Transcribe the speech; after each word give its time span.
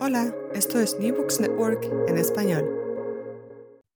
Hola, 0.00 0.32
esto 0.54 0.78
es 0.78 0.96
New 1.00 1.16
Books 1.16 1.40
Network 1.40 1.84
en 2.06 2.18
español. 2.18 2.64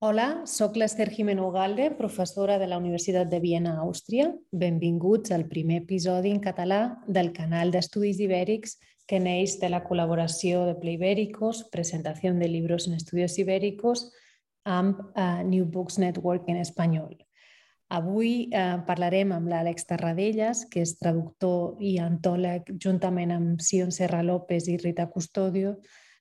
Hola, 0.01 0.43
sóc 0.47 0.75
l'Ester 0.77 1.09
Jimeno 1.09 1.47
Ugalde, 1.47 1.93
professora 1.93 2.59
de 2.59 2.67
la 2.67 2.79
Universitat 2.79 3.29
de 3.31 3.39
Viena, 3.39 3.77
Àustria. 3.79 4.33
Benvinguts 4.51 5.31
al 5.31 5.47
primer 5.47 5.85
episodi 5.85 6.33
en 6.35 6.41
català 6.43 6.99
del 7.07 7.31
canal 7.33 7.71
d'estudis 7.71 8.19
ibèrics 8.19 8.81
que 9.07 9.21
neix 9.23 9.61
de 9.61 9.71
la 9.71 9.85
col·laboració 9.87 10.65
de 10.67 10.75
Playbéricos, 10.75 11.69
presentació 11.71 12.35
de 12.35 12.51
llibres 12.51 12.89
en 12.91 12.99
estudios 12.99 13.39
ibèricos, 13.39 14.09
amb 14.67 14.99
uh, 15.15 15.47
New 15.47 15.71
Books 15.71 16.01
Network 16.03 16.51
en 16.51 16.59
espanyol. 16.67 17.15
Avui 17.93 18.49
eh, 18.49 18.79
parlarem 18.87 19.35
amb 19.37 19.51
l'Àlex 19.53 19.85
Tarradellas, 19.91 20.63
que 20.73 20.81
és 20.81 20.95
traductor 20.97 21.77
i 21.85 21.99
antòleg, 22.01 22.71
juntament 22.81 23.35
amb 23.35 23.61
Sion 23.61 23.93
Serra 23.93 24.23
López 24.25 24.71
i 24.73 24.79
Rita 24.81 25.11
Custodio, 25.13 25.75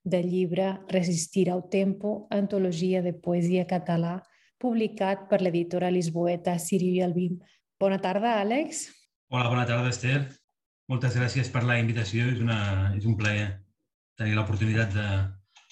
del 0.03 0.27
llibre 0.27 0.81
Resistir 0.89 1.47
al 1.53 1.69
tempo, 1.71 2.27
antologia 2.29 2.99
de 3.05 3.13
poesia 3.13 3.63
català, 3.69 4.17
publicat 4.59 5.29
per 5.29 5.39
l'editora 5.41 5.93
lisboeta 5.93 6.57
Siri 6.59 6.91
i 6.97 7.01
Albim. 7.05 7.39
Bona 7.79 8.01
tarda, 8.03 8.35
Àlex. 8.41 8.89
Hola, 9.31 9.47
bona 9.47 9.63
tarda, 9.65 9.95
Esther. 9.95 10.25
Moltes 10.91 11.15
gràcies 11.15 11.47
per 11.53 11.63
la 11.63 11.79
invitació. 11.79 12.27
És, 12.33 12.41
una, 12.43 12.91
és 12.97 13.07
un 13.07 13.15
plaer 13.15 13.47
tenir 14.19 14.35
l'oportunitat 14.35 14.91
de, 14.91 15.09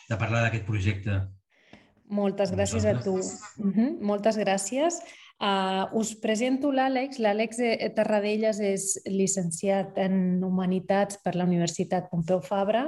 de 0.08 0.18
parlar 0.18 0.45
d'aquest 0.45 0.64
projecte. 0.64 1.20
Moltes 2.10 2.56
gràcies 2.56 2.88
a 2.88 2.95
tu. 3.04 3.20
Uh 3.20 3.73
-huh. 3.76 3.90
Moltes 4.02 4.40
gràcies. 4.40 5.04
Uh, 5.40 5.88
us 5.95 6.12
presento 6.20 6.68
l'Àlex. 6.76 7.22
L'Àlex 7.23 7.62
Tarradellas 7.95 8.59
és 8.59 8.92
llicenciat 9.08 9.95
en 10.04 10.44
Humanitats 10.44 11.22
per 11.23 11.38
la 11.40 11.48
Universitat 11.48 12.09
Pompeu 12.12 12.42
Fabra 12.44 12.84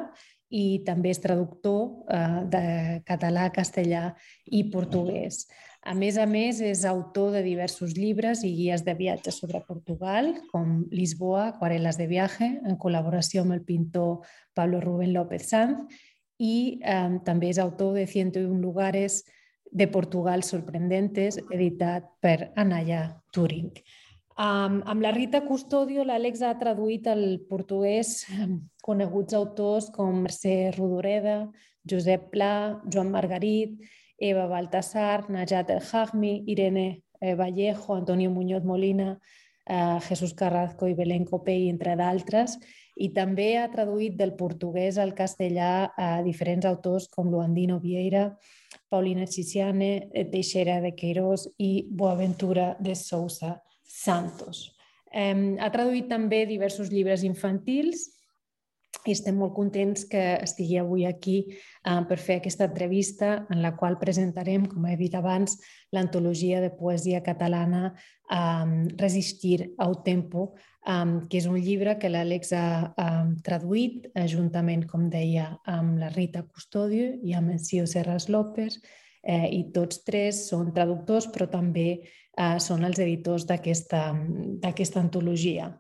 i 0.52 0.82
també 0.84 1.14
és 1.14 1.22
traductor 1.24 2.04
uh, 2.12 2.42
de 2.52 3.00
català, 3.08 3.48
castellà 3.56 4.10
i 4.52 4.66
portuguès. 4.74 5.46
A 5.82 5.96
més 5.98 6.20
a 6.20 6.28
més, 6.30 6.60
és 6.62 6.84
autor 6.86 7.32
de 7.34 7.40
diversos 7.42 7.96
llibres 7.98 8.44
i 8.46 8.52
guies 8.54 8.84
de 8.86 8.94
viatge 9.00 9.32
sobre 9.34 9.64
Portugal, 9.66 10.30
com 10.52 10.84
Lisboa, 10.92 11.48
Aquarel·les 11.56 11.98
de 11.98 12.06
viaje, 12.12 12.52
en 12.62 12.78
col·laboració 12.78 13.42
amb 13.42 13.56
el 13.56 13.64
pintor 13.66 14.28
Pablo 14.54 14.84
Rubén 14.84 15.16
López 15.16 15.48
Sanz, 15.50 15.88
i 16.38 16.82
um, 16.84 17.18
també 17.26 17.50
és 17.50 17.58
autor 17.62 17.96
de 17.98 18.06
101 18.06 18.60
lugares, 18.62 19.24
de 19.72 19.88
Portugal 19.88 20.44
sorprendentes, 20.44 21.40
editat 21.50 22.12
per 22.20 22.52
Anaya 22.60 23.22
Turing. 23.32 23.72
Um, 24.42 24.82
amb 24.90 25.04
la 25.04 25.12
Rita 25.16 25.44
Custodio, 25.46 26.04
l'Àlex 26.08 26.42
ha 26.44 26.56
traduït 26.60 27.08
al 27.08 27.24
portuguès 27.50 28.26
coneguts 28.88 29.36
autors 29.38 29.90
com 29.96 30.24
Mercè 30.24 30.72
Rodoreda, 30.76 31.46
Josep 31.88 32.30
Pla, 32.32 32.82
Joan 32.92 33.12
Margarit, 33.14 33.78
Eva 34.22 34.48
Baltasar, 34.48 35.30
Najat 35.30 35.72
El 35.74 35.82
Hagmi, 35.82 36.44
Irene 36.48 37.04
eh, 37.20 37.36
Vallejo, 37.36 37.96
Antonio 37.96 38.32
Muñoz 38.32 38.64
Molina, 38.64 39.20
eh, 39.66 40.00
Jesús 40.08 40.34
Carrasco 40.34 40.88
i 40.88 40.94
Belén 40.94 41.26
Copey, 41.26 41.70
entre 41.70 41.96
d'altres, 41.96 42.58
i 42.96 43.10
també 43.16 43.56
ha 43.58 43.70
traduït 43.72 44.18
del 44.20 44.36
portuguès 44.38 44.98
al 44.98 45.16
castellà 45.18 45.92
a 45.98 46.22
diferents 46.26 46.68
autors 46.70 47.08
com 47.10 47.32
Luandino 47.32 47.80
Vieira, 47.80 48.32
Paulina 48.92 49.26
Chiciane, 49.26 50.10
eh, 50.12 50.26
Teixeira 50.28 50.82
de 50.84 50.92
Queiroz 50.94 51.48
i 51.58 51.88
Boaventura 51.90 52.76
de 52.80 52.96
Sousa 53.00 53.56
Santos. 53.82 54.70
Ha 55.12 55.68
traduït 55.74 56.06
també 56.08 56.46
diversos 56.48 56.88
llibres 56.88 57.26
infantils 57.28 58.06
i 59.06 59.16
estem 59.16 59.38
molt 59.40 59.56
contents 59.56 60.06
que 60.10 60.22
estigui 60.44 60.78
avui 60.78 61.06
aquí 61.10 61.38
eh, 61.50 62.02
per 62.08 62.18
fer 62.22 62.40
aquesta 62.40 62.68
entrevista 62.70 63.34
en 63.50 63.62
la 63.64 63.74
qual 63.78 63.98
presentarem, 64.02 64.68
com 64.70 64.86
he 64.86 64.98
dit 65.00 65.16
abans, 65.18 65.58
l'antologia 65.92 66.62
de 66.62 66.70
poesia 66.76 67.24
catalana 67.26 67.92
eh, 67.92 68.68
Resistir 68.98 69.72
au 69.78 69.96
tempo, 70.06 70.54
um, 70.88 71.20
que 71.30 71.42
és 71.42 71.48
un 71.50 71.58
llibre 71.62 71.98
que 72.00 72.10
l'Àlex 72.10 72.54
ha 72.58 72.68
um, 72.90 73.36
traduït 73.46 74.08
eh, 74.14 74.28
juntament, 74.30 74.86
com 74.90 75.10
deia, 75.10 75.52
amb 75.70 76.00
la 76.02 76.12
Rita 76.14 76.44
Custodio 76.48 77.14
i 77.24 77.36
amb 77.38 77.54
el 77.56 77.62
Cio 77.62 77.88
Serras 77.90 78.30
López, 78.30 78.80
eh, 79.24 79.48
i 79.52 79.66
tots 79.74 80.04
tres 80.08 80.48
són 80.50 80.72
traductors, 80.74 81.30
però 81.34 81.50
també 81.52 81.90
eh, 82.00 82.58
són 82.60 82.86
els 82.88 83.02
editors 83.02 83.46
d'aquesta 83.50 85.04
antologia. 85.04 85.72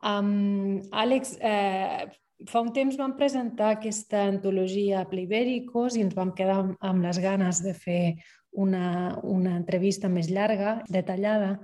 Um, 0.00 0.80
Àlex, 0.96 1.36
eh, 1.44 2.08
fa 2.48 2.62
un 2.64 2.72
temps 2.72 2.96
vam 2.96 3.16
presentar 3.18 3.74
aquesta 3.74 4.24
antologia 4.30 5.02
a 5.02 5.08
Plibèricos 5.08 5.96
i 5.96 6.04
ens 6.06 6.16
vam 6.16 6.32
quedar 6.36 6.62
amb 6.62 7.04
les 7.04 7.20
ganes 7.20 7.60
de 7.64 7.74
fer 7.76 8.02
una, 8.50 9.18
una 9.22 9.56
entrevista 9.58 10.08
més 10.08 10.30
llarga, 10.32 10.80
detallada, 10.88 11.58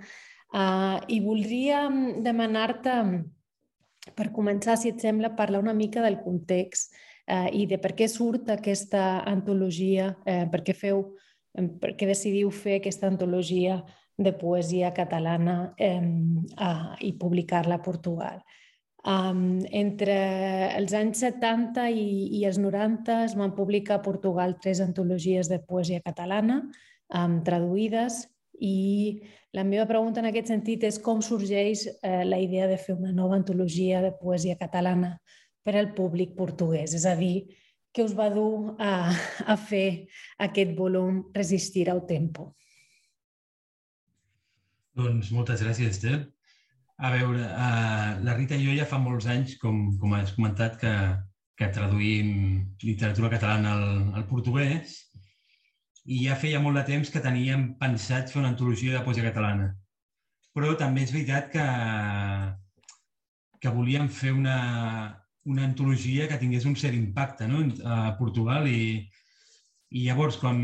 Uh, 0.54 1.02
I 1.10 1.18
voldria 1.20 1.82
demanar-te, 2.22 2.94
per 4.16 4.28
començar, 4.32 4.76
si 4.78 4.92
et 4.92 5.02
sembla, 5.02 5.34
parlar 5.36 5.60
una 5.60 5.74
mica 5.74 6.04
del 6.04 6.20
context 6.22 6.94
uh, 7.26 7.50
i 7.50 7.66
de 7.66 7.80
per 7.82 7.96
què 7.98 8.06
surt 8.08 8.52
aquesta 8.54 9.24
antologia, 9.26 10.12
uh, 10.22 10.44
per 10.52 10.62
què 10.64 10.76
feu, 10.78 11.02
per 11.82 11.96
què 11.98 12.08
decidiu 12.08 12.52
fer 12.54 12.78
aquesta 12.78 13.10
antologia 13.10 13.80
de 14.16 14.32
poesia 14.32 14.94
catalana 14.96 15.74
um, 15.76 16.46
uh, 16.56 16.94
i 17.04 17.12
publicar-la 17.20 17.76
a 17.76 17.84
Portugal. 17.84 18.38
Um, 19.06 19.60
entre 19.70 20.14
els 20.74 20.90
anys 20.98 21.20
70 21.22 21.84
i, 21.94 22.06
i 22.40 22.44
els 22.48 22.56
90 22.58 23.20
es 23.28 23.36
van 23.38 23.52
publicar 23.54 24.00
a 24.00 24.02
Portugal 24.02 24.56
tres 24.58 24.80
antologies 24.82 25.46
de 25.46 25.60
poesia 25.62 26.02
catalana 26.02 26.56
um, 27.14 27.36
traduïdes 27.46 28.24
i 28.58 29.22
la 29.54 29.62
meva 29.64 29.86
pregunta 29.86 30.20
en 30.20 30.26
aquest 30.32 30.50
sentit 30.50 30.82
és 30.88 30.98
com 30.98 31.22
sorgeix 31.22 31.86
eh, 31.86 32.24
la 32.26 32.40
idea 32.42 32.66
de 32.66 32.80
fer 32.80 32.96
una 32.96 33.12
nova 33.14 33.36
antologia 33.38 34.02
de 34.02 34.10
poesia 34.10 34.58
catalana 34.58 35.14
per 35.62 35.76
al 35.78 35.92
públic 35.94 36.34
portuguès, 36.36 36.94
és 36.94 37.06
a 37.06 37.14
dir, 37.18 37.46
què 37.94 38.04
us 38.04 38.14
va 38.16 38.28
dur 38.30 38.76
a, 38.82 39.08
a 39.46 39.56
fer 39.56 40.08
aquest 40.44 40.74
volum 40.76 41.24
Resistir 41.34 41.86
al 41.90 42.04
Tempo? 42.10 42.50
Doncs 44.96 45.32
moltes 45.32 45.64
gràcies, 45.64 45.96
Esther. 45.96 46.20
A 46.96 47.10
veure, 47.12 47.42
uh, 47.44 48.12
la 48.24 48.34
Rita 48.38 48.56
i 48.56 48.64
jo 48.64 48.74
ja 48.76 48.86
fa 48.88 48.98
molts 49.00 49.26
anys, 49.28 49.56
com, 49.60 49.80
com 50.00 50.14
has 50.16 50.32
comentat, 50.36 50.78
que, 50.80 50.92
que 51.60 51.68
traduïm 51.72 52.30
literatura 52.84 53.28
catalana 53.32 53.74
al, 53.76 53.90
al 54.16 54.24
portuguès 54.30 54.94
i 56.06 56.22
ja 56.24 56.38
feia 56.38 56.60
molt 56.62 56.78
de 56.78 56.84
temps 56.88 57.10
que 57.12 57.22
teníem 57.22 57.72
pensat 57.80 58.30
fer 58.32 58.40
una 58.40 58.52
antologia 58.54 58.94
de 58.94 59.04
poesia 59.04 59.26
catalana. 59.26 59.72
Però 60.56 60.72
també 60.80 61.02
és 61.04 61.12
veritat 61.12 61.50
que, 61.52 61.66
que 63.60 63.72
volíem 63.74 64.08
fer 64.08 64.32
una, 64.32 64.58
una 65.44 65.66
antologia 65.66 66.28
que 66.30 66.38
tingués 66.40 66.64
un 66.64 66.76
cert 66.80 66.96
impacte 66.96 67.48
no? 67.50 67.64
a 67.84 68.14
Portugal 68.20 68.68
i, 68.70 69.02
i 69.90 70.06
llavors, 70.06 70.38
quan, 70.40 70.62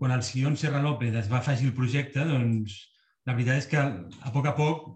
quan 0.00 0.16
el 0.16 0.24
Sion 0.26 0.56
Serra 0.58 0.82
López 0.82 1.14
es 1.22 1.30
va 1.30 1.38
afegir 1.38 1.70
el 1.70 1.76
projecte, 1.76 2.24
doncs 2.26 2.80
la 3.30 3.36
veritat 3.38 3.62
és 3.62 3.68
que 3.70 3.78
a 3.80 4.32
poc 4.34 4.48
a 4.50 4.56
poc 4.58 4.90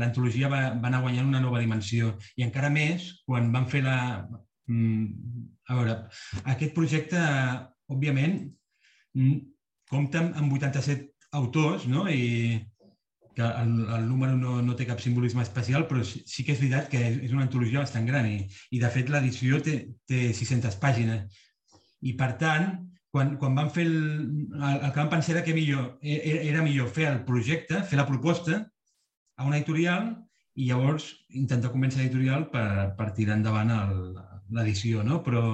l'antologia 0.00 0.48
va, 0.48 0.62
va 0.80 0.88
anar 0.88 1.02
guanyant 1.04 1.28
una 1.28 1.42
nova 1.44 1.60
dimensió 1.60 2.14
i 2.40 2.46
encara 2.48 2.72
més 2.72 3.12
quan 3.28 3.52
van 3.52 3.68
fer 3.68 3.84
la... 3.84 3.98
Mm, 4.72 5.04
a 5.68 5.76
veure, 5.76 5.94
aquest 6.50 6.72
projecte, 6.74 7.20
òbviament, 7.92 8.40
Mm, 9.14 9.40
compta 9.90 10.22
amb 10.40 10.52
87 10.52 11.28
autors, 11.36 11.86
no? 11.86 12.06
I 12.08 12.60
que 13.36 13.42
el, 13.44 13.72
el 13.96 14.08
número 14.08 14.36
no, 14.36 14.58
no 14.64 14.74
té 14.76 14.84
cap 14.88 15.00
simbolisme 15.00 15.44
especial, 15.44 15.86
però 15.88 16.02
sí, 16.04 16.20
sí 16.28 16.44
que 16.44 16.52
és 16.52 16.60
veritat 16.60 16.90
que 16.92 17.00
és 17.00 17.32
una 17.32 17.46
antologia 17.46 17.80
bastant 17.80 18.08
gran 18.08 18.28
i, 18.28 18.42
i 18.76 18.80
de 18.80 18.90
fet, 18.92 19.08
l'edició 19.12 19.60
té, 19.64 19.76
té 20.08 20.26
600 20.36 20.76
pàgines. 20.80 21.44
I, 22.02 22.12
per 22.18 22.32
tant, 22.40 22.74
quan, 23.12 23.36
quan 23.36 23.54
van 23.54 23.70
fer 23.70 23.84
el, 23.84 23.96
el, 24.56 24.76
el 24.80 24.90
que 24.90 24.98
vam 24.98 25.10
pensar 25.12 25.36
era 25.36 25.44
que 25.44 25.54
millor, 25.54 25.98
era, 26.00 26.40
era 26.48 26.64
millor 26.64 26.88
fer 26.88 27.10
el 27.10 27.22
projecte, 27.28 27.82
fer 27.88 28.00
la 28.00 28.08
proposta 28.08 28.62
a 29.36 29.46
una 29.46 29.58
editorial 29.58 30.14
i 30.56 30.68
llavors 30.70 31.10
intentar 31.36 31.72
convèncer 31.72 32.00
l'editorial 32.00 32.48
per, 32.52 32.92
per 32.96 33.10
tirar 33.16 33.36
endavant 33.38 33.72
l'edició, 34.52 35.04
no? 35.04 35.20
però 35.24 35.44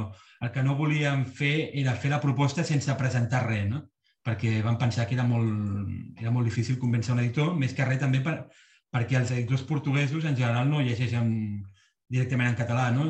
el 0.40 0.52
que 0.54 0.62
no 0.62 0.78
volíem 0.78 1.24
fer 1.40 1.70
era 1.82 1.96
fer 1.98 2.12
la 2.14 2.22
proposta 2.22 2.64
sense 2.66 2.94
presentar 2.98 3.44
res, 3.46 3.66
no? 3.70 3.84
perquè 4.26 4.58
vam 4.62 4.78
pensar 4.78 5.06
que 5.08 5.16
era 5.18 5.26
molt, 5.26 5.90
era 6.20 6.30
molt 6.34 6.46
difícil 6.46 6.78
convèncer 6.78 7.14
un 7.14 7.22
editor, 7.24 7.54
més 7.58 7.74
que 7.74 7.86
res 7.86 8.02
també 8.02 8.20
per, 8.22 8.36
perquè 8.94 9.18
els 9.18 9.32
editors 9.34 9.64
portuguesos 9.66 10.26
en 10.28 10.36
general 10.38 10.70
no 10.70 10.82
llegeixen 10.84 11.32
directament 12.08 12.52
en 12.52 12.58
català. 12.58 12.90
No? 12.94 13.08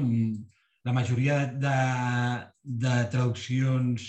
La 0.87 0.95
majoria 0.95 1.41
de, 1.53 1.77
de 2.63 2.95
traduccions 3.13 4.09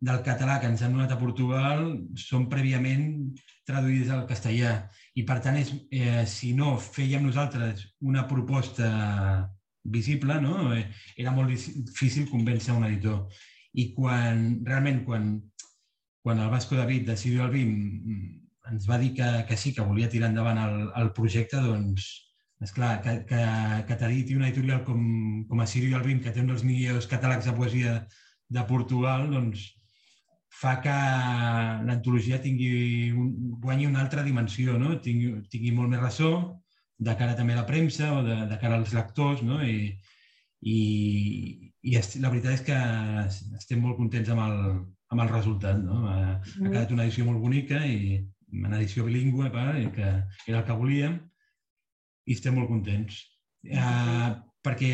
del 0.00 0.22
català 0.22 0.60
que 0.62 0.68
ens 0.70 0.82
han 0.82 0.94
donat 0.94 1.12
a 1.12 1.18
Portugal 1.18 1.88
són 2.22 2.46
prèviament 2.50 3.32
traduïdes 3.66 4.12
al 4.14 4.26
castellà 4.30 4.76
i 5.18 5.24
per 5.26 5.40
tant 5.42 5.58
és, 5.58 5.72
eh, 5.90 6.24
si 6.30 6.52
no 6.54 6.76
fèiem 6.78 7.24
nosaltres 7.26 7.82
una 8.06 8.26
proposta 8.30 8.88
visible, 9.82 10.40
no? 10.40 10.72
Eh, 10.74 10.84
era 11.16 11.32
molt 11.34 11.50
difícil 11.50 12.28
convèncer 12.30 12.76
un 12.76 12.86
editor. 12.86 13.26
I 13.74 13.90
quan, 13.94 14.60
realment, 14.66 15.02
quan, 15.06 15.32
quan 16.22 16.44
el 16.44 16.50
Vasco 16.52 16.76
David 16.78 17.08
de 17.08 17.16
Sirio 17.16 17.44
Albim 17.44 17.74
ens 18.68 18.86
va 18.88 18.98
dir 19.00 19.14
que, 19.16 19.28
que 19.48 19.56
sí, 19.56 19.72
que 19.74 19.86
volia 19.86 20.10
tirar 20.12 20.30
endavant 20.30 20.58
el, 20.60 20.78
el 21.00 21.12
projecte, 21.16 21.60
doncs, 21.64 22.08
és 22.62 22.72
clar, 22.74 22.98
que, 23.02 23.20
que, 23.26 23.42
que 23.88 23.96
t'editi 23.98 24.36
una 24.36 24.48
editorial 24.48 24.82
com, 24.86 25.02
com 25.48 25.62
a 25.62 25.66
Sirio 25.66 25.98
Albim, 25.98 26.20
que 26.22 26.34
té 26.34 26.42
un 26.42 26.52
dels 26.52 26.66
millors 26.66 27.08
catàlegs 27.10 27.48
de 27.48 27.54
poesia 27.56 27.98
de 28.48 28.64
Portugal, 28.68 29.28
doncs 29.32 29.64
fa 30.48 30.78
que 30.82 30.94
l'antologia 31.86 32.40
tingui 32.42 33.10
un, 33.12 33.32
guanyi 33.62 33.86
una 33.86 34.00
altra 34.02 34.24
dimensió, 34.26 34.78
no? 34.80 34.96
tingui, 35.04 35.34
tingui 35.52 35.72
molt 35.76 35.92
més 35.92 36.02
ressò, 36.02 36.32
de 36.98 37.14
cara 37.18 37.36
també 37.38 37.54
a 37.54 37.60
la 37.60 37.66
premsa 37.68 38.12
o 38.16 38.22
de, 38.26 38.36
de 38.50 38.58
cara 38.58 38.78
als 38.80 38.94
lectors, 38.96 39.44
no? 39.46 39.60
I, 39.62 39.92
i, 40.66 40.78
i 41.86 41.94
la 42.18 42.32
veritat 42.32 42.56
és 42.56 42.64
que 42.66 42.78
estem 43.60 43.84
molt 43.84 43.98
contents 44.00 44.32
amb 44.34 44.42
el, 44.46 44.56
amb 45.14 45.22
el 45.22 45.30
resultat. 45.30 45.78
No? 45.78 46.02
Ha, 46.10 46.18
ha 46.40 46.66
quedat 46.66 46.94
una 46.94 47.06
edició 47.06 47.28
molt 47.28 47.40
bonica 47.42 47.80
i 47.86 48.18
una 48.50 48.80
edició 48.80 49.06
bilingüe, 49.06 49.50
pa, 49.54 49.70
que 49.94 50.08
era 50.08 50.60
el 50.60 50.66
que 50.66 50.78
volíem, 50.80 51.18
i 52.26 52.36
estem 52.36 52.56
molt 52.58 52.70
contents. 52.72 53.20
Uh, 53.68 54.34
perquè, 54.64 54.92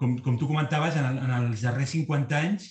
com, 0.00 0.16
com 0.24 0.38
tu 0.40 0.48
comentaves, 0.48 0.98
en, 0.98 1.06
el, 1.12 1.22
en 1.24 1.34
els 1.38 1.64
darrers 1.64 1.94
50 1.94 2.40
anys, 2.40 2.68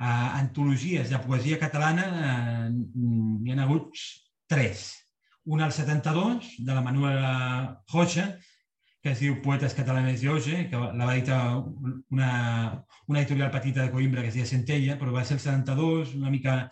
uh, 0.00 0.28
antologies 0.40 1.10
de 1.10 1.22
poesia 1.24 1.60
catalana 1.62 2.10
uh, 2.10 2.68
n'hi 2.68 3.54
ha 3.54 3.64
hagut 3.64 4.04
tres 4.50 4.90
una 5.44 5.66
al 5.66 5.72
72, 5.72 6.56
de 6.58 6.74
la 6.74 6.80
Manuela 6.80 7.82
Rocha, 7.92 8.38
que 9.02 9.12
es 9.12 9.20
diu 9.20 9.36
Poetes 9.44 9.74
catalanes 9.76 10.22
i 10.24 10.30
Oge, 10.32 10.62
que 10.70 10.78
la 10.80 11.04
va 11.04 11.14
editar 11.14 11.38
una, 12.10 12.30
una 13.06 13.20
editorial 13.20 13.50
petita 13.52 13.82
de 13.82 13.92
Coimbra 13.92 14.22
que 14.22 14.30
es 14.32 14.38
deia 14.38 14.48
Centella, 14.48 14.96
però 14.96 15.12
va 15.12 15.24
ser 15.28 15.36
el 15.36 15.42
72, 15.44 16.14
una 16.16 16.32
mica 16.32 16.70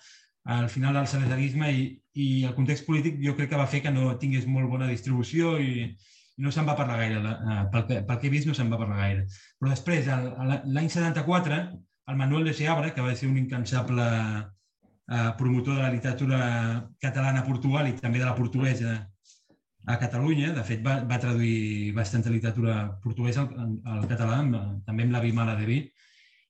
al 0.48 0.70
final 0.72 0.96
del 0.96 1.06
salazarisme 1.06 1.68
i, 1.76 1.84
i 2.16 2.28
el 2.48 2.56
context 2.56 2.88
polític 2.88 3.20
jo 3.22 3.36
crec 3.36 3.52
que 3.52 3.60
va 3.60 3.68
fer 3.68 3.82
que 3.84 3.92
no 3.92 4.16
tingués 4.18 4.48
molt 4.48 4.72
bona 4.72 4.88
distribució 4.88 5.58
i, 5.60 5.84
i 5.92 6.42
no 6.42 6.50
se'n 6.50 6.66
va 6.66 6.78
parlar 6.78 6.96
gaire. 7.02 7.20
Eh, 7.20 7.60
pel 7.74 7.86
que, 7.90 8.00
pel 8.08 8.18
que 8.22 8.30
he 8.30 8.32
vist 8.32 8.48
no 8.48 8.56
se'n 8.56 8.72
va 8.72 8.80
parlar 8.80 9.02
gaire. 9.04 9.26
Però 9.60 9.74
després, 9.74 10.08
l'any 10.08 10.88
74, 10.88 11.60
el 12.06 12.16
Manuel 12.16 12.44
de 12.44 12.54
Seabra, 12.54 12.92
que 12.94 13.00
va 13.00 13.14
ser 13.14 13.28
un 13.28 13.38
incansable 13.38 14.04
eh, 15.08 15.30
promotor 15.38 15.76
de 15.76 15.82
la 15.82 15.90
literatura 15.90 16.90
catalana 17.00 17.40
a 17.40 17.46
Portugal 17.46 17.88
i 17.88 17.96
també 17.98 18.18
de 18.18 18.26
la 18.26 18.36
portuguesa 18.36 18.94
a 19.86 19.98
Catalunya. 19.98 20.52
De 20.56 20.64
fet, 20.66 20.82
va, 20.84 21.00
va 21.08 21.20
traduir 21.22 21.92
bastanta 21.96 22.30
literatura 22.30 22.98
portuguesa 23.02 23.46
al, 23.46 23.76
al 23.96 24.08
català, 24.10 24.40
amb, 24.42 24.58
també 24.86 25.06
amb 25.06 25.14
la 25.16 25.22
Bimala 25.24 25.58
de 25.58 25.68
Vi. 25.68 25.78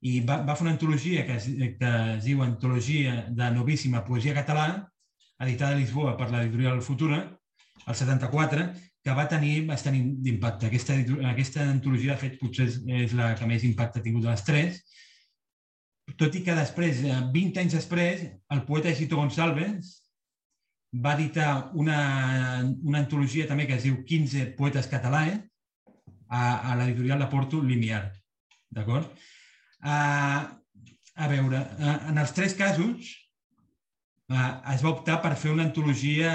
I 0.02 0.20
va, 0.26 0.40
va 0.43 0.56
fer 0.58 0.66
una 0.66 0.72
antologia 0.75 1.26
que 1.26 1.37
es, 1.38 1.46
que 1.78 1.90
es 2.16 2.25
diu 2.25 2.43
Antologia 2.43 3.26
de 3.31 3.50
Novíssima 3.55 4.02
Poesia 4.05 4.34
Català, 4.34 4.88
editada 5.43 5.76
a 5.76 5.78
Lisboa 5.78 6.16
per 6.19 6.31
l'editorial 6.31 6.82
Futura, 6.82 7.20
el 7.87 7.94
74, 7.98 8.66
que 9.02 9.14
va 9.14 9.28
tenir 9.31 9.66
bastant 9.66 9.96
d'impacte. 10.22 10.69
Aquesta, 10.69 10.96
aquesta 11.31 11.64
antologia, 11.69 12.14
de 12.14 12.20
fet, 12.20 12.37
potser 12.40 12.69
és, 12.69 12.81
és 13.06 13.14
la 13.19 13.32
que 13.38 13.46
més 13.50 13.64
impacte 13.66 14.00
ha 14.00 14.05
tingut 14.05 14.26
de 14.26 14.31
les 14.31 14.44
tres, 14.46 14.82
tot 16.18 16.34
i 16.36 16.42
que 16.46 16.54
després, 16.56 17.02
20 17.02 17.38
eh, 17.38 17.62
anys 17.62 17.76
després, 17.76 18.24
el 18.54 18.64
poeta 18.68 18.92
Gito 18.96 19.18
Gonçalves 19.18 19.98
va 20.92 21.14
editar 21.16 21.70
una, 21.78 21.98
una 22.82 23.00
antologia 23.00 23.48
també 23.48 23.66
que 23.68 23.78
es 23.78 23.86
diu 23.86 24.02
15 24.08 24.50
poetes 24.58 24.88
catalans 24.92 25.40
a, 26.28 26.72
a 26.72 26.76
l'editorial 26.76 27.22
de 27.22 27.28
Porto, 27.32 27.60
Limiar. 27.64 28.04
D'acord? 28.72 29.08
A, 29.82 29.96
a 31.14 31.28
veure, 31.28 31.60
a, 31.78 31.96
en 32.12 32.20
els 32.20 32.32
tres 32.36 32.56
casos 32.56 33.12
a, 34.32 34.74
es 34.74 34.84
va 34.84 34.92
optar 34.92 35.20
per 35.24 35.34
fer 35.36 35.52
una 35.52 35.66
antologia 35.68 36.32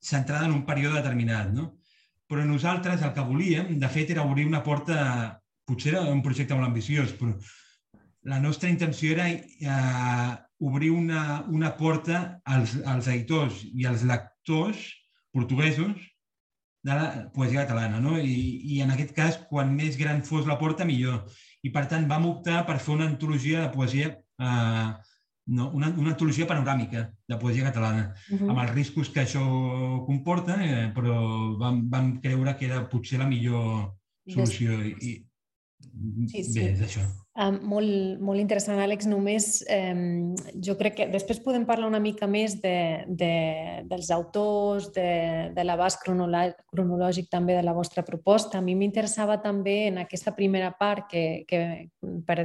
centrada 0.00 0.46
en 0.46 0.56
un 0.56 0.64
període 0.66 1.00
determinat, 1.00 1.50
no? 1.54 1.70
Però 2.30 2.44
nosaltres 2.46 3.02
el 3.02 3.14
que 3.14 3.26
volíem, 3.26 3.74
de 3.82 3.88
fet, 3.90 4.12
era 4.14 4.22
obrir 4.22 4.46
una 4.46 4.62
porta, 4.62 5.00
potser 5.66 5.96
era 5.96 6.04
un 6.06 6.22
projecte 6.22 6.54
molt 6.54 6.70
ambiciós, 6.70 7.14
però 7.18 7.34
la 8.22 8.38
nostra 8.40 8.68
intenció 8.68 9.12
era 9.12 9.28
eh, 9.30 10.38
obrir 10.60 10.90
una, 10.92 11.44
una 11.48 11.76
porta 11.76 12.40
als, 12.44 12.76
als 12.84 13.08
editors 13.08 13.62
i 13.72 13.86
als 13.88 14.04
lectors 14.04 14.82
portuguesos 15.32 15.96
de 16.82 16.96
la 16.96 17.30
poesia 17.34 17.66
catalana. 17.66 18.00
No? 18.00 18.18
I, 18.18 18.60
I 18.74 18.80
en 18.84 18.92
aquest 18.92 19.14
cas, 19.16 19.38
quan 19.48 19.72
més 19.76 19.96
gran 20.00 20.24
fos 20.24 20.48
la 20.48 20.58
porta, 20.60 20.84
millor. 20.88 21.22
I 21.64 21.72
per 21.72 21.86
tant 21.88 22.08
vam 22.08 22.28
optar 22.28 22.64
per 22.68 22.78
fer 22.80 22.96
una 22.96 23.08
antologia 23.08 23.66
de 23.66 23.72
poesia 23.72 24.12
eh, 24.16 24.90
no, 25.50 25.70
una, 25.74 25.88
una 25.98 26.12
antologia 26.12 26.46
panoràmica 26.46 27.06
de 27.28 27.38
poesia 27.40 27.64
catalana, 27.66 28.14
uh 28.30 28.38
-huh. 28.38 28.50
amb 28.50 28.60
els 28.62 28.74
riscos 28.74 29.08
que 29.10 29.22
això 29.24 29.42
comporta, 30.06 30.56
eh, 30.64 30.92
però 30.94 31.56
vam, 31.58 31.88
vam 31.90 32.20
creure 32.20 32.56
que 32.56 32.66
era 32.66 32.88
potser 32.88 33.18
la 33.18 33.26
millor 33.26 33.96
solució. 34.28 34.78
I, 34.84 35.26
Sí, 36.30 36.42
sí. 36.44 36.60
Bé, 36.60 36.70
és 36.72 36.80
això. 36.86 37.02
Um, 37.40 37.56
molt, 37.70 38.20
molt 38.24 38.40
interessant, 38.40 38.80
Àlex. 38.82 39.06
Només 39.08 39.46
um, 39.70 40.32
jo 40.64 40.74
crec 40.80 40.96
que 40.98 41.06
després 41.12 41.40
podem 41.44 41.66
parlar 41.68 41.88
una 41.88 42.00
mica 42.02 42.26
més 42.28 42.56
de, 42.62 43.04
de, 43.06 43.32
dels 43.88 44.10
autors, 44.14 44.90
de, 44.96 45.10
de 45.56 45.64
l'abast 45.64 46.02
cronològic 46.04 47.30
també 47.32 47.56
de 47.58 47.64
la 47.66 47.76
vostra 47.76 48.04
proposta. 48.06 48.58
A 48.58 48.64
mi 48.64 48.74
m'interessava 48.78 49.38
també 49.44 49.76
en 49.90 50.00
aquesta 50.02 50.34
primera 50.36 50.72
part 50.78 51.08
que, 51.12 51.24
que 51.48 51.62
per 52.26 52.42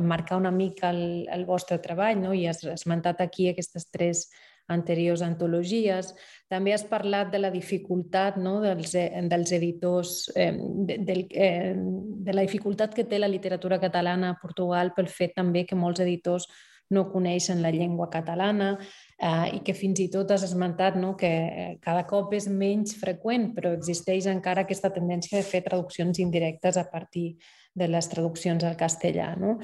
marcar 0.00 0.40
una 0.40 0.52
mica 0.54 0.90
el, 0.92 1.28
el 1.32 1.46
vostre 1.48 1.78
treball 1.84 2.20
no? 2.24 2.34
i 2.34 2.48
has 2.50 2.64
esmentat 2.74 3.22
aquí 3.24 3.50
aquestes 3.52 3.88
tres 3.92 4.26
anteriors 4.68 5.22
antologies. 5.22 6.14
També 6.48 6.72
has 6.72 6.84
parlat 6.88 7.32
de 7.32 7.40
la 7.40 7.50
dificultat 7.52 8.36
no, 8.40 8.58
dels, 8.64 8.94
eh, 8.94 9.10
dels 9.30 9.52
editors, 9.52 10.30
eh, 10.36 10.52
de, 10.54 10.98
de, 10.98 11.18
eh, 11.30 11.74
de 11.74 12.36
la 12.36 12.44
dificultat 12.46 12.94
que 12.94 13.04
té 13.04 13.18
la 13.18 13.28
literatura 13.28 13.80
catalana 13.80 14.30
a 14.30 14.38
Portugal 14.40 14.94
pel 14.96 15.08
fet 15.08 15.34
també 15.36 15.64
que 15.66 15.76
molts 15.76 16.00
editors 16.00 16.48
no 16.90 17.10
coneixen 17.10 17.62
la 17.62 17.72
llengua 17.72 18.10
catalana 18.12 18.74
eh, 19.18 19.56
i 19.56 19.60
que 19.64 19.74
fins 19.76 20.00
i 20.04 20.08
tot 20.12 20.30
has 20.34 20.44
esmentat 20.46 20.98
no, 21.00 21.14
que 21.16 21.30
eh, 21.30 21.68
cada 21.82 22.04
cop 22.08 22.34
és 22.36 22.48
menys 22.48 22.96
freqüent, 23.00 23.50
però 23.56 23.72
existeix 23.76 24.28
encara 24.30 24.64
aquesta 24.64 24.92
tendència 24.92 25.40
de 25.40 25.46
fer 25.48 25.64
traduccions 25.64 26.20
indirectes 26.20 26.76
a 26.76 26.86
partir 26.90 27.34
de 27.74 27.88
les 27.90 28.08
traduccions 28.08 28.64
al 28.64 28.76
castellà. 28.78 29.32
No? 29.40 29.56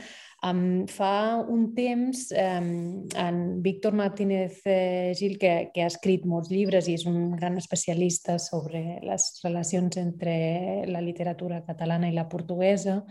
Um, 0.43 0.87
fa 0.89 1.37
un 1.37 1.75
temps, 1.77 2.31
um, 2.33 3.05
en 3.13 3.61
Víctor 3.61 3.93
Martínez 3.93 4.63
eh, 4.65 5.13
Gil, 5.15 5.37
que, 5.37 5.69
que 5.75 5.83
ha 5.85 5.91
escrit 5.91 6.25
molts 6.25 6.49
llibres 6.49 6.89
i 6.89 6.95
és 6.97 7.05
un 7.05 7.35
gran 7.37 7.59
especialista 7.61 8.39
sobre 8.41 9.03
les 9.05 9.27
relacions 9.45 10.01
entre 10.01 10.87
la 10.89 11.03
literatura 11.05 11.61
catalana 11.67 12.09
i 12.09 12.17
la 12.17 12.25
portuguesa, 12.33 13.03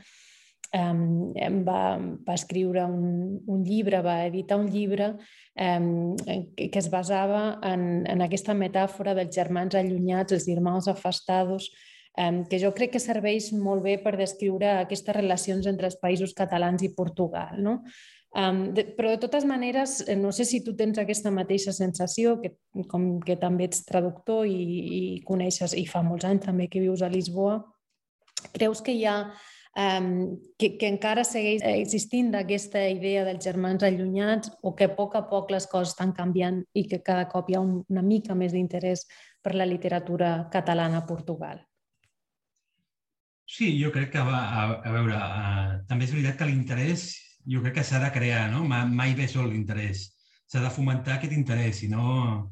um, 0.73 1.29
va, 1.69 1.83
va 2.01 2.33
escriure 2.33 2.87
un, 2.89 3.37
un 3.45 3.61
llibre, 3.61 4.01
va 4.01 4.23
editar 4.25 4.57
un 4.57 4.71
llibre 4.73 5.11
um, 5.53 6.17
que, 6.17 6.71
que 6.73 6.81
es 6.81 6.89
basava 6.89 7.59
en, 7.61 8.07
en 8.09 8.25
aquesta 8.25 8.57
metàfora 8.57 9.13
dels 9.13 9.37
germans 9.37 9.77
allunyats, 9.77 10.33
els 10.33 10.49
germans 10.49 10.89
afastados, 10.89 11.69
que 12.49 12.59
jo 12.59 12.73
crec 12.75 12.91
que 12.95 12.99
serveix 12.99 13.51
molt 13.55 13.83
bé 13.85 13.97
per 14.03 14.17
descriure 14.19 14.73
aquestes 14.81 15.15
relacions 15.15 15.67
entre 15.71 15.87
els 15.87 15.99
països 16.01 16.33
catalans 16.35 16.83
i 16.83 16.93
Portugal. 16.95 17.59
No? 17.63 17.79
Um, 18.29 18.73
de, 18.77 18.83
però 18.93 19.09
de 19.09 19.17
totes 19.17 19.45
maneres, 19.45 20.03
eh, 20.07 20.15
no 20.15 20.31
sé 20.31 20.45
si 20.45 20.59
tu 20.63 20.75
tens 20.77 20.99
aquesta 21.01 21.31
mateixa 21.33 21.73
sensació, 21.73 22.35
que, 22.41 22.53
com 22.91 23.17
que 23.25 23.39
també 23.41 23.65
ets 23.65 23.81
traductor 23.87 24.45
i, 24.45 24.59
i 24.99 24.99
coneixes, 25.25 25.73
i 25.73 25.87
fa 25.89 26.03
molts 26.05 26.27
anys 26.29 26.45
també 26.45 26.67
que 26.69 26.83
vius 26.83 27.01
a 27.01 27.09
Lisboa, 27.09 27.63
creus 28.53 28.83
que 28.85 28.93
hi 28.93 29.07
ha 29.09 29.15
um, 29.73 30.37
que, 30.61 30.75
que 30.77 30.91
encara 30.91 31.23
segueix 31.25 31.63
existint 31.71 32.29
aquesta 32.37 32.83
idea 32.91 33.25
dels 33.25 33.43
germans 33.43 33.83
allunyats 33.87 34.53
o 34.61 34.75
que 34.75 34.91
a 34.91 34.93
poc 34.95 35.17
a 35.17 35.25
poc 35.31 35.49
les 35.55 35.65
coses 35.71 35.95
estan 35.95 36.13
canviant 36.13 36.61
i 36.77 36.85
que 36.85 37.01
cada 37.01 37.25
cop 37.33 37.49
hi 37.49 37.57
ha 37.57 37.63
un, 37.65 37.79
una 37.89 38.05
mica 38.05 38.37
més 38.37 38.53
d'interès 38.53 39.07
per 39.41 39.55
la 39.55 39.65
literatura 39.65 40.49
catalana 40.53 41.01
a 41.01 41.07
Portugal? 41.09 41.65
Sí, 43.49 43.71
jo 43.81 43.89
crec 43.93 44.11
que, 44.13 44.21
va, 44.25 44.39
a, 44.61 44.65
a 44.85 44.91
veure, 44.93 45.15
a, 45.17 45.79
també 45.89 46.05
és 46.05 46.13
veritat 46.13 46.37
que 46.39 46.47
l'interès 46.49 47.05
jo 47.49 47.63
crec 47.63 47.79
que 47.79 47.85
s'ha 47.87 48.01
de 48.03 48.11
crear, 48.13 48.43
no? 48.53 48.61
Mai 48.69 49.15
ve 49.17 49.25
sol 49.31 49.49
l'interès. 49.49 50.03
S'ha 50.49 50.61
de 50.61 50.69
fomentar 50.73 51.17
aquest 51.17 51.33
interès, 51.37 51.81
si 51.81 51.89
no... 51.89 52.51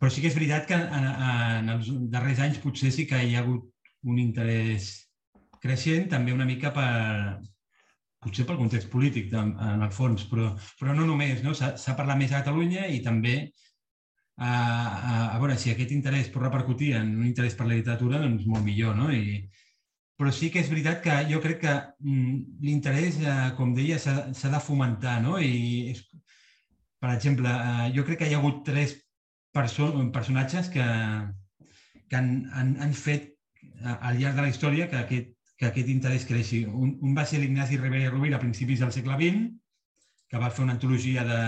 Però 0.00 0.10
sí 0.10 0.22
que 0.22 0.32
és 0.32 0.34
veritat 0.34 0.66
que 0.66 0.74
en, 0.74 1.04
en 1.06 1.68
els 1.76 1.92
darrers 2.10 2.40
anys 2.42 2.58
potser 2.58 2.90
sí 2.90 3.04
que 3.06 3.20
hi 3.22 3.36
ha 3.36 3.42
hagut 3.44 3.68
un 4.10 4.18
interès 4.18 4.88
creixent, 5.62 6.08
també 6.10 6.34
una 6.34 6.46
mica 6.48 6.72
per, 6.74 6.88
potser 8.22 8.46
pel 8.48 8.58
context 8.58 8.90
polític, 8.90 9.30
en, 9.38 9.54
en 9.62 9.86
el 9.86 9.92
fons, 9.94 10.26
però, 10.30 10.48
però 10.80 10.96
no 10.98 11.06
només, 11.06 11.44
no? 11.46 11.54
S'ha 11.54 11.94
parlat 11.98 12.18
més 12.18 12.34
a 12.34 12.42
Catalunya 12.42 12.88
i 12.90 12.98
també 13.04 13.36
a, 13.38 14.50
a, 14.50 15.14
a 15.36 15.38
veure 15.38 15.54
si 15.54 15.70
aquest 15.70 15.94
interès 15.94 16.34
pot 16.34 16.42
repercutir 16.48 16.96
en 16.98 17.14
un 17.20 17.26
interès 17.30 17.54
per 17.54 17.70
la 17.70 17.76
literatura, 17.78 18.24
doncs 18.26 18.50
molt 18.50 18.66
millor, 18.66 18.98
no? 18.98 19.10
I, 19.14 19.38
però 20.22 20.30
sí 20.30 20.52
que 20.54 20.60
és 20.62 20.68
veritat 20.70 21.00
que 21.02 21.14
jo 21.26 21.40
crec 21.42 21.56
que 21.64 21.70
mm, 22.06 22.34
l'interès, 22.62 23.16
eh, 23.18 23.48
com 23.58 23.72
deia, 23.74 23.96
s'ha 23.98 24.50
de 24.52 24.60
fomentar, 24.62 25.16
no? 25.24 25.40
I, 25.42 25.90
és, 25.90 26.04
per 27.02 27.10
exemple, 27.10 27.50
eh, 27.50 27.88
jo 27.96 28.04
crec 28.06 28.20
que 28.20 28.28
hi 28.30 28.36
ha 28.36 28.38
hagut 28.38 28.60
tres 28.68 28.94
perso 29.52 29.88
personatges 30.14 30.70
que, 30.70 30.86
que 32.06 32.20
han, 32.20 32.30
han, 32.54 32.70
han 32.86 32.94
fet 32.94 33.32
eh, 33.32 33.96
al 33.96 34.22
llarg 34.22 34.38
de 34.38 34.46
la 34.46 34.54
història 34.54 34.86
que 34.94 35.00
aquest, 35.00 35.34
que 35.58 35.72
aquest 35.72 35.90
interès 35.90 36.28
creixi. 36.30 36.62
Un, 36.70 36.94
un 37.02 37.18
va 37.18 37.26
ser 37.26 37.42
l'Ignasi 37.42 37.82
Ribera 37.82 38.14
Rovira 38.14 38.38
a 38.38 38.44
principis 38.46 38.86
del 38.86 38.94
segle 38.94 39.18
XX, 39.18 39.50
que 40.30 40.46
va 40.46 40.54
fer 40.54 40.62
una 40.68 40.78
antologia 40.78 41.26
de, 41.26 41.42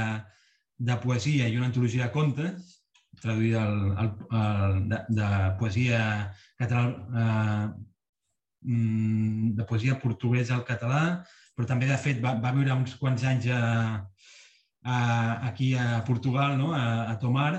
de 0.90 1.00
poesia 1.06 1.46
i 1.46 1.62
una 1.62 1.70
antologia 1.70 2.08
de 2.08 2.14
contes, 2.18 2.78
traduïda 3.22 3.62
al, 3.62 3.82
al, 4.02 4.14
al, 4.42 4.78
de, 4.90 5.04
de 5.22 5.32
poesia 5.62 6.06
català, 6.58 6.88
eh, 7.22 7.93
de 8.64 9.64
poesia 9.68 9.98
portuguesa 10.00 10.56
al 10.56 10.64
català, 10.64 11.04
però 11.54 11.68
també, 11.68 11.86
de 11.86 11.98
fet, 12.00 12.20
va, 12.24 12.34
va 12.40 12.52
viure 12.56 12.74
uns 12.74 12.96
quants 13.00 13.24
anys 13.28 13.46
a, 13.52 13.60
a, 14.82 14.96
aquí 15.50 15.74
a 15.76 16.02
Portugal, 16.06 16.56
no? 16.58 16.72
a, 16.72 17.10
a 17.12 17.18
Tomar, 17.20 17.52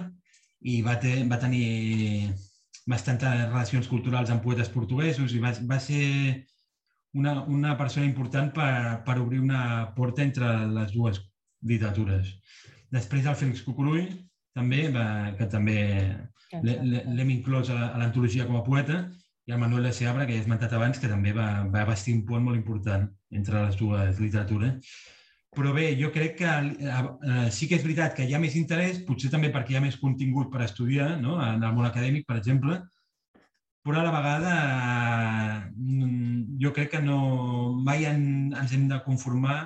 i 0.65 0.81
va, 0.81 0.97
te, 1.00 1.19
va 1.29 1.39
tenir 1.39 2.33
bastantes 2.89 3.47
relacions 3.51 3.88
culturals 3.89 4.31
amb 4.33 4.43
poetes 4.45 4.69
portuguesos 4.74 5.33
i 5.33 5.41
va, 5.41 5.53
va 5.69 5.79
ser 5.81 6.05
una, 7.15 7.39
una 7.43 7.75
persona 7.77 8.05
important 8.05 8.51
per, 8.53 9.01
per 9.05 9.17
obrir 9.21 9.41
una 9.41 9.91
porta 9.95 10.25
entre 10.25 10.51
les 10.74 10.93
dues 10.93 11.21
literatures. 11.65 12.33
Després 12.93 13.25
el 13.25 13.38
Félix 13.39 13.63
Cucurull, 13.65 14.09
també, 14.55 14.88
va, 14.93 15.05
que 15.38 15.47
també 15.51 15.77
l'hem 16.63 17.31
inclòs 17.33 17.71
a 17.74 17.95
l'antologia 18.00 18.45
com 18.47 18.59
a 18.59 18.65
poeta, 18.65 19.05
i 19.46 19.54
el 19.54 19.60
Manuel 19.62 19.86
de 19.86 19.94
Seabra, 19.94 20.25
que 20.25 20.34
ja 20.34 20.42
he 20.42 20.44
esmentat 20.44 20.74
abans, 20.74 20.98
que 21.02 21.10
també 21.10 21.34
va, 21.34 21.50
va 21.74 21.86
bastir 21.86 22.16
un 22.18 22.24
pont 22.25 22.44
molt 22.44 22.58
important 22.58 23.06
entre 23.40 23.62
les 23.68 23.78
dues 23.78 24.22
literatures. 24.22 24.96
Però 25.56 25.72
bé, 25.75 25.86
jo 26.00 26.10
crec 26.12 26.36
que 26.42 26.50
eh, 26.50 26.96
eh, 27.30 27.46
sí 27.54 27.70
que 27.70 27.78
és 27.78 27.86
veritat 27.86 28.16
que 28.18 28.25
hi 28.25 28.34
ha 28.36 28.42
més 28.42 28.58
interès, 28.60 29.00
potser 29.08 29.30
també 29.32 29.52
perquè 29.54 29.75
hi 29.75 29.80
ha 29.80 29.86
més 29.86 30.00
contingut 30.02 30.50
per 30.52 30.66
estudiar, 30.66 31.14
no? 31.22 31.38
en 31.40 31.64
el 31.64 31.75
món 31.78 31.88
acadèmic, 31.88 32.25
per 32.28 32.40
exemple, 32.42 32.82
però 33.86 34.02
a 34.02 34.04
la 34.08 34.16
vegada 34.16 34.56
eh, 34.58 36.42
jo 36.60 36.74
crec 36.74 36.96
que 36.96 37.04
no, 37.06 37.20
mai 37.86 38.08
en, 38.10 38.25
ens 38.58 38.74
hem 38.74 38.90
de 38.90 38.98
conformar 39.06 39.60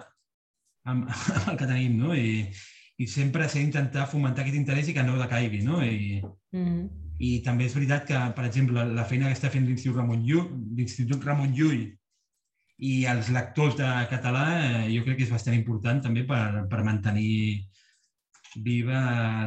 amb, 0.86 1.08
amb 1.38 1.54
el 1.54 1.58
que 1.62 1.70
tenim, 1.70 1.96
no? 2.04 2.12
I, 2.14 2.52
i 3.00 3.08
sempre 3.08 3.48
s'ha 3.48 3.62
d'intentar 3.62 4.10
fomentar 4.12 4.44
aquest 4.44 4.60
interès 4.60 4.90
i 4.90 4.96
que 4.96 5.04
no 5.08 5.20
decaigui, 5.20 5.64
no? 5.64 5.84
I, 5.84 6.20
mm 6.24 6.66
-hmm 6.66 7.10
i 7.20 7.40
també 7.44 7.68
és 7.68 7.76
veritat 7.76 8.06
que, 8.08 8.20
per 8.36 8.46
exemple, 8.48 8.84
la 8.96 9.06
feina 9.08 9.28
que 9.28 9.36
està 9.36 9.52
fent 9.52 9.66
l'Institut 9.68 9.98
Ramon 9.98 10.22
Llull, 10.28 10.52
l'Institut 10.78 11.26
Ramon 11.28 11.52
Llull 11.58 11.82
i 12.90 12.94
els 13.12 13.32
lectors 13.36 13.76
de 13.80 13.88
català, 14.12 14.46
eh, 14.68 14.86
jo 14.94 15.04
crec 15.04 15.20
que 15.20 15.26
és 15.28 15.34
bastant 15.34 15.58
important 15.58 16.00
també 16.06 16.24
per, 16.30 16.64
per 16.72 16.86
mantenir 16.88 17.66
viva 18.64 19.02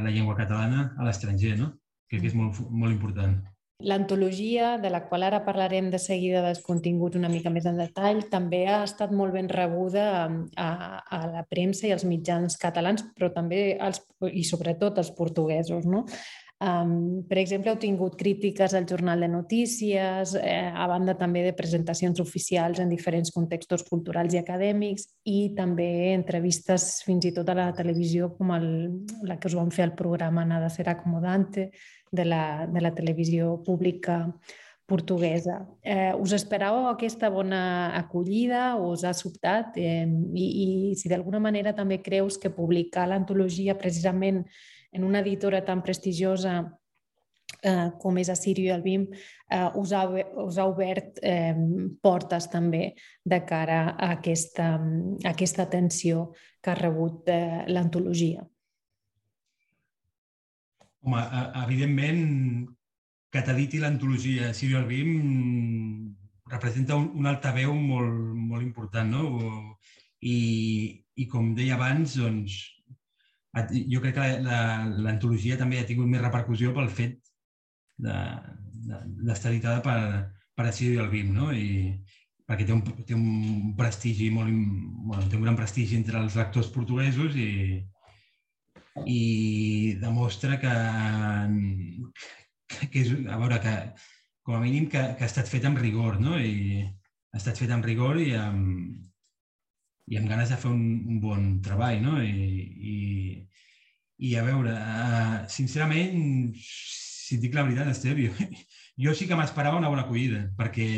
la 0.04 0.12
llengua 0.12 0.36
catalana 0.36 0.90
a 0.98 1.08
l'estranger, 1.08 1.56
no? 1.62 1.72
Crec 2.10 2.20
que 2.20 2.28
és 2.28 2.36
molt, 2.36 2.60
molt 2.68 2.92
important. 2.92 3.40
L'antologia, 3.82 4.76
de 4.78 4.90
la 4.90 5.02
qual 5.08 5.24
ara 5.26 5.42
parlarem 5.46 5.88
de 5.90 5.98
seguida 5.98 6.42
dels 6.44 6.62
continguts 6.62 7.18
una 7.18 7.30
mica 7.32 7.50
més 7.50 7.66
en 7.66 7.80
detall, 7.80 8.22
també 8.30 8.64
ha 8.70 8.82
estat 8.86 9.10
molt 9.14 9.34
ben 9.34 9.50
rebuda 9.50 10.04
a, 10.56 10.68
a 11.02 11.20
la 11.32 11.42
premsa 11.48 11.88
i 11.88 11.92
als 11.94 12.06
mitjans 12.06 12.58
catalans, 12.62 13.04
però 13.16 13.32
també 13.34 13.72
els, 13.74 14.02
i 14.30 14.44
sobretot 14.46 15.02
els 15.02 15.10
portuguesos. 15.18 15.88
No? 15.88 16.04
Um, 16.62 17.24
per 17.26 17.40
exemple, 17.40 17.72
heu 17.72 17.78
tingut 17.82 18.14
crítiques 18.20 18.74
al 18.78 18.84
Jornal 18.86 19.24
de 19.24 19.28
Notícies, 19.28 20.36
eh, 20.38 20.70
a 20.70 20.84
banda 20.86 21.16
també 21.18 21.40
de 21.42 21.54
presentacions 21.58 22.20
oficials 22.22 22.78
en 22.78 22.92
diferents 22.92 23.32
contextos 23.34 23.82
culturals 23.88 24.36
i 24.36 24.38
acadèmics 24.38 25.08
i 25.26 25.40
també 25.56 26.12
entrevistes 26.12 27.00
fins 27.02 27.26
i 27.26 27.32
tot 27.34 27.50
a 27.50 27.56
la 27.58 27.66
televisió 27.74 28.30
com 28.36 28.54
el, 28.54 28.68
la 29.26 29.40
que 29.40 29.50
us 29.50 29.58
van 29.58 29.74
fer 29.74 29.88
al 29.88 29.96
programa 29.98 30.46
Nada 30.46 30.70
serà 30.70 30.94
acomodante 30.94 31.72
de 32.12 32.26
la, 32.28 32.66
de 32.68 32.80
la 32.84 32.92
televisió 32.94 33.56
pública 33.64 34.28
portuguesa. 34.86 35.62
Eh, 35.80 36.12
us 36.20 36.34
esperàveu 36.36 36.90
aquesta 36.90 37.30
bona 37.32 37.62
acollida 37.96 38.76
o 38.76 38.92
us 38.92 39.06
ha 39.08 39.14
sobtat? 39.16 39.78
Eh, 39.80 40.04
i, 40.36 40.46
I 40.64 40.68
si 41.00 41.08
d'alguna 41.08 41.40
manera 41.40 41.72
també 41.72 42.02
creus 42.04 42.36
que 42.38 42.52
publicar 42.52 43.08
l'antologia 43.08 43.78
precisament 43.80 44.44
en 44.92 45.08
una 45.08 45.22
editora 45.24 45.62
tan 45.64 45.80
prestigiosa 45.82 46.60
eh, 47.62 47.88
com 47.98 48.18
és 48.20 48.30
Assirio 48.32 48.68
i 48.68 48.74
el 48.74 48.84
BIM, 48.84 49.06
eh, 49.48 49.68
us, 49.80 49.92
ha, 49.96 50.04
us 50.44 50.58
ha 50.58 50.68
obert 50.68 51.22
eh, 51.22 51.56
portes 52.02 52.50
també 52.52 52.92
de 53.24 53.40
cara 53.48 53.84
a 53.96 54.12
aquesta, 54.18 54.74
a 54.76 55.32
aquesta 55.32 55.64
atenció 55.64 56.30
que 56.60 56.74
ha 56.74 56.78
rebut 56.78 57.32
eh, 57.32 57.64
l'antologia. 57.72 58.44
Home, 61.02 61.22
evidentment, 61.64 62.20
que 63.32 63.42
t'editi 63.42 63.80
l'antologia 63.82 64.52
el 64.78 64.86
BIM 64.86 65.12
representa 66.52 66.98
un, 67.00 67.08
un 67.18 67.26
altaveu 67.30 67.72
molt, 67.74 68.12
molt 68.50 68.62
important, 68.62 69.10
no? 69.10 69.24
I, 70.22 70.36
i 71.18 71.26
com 71.32 71.50
deia 71.56 71.74
abans, 71.78 72.14
doncs, 72.20 72.58
jo 73.90 74.00
crec 74.04 74.14
que 74.16 74.28
l'antologia 74.44 75.58
també 75.60 75.80
ha 75.80 75.88
tingut 75.88 76.08
més 76.08 76.22
repercussió 76.22 76.72
pel 76.76 76.92
fet 76.92 77.18
d'estar 78.02 79.50
editada 79.50 79.80
per, 79.84 79.98
per 80.54 80.68
el 80.68 81.10
BIM, 81.10 81.32
no? 81.34 81.50
I, 81.52 81.96
perquè 82.46 82.68
té 82.68 82.76
un, 82.76 82.82
té 83.08 83.16
un 83.16 83.72
prestigi 83.78 84.28
molt, 84.30 84.52
bueno, 85.08 85.26
té 85.28 85.38
un 85.40 85.48
gran 85.48 85.56
prestigi 85.56 85.96
entre 85.96 86.20
els 86.20 86.36
lectors 86.36 86.70
portuguesos 86.74 87.36
i, 87.38 87.80
i 89.06 89.96
demostra 90.00 90.58
que, 90.60 90.72
que 92.82 93.04
és, 93.04 93.12
a 93.28 93.38
veure, 93.40 93.60
que 93.62 93.76
com 94.42 94.56
a 94.56 94.60
mínim 94.60 94.88
que, 94.90 95.02
que 95.16 95.24
ha 95.24 95.30
estat 95.30 95.48
fet 95.48 95.64
amb 95.68 95.80
rigor, 95.80 96.18
no? 96.20 96.36
I 96.38 96.82
ha 97.32 97.40
estat 97.40 97.60
fet 97.60 97.72
amb 97.72 97.86
rigor 97.86 98.20
i 98.20 98.32
amb, 98.36 99.00
i 100.12 100.18
amb 100.18 100.28
ganes 100.28 100.52
de 100.52 100.58
fer 100.60 100.70
un, 100.72 100.82
un 101.08 101.20
bon 101.22 101.48
treball, 101.64 102.00
no? 102.04 102.18
I, 102.22 102.66
i, 102.92 102.96
i 104.28 104.34
a 104.36 104.44
veure, 104.46 104.74
uh, 104.76 105.36
sincerament, 105.50 106.52
si 106.58 107.38
et 107.38 107.44
dic 107.44 107.54
la 107.56 107.64
veritat, 107.68 107.92
Esteve, 107.94 108.28
jo, 108.28 108.48
jo 109.06 109.14
sí 109.16 109.28
que 109.30 109.38
m'esperava 109.38 109.78
una 109.80 109.92
bona 109.92 110.04
acollida, 110.04 110.44
perquè, 110.58 110.88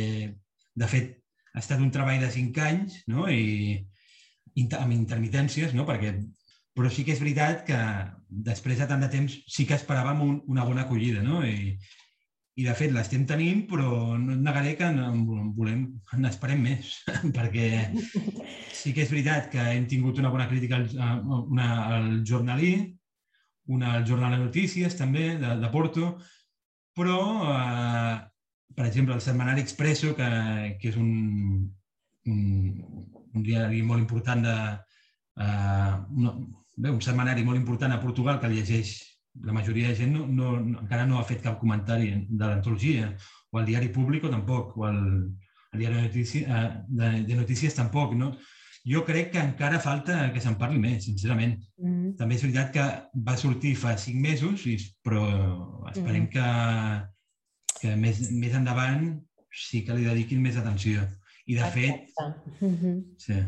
de 0.75 0.89
fet, 0.91 1.13
ha 1.55 1.61
estat 1.61 1.83
un 1.85 1.93
treball 1.95 2.25
de 2.25 2.33
cinc 2.35 2.59
anys, 2.65 3.03
no? 3.13 3.29
I, 3.31 3.77
inter, 4.61 4.81
amb 4.81 4.97
intermitències, 4.97 5.77
no? 5.77 5.87
Perquè, 5.87 6.17
però 6.75 6.91
sí 6.91 7.05
que 7.07 7.15
és 7.15 7.23
veritat 7.23 7.63
que 7.69 7.81
després 8.47 8.81
de 8.81 8.89
tant 8.91 9.05
de 9.05 9.11
temps 9.13 9.37
sí 9.57 9.67
que 9.67 9.77
esperàvem 9.79 10.23
un, 10.25 10.41
una 10.51 10.65
bona 10.67 10.85
acollida, 10.85 11.23
no? 11.23 11.45
I, 11.47 11.77
i 12.55 12.67
de 12.67 12.75
fet 12.79 12.93
l'estem 12.95 13.25
tenint, 13.27 13.65
però 13.71 14.17
no 14.19 14.35
negaré 14.39 14.75
que 14.79 14.87
en 14.87 15.23
volem, 15.57 15.87
n'esperem 16.19 16.61
més, 16.63 16.93
perquè 17.37 17.69
sí 18.75 18.93
que 18.95 19.03
és 19.07 19.11
veritat 19.11 19.51
que 19.55 19.71
hem 19.73 19.89
tingut 19.91 20.21
una 20.23 20.31
bona 20.35 20.47
crítica 20.51 20.79
al, 20.83 20.87
una, 21.41 21.71
al 21.97 22.11
jornalí, 22.27 22.75
una 23.75 23.95
al 23.95 24.07
Jornal 24.07 24.37
de 24.37 24.43
Notícies 24.45 24.97
també, 24.99 25.35
de, 25.41 25.55
de 25.63 25.71
Porto, 25.73 26.11
però, 26.95 27.19
eh, 27.51 28.17
per 28.75 28.87
exemple, 28.87 29.15
el 29.15 29.23
Setmanari 29.25 29.65
Expresso, 29.65 30.15
que, 30.19 30.29
que 30.81 30.91
és 30.93 30.99
un, 31.01 31.65
un, 32.31 32.43
un 33.35 33.47
diari 33.47 33.83
molt 33.83 34.05
important 34.05 34.45
de... 34.45 34.59
Eh, 35.43 35.95
no, 36.23 36.37
bé, 36.77 36.91
un 36.91 37.01
setmanari 37.03 37.45
molt 37.45 37.61
important 37.61 37.93
a 37.93 38.01
Portugal 38.03 38.41
que 38.41 38.51
llegeix 38.53 38.97
la 39.43 39.53
majoria 39.53 39.89
de 39.89 39.97
gent 39.99 40.13
no, 40.15 40.27
no, 40.27 40.51
encara 40.81 41.07
no 41.07 41.19
ha 41.19 41.27
fet 41.27 41.43
cap 41.43 41.59
comentari 41.61 42.13
de 42.29 42.45
l'antologia, 42.45 43.11
o 43.51 43.61
el 43.61 43.67
diari 43.67 43.91
públic 43.95 44.25
o 44.25 44.31
tampoc, 44.31 44.77
o 44.79 44.87
el, 44.89 45.01
el 45.73 45.81
diari 45.81 45.97
de, 45.97 46.03
notícies, 46.03 46.45
eh, 46.47 46.69
de, 46.89 47.11
de 47.27 47.39
notícies 47.41 47.75
tampoc. 47.75 48.15
No? 48.19 48.35
Jo 48.87 49.03
crec 49.05 49.33
que 49.33 49.41
encara 49.41 49.81
falta 49.81 50.29
que 50.33 50.43
se'n 50.45 50.59
parli 50.61 50.79
més, 50.79 51.07
sincerament. 51.09 51.57
Mm. 51.81 52.15
També 52.21 52.37
és 52.37 52.45
veritat 52.45 52.73
que 52.75 52.87
va 53.27 53.37
sortir 53.41 53.75
fa 53.81 53.97
cinc 53.99 54.21
mesos, 54.23 54.67
però 55.03 55.25
esperem 55.91 56.27
mm. 56.27 56.33
que, 56.35 57.79
que 57.81 57.95
més, 58.01 58.21
més 58.31 58.55
endavant 58.55 59.09
sí 59.55 59.83
que 59.87 59.97
li 59.97 60.07
dediquin 60.07 60.43
més 60.45 60.59
atenció. 60.61 61.07
I, 61.47 61.59
de 61.59 61.71
fet... 61.73 62.11
Mm 62.61 62.75
-hmm. 62.75 63.03
sí. 63.21 63.41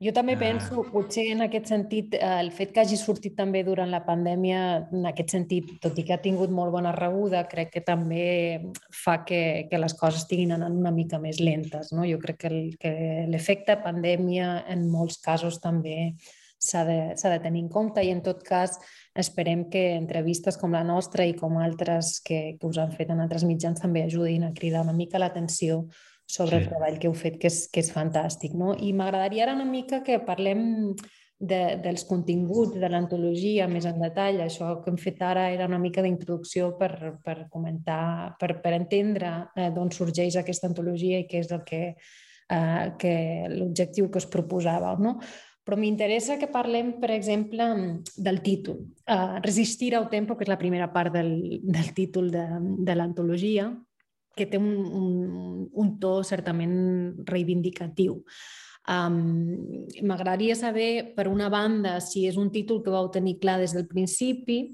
Jo 0.00 0.14
també 0.16 0.32
penso, 0.40 0.80
potser 0.88 1.26
en 1.34 1.44
aquest 1.44 1.66
sentit, 1.68 2.14
el 2.24 2.48
fet 2.56 2.70
que 2.72 2.80
hagi 2.80 2.96
sortit 2.96 3.34
també 3.36 3.60
durant 3.66 3.90
la 3.92 4.00
pandèmia, 4.06 4.60
en 4.96 5.04
aquest 5.10 5.34
sentit, 5.34 5.74
tot 5.82 5.98
i 6.00 6.06
que 6.08 6.14
ha 6.16 6.22
tingut 6.24 6.48
molt 6.56 6.72
bona 6.72 6.94
rebuda, 6.96 7.42
crec 7.50 7.74
que 7.74 7.82
també 7.84 8.22
fa 8.96 9.18
que, 9.28 9.42
que 9.68 9.80
les 9.82 9.94
coses 9.98 10.22
estiguin 10.22 10.54
anant 10.56 10.78
una 10.80 10.94
mica 10.96 11.20
més 11.20 11.42
lentes. 11.44 11.92
No? 11.92 12.08
Jo 12.08 12.16
crec 12.22 12.40
que 12.80 12.94
l'efecte 13.28 13.76
pandèmia 13.84 14.62
en 14.72 14.88
molts 14.88 15.20
casos 15.20 15.60
també 15.60 16.14
s'ha 16.56 16.86
de, 16.88 17.00
de 17.20 17.38
tenir 17.44 17.66
en 17.66 17.68
compte 17.68 18.00
i 18.00 18.08
en 18.12 18.24
tot 18.24 18.40
cas 18.44 18.78
esperem 19.12 19.66
que 19.68 19.84
entrevistes 19.98 20.56
com 20.56 20.72
la 20.72 20.84
nostra 20.84 21.28
i 21.28 21.36
com 21.36 21.60
altres 21.60 22.22
que, 22.24 22.56
que 22.56 22.72
us 22.72 22.80
han 22.80 22.96
fet 22.96 23.12
en 23.12 23.20
altres 23.20 23.44
mitjans 23.44 23.84
també 23.84 24.06
ajudin 24.08 24.48
a 24.48 24.54
cridar 24.56 24.80
una 24.84 24.96
mica 24.96 25.20
l'atenció 25.20 25.86
sobre 26.30 26.58
sí. 26.58 26.62
el 26.62 26.68
treball 26.70 26.98
que 27.00 27.08
heu 27.10 27.16
fet, 27.16 27.38
que 27.40 27.50
és, 27.50 27.64
que 27.72 27.82
és 27.82 27.90
fantàstic. 27.94 28.54
No? 28.58 28.74
I 28.74 28.92
m'agradaria 28.96 29.46
ara 29.46 29.56
una 29.58 29.68
mica 29.68 30.02
que 30.06 30.20
parlem 30.26 30.94
de, 31.40 31.60
dels 31.82 32.04
continguts 32.04 32.76
de 32.78 32.88
l'antologia 32.92 33.66
més 33.68 33.86
en 33.88 34.00
detall. 34.02 34.42
Això 34.44 34.76
que 34.84 34.92
hem 34.92 34.98
fet 35.00 35.22
ara 35.24 35.48
era 35.50 35.68
una 35.70 35.80
mica 35.82 36.04
d'introducció 36.04 36.74
per, 36.78 36.92
per 37.24 37.36
comentar, 37.52 38.36
per, 38.40 38.54
per 38.62 38.74
entendre 38.76 39.36
eh, 39.56 39.70
d'on 39.74 39.92
sorgeix 39.94 40.36
aquesta 40.36 40.68
antologia 40.70 41.22
i 41.22 41.28
què 41.30 41.40
és 41.40 41.54
el 41.56 41.64
que, 41.66 41.84
eh, 41.96 42.90
que 43.00 43.14
l'objectiu 43.56 44.10
que 44.10 44.20
us 44.20 44.28
proposàveu. 44.30 45.00
No? 45.00 45.16
Però 45.64 45.76
m'interessa 45.76 46.38
que 46.40 46.48
parlem, 46.50 46.94
per 47.00 47.12
exemple, 47.14 47.66
del 48.16 48.40
títol. 48.42 48.80
Uh, 49.04 49.38
Resistir 49.44 49.92
al 49.94 50.08
tempo, 50.10 50.34
que 50.34 50.46
és 50.46 50.50
la 50.50 50.58
primera 50.58 50.88
part 50.90 51.12
del, 51.14 51.60
del 51.62 51.92
títol 51.94 52.30
de, 52.32 52.46
de 52.80 52.96
l'antologia, 52.96 53.68
que 54.36 54.46
té 54.46 54.58
un, 54.58 54.70
un, 54.70 55.68
un 55.72 55.92
to 56.00 56.20
certament 56.26 56.74
reivindicatiu. 57.28 58.20
Um, 58.90 59.86
saber, 60.56 61.14
per 61.14 61.28
una 61.28 61.48
banda, 61.48 62.00
si 62.00 62.26
és 62.26 62.36
un 62.36 62.50
títol 62.50 62.82
que 62.82 62.90
vau 62.90 63.10
tenir 63.10 63.38
clar 63.38 63.58
des 63.60 63.74
del 63.76 63.86
principi 63.86 64.64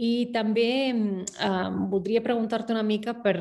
i 0.00 0.30
també 0.32 0.92
um, 0.94 1.88
voldria 1.90 2.22
preguntar-te 2.24 2.72
una 2.72 2.84
mica 2.84 3.14
per, 3.20 3.36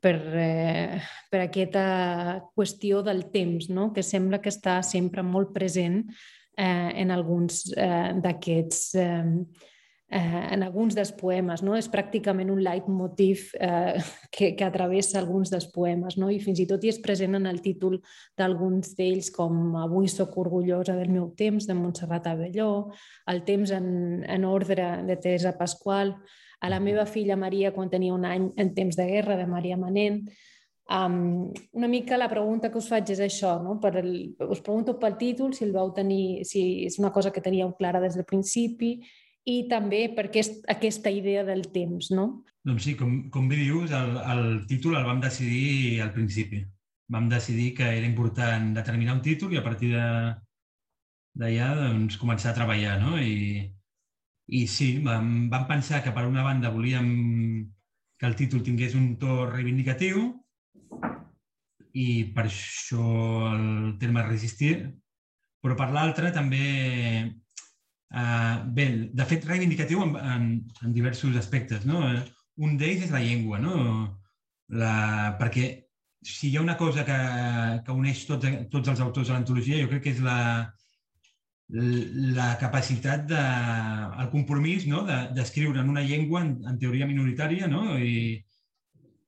per, 0.00 0.16
eh, 0.34 1.00
per 1.30 1.40
aquesta 1.44 2.40
qüestió 2.54 3.02
del 3.06 3.28
temps, 3.30 3.68
no? 3.70 3.92
que 3.92 4.02
sembla 4.02 4.40
que 4.42 4.50
està 4.50 4.80
sempre 4.82 5.22
molt 5.22 5.52
present 5.54 6.02
eh, 6.56 6.90
en 7.02 7.12
alguns 7.14 7.68
eh, 7.76 8.10
d'aquests 8.18 8.94
eh, 8.98 9.44
eh, 10.10 10.48
en 10.52 10.62
alguns 10.62 10.94
dels 10.94 11.12
poemes. 11.14 11.62
No? 11.62 11.76
És 11.78 11.88
pràcticament 11.90 12.50
un 12.50 12.62
leitmotiv 12.64 13.46
eh, 13.60 14.00
que, 14.34 14.52
que 14.58 14.66
atravessa 14.66 15.20
alguns 15.20 15.52
dels 15.52 15.68
poemes 15.72 16.18
no? 16.18 16.30
i 16.30 16.40
fins 16.42 16.60
i 16.60 16.66
tot 16.70 16.84
hi 16.84 16.92
és 16.92 17.00
present 17.02 17.38
en 17.38 17.46
el 17.50 17.62
títol 17.64 18.00
d'alguns 18.38 18.94
d'ells 18.98 19.30
com 19.34 19.76
Avui 19.80 20.10
sóc 20.10 20.36
orgullosa 20.42 20.96
del 20.98 21.12
meu 21.14 21.30
temps, 21.38 21.66
de 21.66 21.78
Montserrat 21.78 22.26
Avelló, 22.26 22.90
El 23.30 23.44
temps 23.46 23.70
en, 23.76 23.88
en 24.26 24.44
ordre, 24.44 24.90
de 25.06 25.16
Teresa 25.16 25.56
Pasqual, 25.58 26.16
a 26.60 26.68
la 26.68 26.80
meva 26.80 27.06
filla 27.06 27.38
Maria 27.40 27.72
quan 27.72 27.88
tenia 27.88 28.12
un 28.12 28.26
any 28.28 28.50
en 28.60 28.74
temps 28.74 28.96
de 28.98 29.06
guerra, 29.08 29.38
de 29.38 29.46
Maria 29.48 29.78
Manent, 29.80 30.26
Um, 30.90 31.52
una 31.70 31.86
mica 31.86 32.16
la 32.18 32.26
pregunta 32.28 32.66
que 32.66 32.80
us 32.80 32.88
faig 32.90 33.12
és 33.14 33.20
això, 33.22 33.52
no? 33.62 33.76
per 33.78 33.92
el, 34.00 34.08
us 34.50 34.58
pregunto 34.58 34.96
pel 34.98 35.14
títol, 35.20 35.52
si 35.54 35.62
el 35.62 35.70
vau 35.70 35.92
tenir, 35.94 36.42
si 36.42 36.82
és 36.88 36.96
una 36.98 37.12
cosa 37.14 37.30
que 37.30 37.42
teníeu 37.44 37.70
clara 37.78 38.00
des 38.02 38.16
del 38.18 38.26
principi 38.26 38.96
i 39.48 39.64
també 39.70 40.04
per 40.16 40.26
aquest, 40.28 40.60
aquesta 40.68 41.10
idea 41.12 41.44
del 41.46 41.66
temps, 41.72 42.10
no? 42.12 42.26
Doncs 42.66 42.84
sí, 42.84 42.94
com, 42.98 43.30
com 43.32 43.48
bé 43.48 43.56
dius, 43.62 43.92
el, 43.96 44.18
el 44.34 44.44
títol 44.68 44.98
el 44.98 45.06
vam 45.06 45.20
decidir 45.22 46.00
al 46.04 46.12
principi. 46.12 46.60
Vam 47.10 47.28
decidir 47.30 47.72
que 47.78 47.86
era 47.88 48.06
important 48.06 48.74
determinar 48.76 49.16
un 49.16 49.22
títol 49.24 49.54
i 49.54 49.58
a 49.58 49.64
partir 49.64 49.94
d'allà 49.96 51.68
doncs, 51.78 52.18
començar 52.20 52.52
a 52.52 52.58
treballar, 52.58 52.98
no? 53.00 53.16
I, 53.18 53.64
i 54.50 54.66
sí, 54.68 54.92
vam, 55.04 55.48
vam 55.50 55.66
pensar 55.70 56.02
que 56.04 56.12
per 56.12 56.26
una 56.28 56.44
banda 56.44 56.74
volíem 56.74 57.10
que 58.20 58.28
el 58.28 58.36
títol 58.36 58.62
tingués 58.62 58.94
un 58.98 59.14
to 59.18 59.46
reivindicatiu 59.48 60.26
i 61.96 62.06
per 62.34 62.44
això 62.44 63.06
el 63.54 63.96
terme 63.98 64.26
resistir, 64.26 64.74
però 65.64 65.74
per 65.78 65.88
l'altra 65.94 66.30
també 66.34 67.30
Uh, 68.10 68.66
bé, 68.74 68.86
de 69.14 69.24
fet, 69.30 69.44
reivindicatiu 69.46 70.02
en, 70.02 70.16
en, 70.18 70.46
en 70.82 70.94
diversos 70.96 71.36
aspectes. 71.38 71.86
No? 71.86 72.02
Un 72.60 72.74
d'ells 72.80 73.06
és 73.06 73.14
la 73.14 73.22
llengua, 73.22 73.60
no? 73.62 73.76
la, 74.80 75.36
perquè 75.38 75.70
si 76.22 76.50
hi 76.50 76.56
ha 76.56 76.64
una 76.64 76.76
cosa 76.76 77.04
que, 77.06 77.16
que 77.86 77.96
uneix 77.96 78.24
tots, 78.28 78.50
tots 78.72 78.92
els 78.92 79.00
autors 79.00 79.30
de 79.30 79.34
l'antologia, 79.34 79.80
jo 79.80 79.88
crec 79.90 80.04
que 80.04 80.14
és 80.16 80.20
la, 80.24 80.40
la 81.70 82.50
capacitat, 82.60 83.24
de, 83.30 83.40
el 84.22 84.30
compromís 84.34 84.86
no? 84.90 85.04
d'escriure 85.06 85.78
de, 85.78 85.84
en 85.84 85.94
una 85.94 86.04
llengua 86.04 86.42
en, 86.44 86.56
en 86.66 86.78
teoria 86.82 87.08
minoritària 87.08 87.70
no? 87.70 87.96
i, 87.96 88.40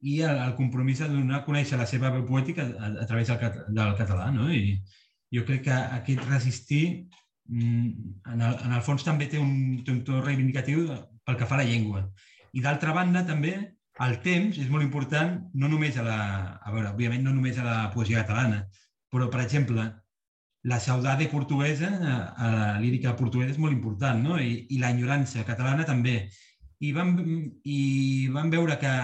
i 0.02 0.18
el, 0.26 0.42
el 0.48 0.54
compromís 0.58 1.00
de 1.04 1.10
donar 1.12 1.40
a 1.40 1.46
conèixer 1.46 1.78
la 1.78 1.86
seva 1.86 2.10
veu 2.14 2.26
poètica 2.28 2.66
a, 2.66 2.92
a 3.04 3.08
través 3.08 3.30
del, 3.30 3.64
del 3.78 3.96
català. 3.98 4.30
No? 4.34 4.50
I 4.50 4.76
jo 5.32 5.46
crec 5.48 5.68
que 5.68 5.82
aquest 6.00 6.26
resistir 6.28 6.84
en 7.52 8.40
el, 8.40 8.54
en 8.64 8.72
el 8.72 8.82
fons 8.86 9.04
també 9.04 9.28
té 9.28 9.40
un, 9.40 9.82
té 9.84 9.92
un 9.92 10.02
to 10.06 10.20
reivindicatiu 10.22 10.86
pel 11.26 11.38
que 11.38 11.48
fa 11.48 11.58
a 11.58 11.62
la 11.62 11.68
llengua. 11.68 12.06
I 12.52 12.62
d'altra 12.64 12.94
banda, 12.96 13.24
també, 13.28 13.54
el 14.06 14.14
temps 14.24 14.58
és 14.58 14.70
molt 14.72 14.84
important, 14.84 15.34
no 15.54 15.68
només 15.68 15.98
a 16.00 16.04
la... 16.06 16.20
A 16.62 16.72
veure, 16.72 16.92
òbviament 16.94 17.26
no 17.26 17.34
només 17.34 17.58
a 17.58 17.66
la 17.66 17.76
poesia 17.94 18.22
catalana, 18.22 18.62
però, 19.12 19.28
per 19.32 19.42
exemple, 19.44 19.84
la 20.72 20.78
saudade 20.80 21.28
portuguesa, 21.28 21.90
a 22.36 22.50
la 22.54 22.70
lírica 22.80 23.16
portuguesa 23.18 23.52
és 23.52 23.60
molt 23.60 23.74
important, 23.74 24.22
no? 24.22 24.38
I, 24.40 24.64
i 24.70 24.80
l'enyorança 24.80 25.44
catalana 25.48 25.84
també. 25.88 26.16
I 26.82 26.92
vam, 26.96 27.12
I 27.64 27.80
vam 28.34 28.50
veure 28.50 28.78
que 28.80 28.94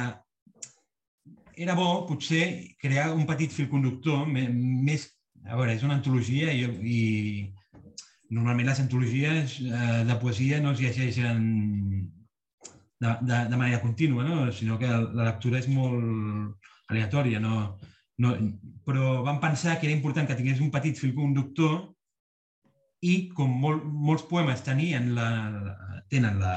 era 1.58 1.74
bo, 1.74 2.06
potser, 2.08 2.74
crear 2.80 3.10
un 3.14 3.26
petit 3.28 3.54
fil 3.54 3.70
conductor 3.70 4.26
més... 4.30 5.08
A 5.48 5.56
veure, 5.56 5.72
és 5.72 5.84
una 5.86 5.94
antologia 5.96 6.50
i, 6.52 6.64
i 6.66 6.98
normalment 8.30 8.68
les 8.68 8.80
antologies 8.82 9.58
eh, 9.64 10.04
de 10.08 10.16
poesia 10.20 10.60
no 10.60 10.72
es 10.74 10.80
llegeixen 10.82 11.44
de, 13.00 13.12
de, 13.22 13.38
de 13.50 13.56
manera 13.56 13.80
contínua, 13.80 14.24
no? 14.24 14.50
sinó 14.52 14.78
que 14.78 14.88
la 14.88 15.28
lectura 15.30 15.60
és 15.60 15.68
molt 15.70 16.58
aleatòria. 16.90 17.40
No? 17.40 17.78
No, 18.18 18.34
però 18.84 19.22
vam 19.24 19.38
pensar 19.40 19.78
que 19.78 19.88
era 19.88 19.96
important 19.96 20.26
que 20.28 20.36
tingués 20.38 20.60
un 20.64 20.72
petit 20.74 20.98
fil 20.98 21.14
conductor 21.14 21.78
i 23.06 23.28
com 23.30 23.52
molt, 23.62 23.84
molts 23.86 24.26
poemes 24.26 24.64
tenien 24.66 25.12
la, 25.14 25.28
tenen 26.10 26.40
la, 26.42 26.56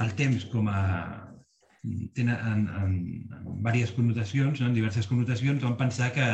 el 0.00 0.14
temps 0.18 0.46
com 0.52 0.70
a 0.70 0.82
tenen 2.14 2.36
en, 2.36 2.68
en, 2.78 2.92
en 3.40 3.56
diverses 3.58 3.92
connotacions, 3.96 4.60
no? 4.60 4.68
en 4.68 4.76
diverses 4.76 5.08
connotacions, 5.10 5.64
vam 5.64 5.74
pensar 5.76 6.12
que, 6.14 6.26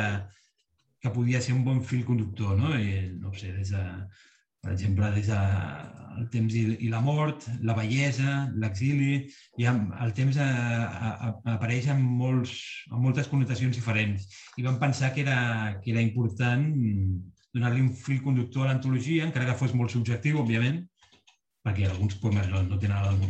que 1.01 1.11
podia 1.15 1.41
ser 1.41 1.55
un 1.57 1.63
bon 1.65 1.81
fil 1.81 2.03
conductor, 2.05 2.53
no? 2.59 2.75
I, 2.77 3.09
no 3.17 3.33
sé, 3.33 3.49
des 3.55 3.73
de, 3.73 3.83
per 4.63 4.73
exemple, 4.73 5.09
des 5.15 5.29
del 5.29 6.27
temps 6.33 6.55
i, 6.59 6.63
i 6.85 6.89
la 6.91 6.99
mort, 7.03 7.45
la 7.63 7.75
bellesa, 7.77 8.49
l'exili, 8.59 9.25
ja 9.61 9.73
el 10.03 10.13
temps 10.17 10.39
a, 10.43 10.47
a, 10.47 11.11
a, 11.29 11.31
apareix 11.55 11.87
en, 11.93 12.01
molts, 12.21 12.55
en 12.91 13.03
moltes 13.05 13.29
connotacions 13.31 13.77
diferents. 13.79 14.27
I 14.59 14.65
vam 14.67 14.79
pensar 14.81 15.13
que 15.15 15.23
era, 15.23 15.39
que 15.83 15.93
era 15.93 16.03
important 16.03 16.67
donar-li 17.55 17.81
un 17.81 17.93
fil 17.95 18.19
conductor 18.25 18.65
a 18.65 18.73
l'antologia, 18.73 19.25
encara 19.25 19.47
que 19.49 19.57
fos 19.61 19.73
molt 19.77 19.95
subjectiu, 19.95 20.43
òbviament, 20.43 20.83
perquè 21.65 21.87
alguns 21.87 22.19
poemes 22.21 22.47
no, 22.51 22.61
no 22.67 22.77
tenen 22.81 23.09
el, 23.09 23.23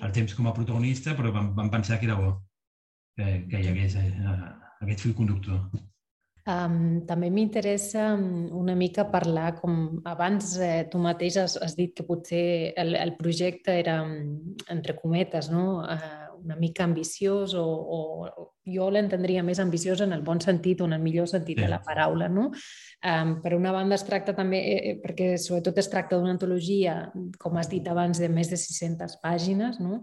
el 0.00 0.14
temps 0.14 0.34
com 0.38 0.48
a 0.48 0.56
protagonista, 0.56 1.16
però 1.18 1.34
vam, 1.34 1.52
vam 1.58 1.70
pensar 1.74 1.98
que 2.00 2.08
era 2.08 2.18
bo 2.18 2.36
que, 3.16 3.42
que 3.50 3.60
hi 3.60 3.70
hagués 3.70 3.96
eh, 4.00 4.10
aquest 4.82 5.04
fil 5.04 5.16
conductor. 5.18 5.66
Um, 6.42 7.04
també 7.06 7.28
m'interessa 7.30 8.08
una 8.18 8.74
mica 8.74 9.04
parlar, 9.12 9.52
com 9.60 10.00
abans 10.10 10.56
eh, 10.58 10.88
tu 10.90 10.98
mateix 10.98 11.36
has, 11.38 11.54
has 11.62 11.76
dit 11.78 11.92
que 11.94 12.02
potser 12.02 12.74
el, 12.82 12.96
el 12.98 13.14
projecte 13.14 13.76
era, 13.78 14.00
entre 14.74 14.96
cometes, 14.98 15.52
no? 15.54 15.84
Uh, 15.86 16.21
una 16.44 16.56
mica 16.56 16.84
ambiciós 16.84 17.54
o, 17.54 17.64
o 17.64 18.46
jo 18.66 18.88
l'entendria 18.90 19.42
més 19.42 19.60
ambiciós 19.62 20.02
en 20.04 20.12
el 20.14 20.22
bon 20.26 20.40
sentit 20.42 20.80
o 20.80 20.88
en 20.88 20.96
el 20.96 21.02
millor 21.02 21.28
sentit 21.30 21.58
sí. 21.58 21.64
de 21.64 21.70
la 21.70 21.80
paraula. 21.82 22.28
No? 22.28 22.50
Um, 23.02 23.36
per 23.42 23.54
una 23.56 23.72
banda 23.74 23.98
es 23.98 24.06
tracta 24.06 24.34
també, 24.36 24.60
eh, 24.62 24.80
eh, 24.90 24.98
perquè 25.02 25.32
sobretot 25.40 25.78
es 25.82 25.90
tracta 25.90 26.18
d'una 26.18 26.34
antologia, 26.36 26.96
com 27.42 27.58
has 27.58 27.70
dit 27.70 27.86
abans, 27.88 28.20
de 28.22 28.30
més 28.30 28.50
de 28.52 28.58
600 28.60 29.18
pàgines, 29.22 29.80
no? 29.82 30.02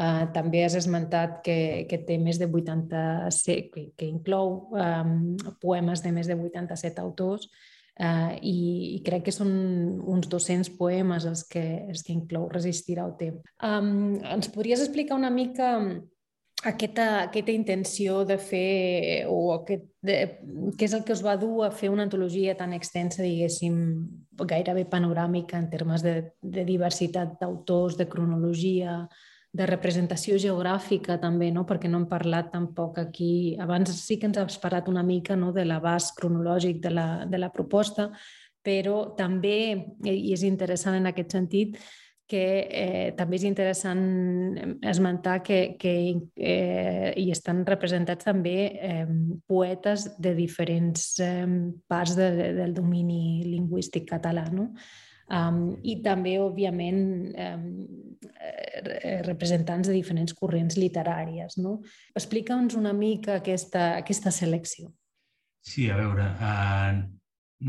Uh, 0.00 0.30
també 0.32 0.62
has 0.64 0.76
esmentat 0.78 1.40
que, 1.44 1.84
que 1.90 1.98
té 2.06 2.16
més 2.18 2.38
de 2.40 2.46
87, 2.48 3.66
que, 3.74 3.82
que 3.98 4.06
inclou 4.08 4.70
um, 4.72 5.34
poemes 5.60 6.00
de 6.00 6.14
més 6.14 6.30
de 6.30 6.38
87 6.38 7.02
autors 7.02 7.50
uh, 7.98 8.36
i, 8.42 8.56
i 8.96 9.02
crec 9.06 9.26
que 9.28 9.34
són 9.34 9.50
uns 10.00 10.30
200 10.30 10.70
poemes 10.78 11.26
els 11.28 11.44
que, 11.48 11.64
els 11.88 12.04
que 12.06 12.14
inclou 12.14 12.48
Resistir 12.52 13.00
al 13.00 13.16
temps. 13.18 13.42
Um, 13.64 14.20
ens 14.20 14.50
podries 14.54 14.84
explicar 14.84 15.18
una 15.18 15.32
mica 15.34 15.74
aquesta, 16.64 17.06
aquesta 17.24 17.52
intenció 17.52 18.24
de 18.28 18.36
fer, 18.38 19.26
o 19.28 19.54
aquest, 19.54 19.86
de, 20.04 20.16
què 20.76 20.88
és 20.88 20.94
el 20.96 21.04
que 21.06 21.14
us 21.16 21.24
va 21.24 21.38
dur 21.40 21.64
a 21.64 21.72
fer 21.72 21.90
una 21.92 22.04
antologia 22.04 22.56
tan 22.58 22.74
extensa, 22.76 23.22
diguéssim, 23.24 23.80
gairebé 24.40 24.86
panoràmica 24.88 25.58
en 25.58 25.70
termes 25.72 26.04
de, 26.04 26.14
de 26.42 26.64
diversitat 26.68 27.38
d'autors, 27.40 27.96
de 27.96 28.08
cronologia, 28.08 29.02
de 29.52 29.66
representació 29.66 30.36
geogràfica 30.38 31.16
també, 31.18 31.50
no? 31.50 31.64
perquè 31.66 31.90
no 31.90 31.98
hem 31.98 32.10
parlat 32.10 32.52
tampoc 32.52 33.00
aquí, 33.02 33.56
abans 33.58 33.90
sí 33.98 34.18
que 34.18 34.28
ens 34.30 34.38
has 34.38 34.58
parlat 34.62 34.88
una 34.88 35.02
mica 35.02 35.34
no? 35.36 35.50
de 35.52 35.64
l'abast 35.66 36.14
cronològic 36.18 36.78
de 36.84 36.92
la, 36.94 37.08
de 37.26 37.40
la 37.40 37.50
proposta, 37.50 38.10
però 38.62 39.16
també, 39.18 39.56
i 40.06 40.30
és 40.36 40.44
interessant 40.46 41.00
en 41.00 41.10
aquest 41.10 41.34
sentit, 41.34 41.80
que 42.30 42.42
eh, 42.70 43.10
també 43.18 43.40
és 43.40 43.44
interessant 43.48 44.02
esmentar 44.86 45.40
que, 45.42 45.74
que 45.80 45.94
eh, 46.38 47.10
hi 47.18 47.26
estan 47.34 47.64
representats 47.66 48.28
també 48.28 48.56
eh, 48.70 49.06
poetes 49.50 50.06
de 50.22 50.36
diferents 50.38 51.08
eh, 51.26 51.48
parts 51.90 52.14
de, 52.20 52.30
de, 52.36 52.50
del 52.60 52.76
domini 52.76 53.42
lingüístic 53.48 54.06
català. 54.12 54.46
No? 54.54 54.70
Um, 55.30 55.60
I 55.86 56.00
també, 56.02 56.34
òbviament, 56.42 57.02
um, 57.38 57.66
representants 59.28 59.88
de 59.88 59.94
diferents 59.94 60.34
corrents 60.34 60.78
literàries. 60.80 61.56
No? 61.62 61.78
Explica'ns 62.18 62.74
una 62.78 62.92
mica 62.96 63.38
aquesta, 63.38 63.94
aquesta 64.00 64.32
selecció. 64.34 64.90
Sí, 65.62 65.86
a 65.92 65.96
veure, 66.00 66.26
uh, 66.40 66.98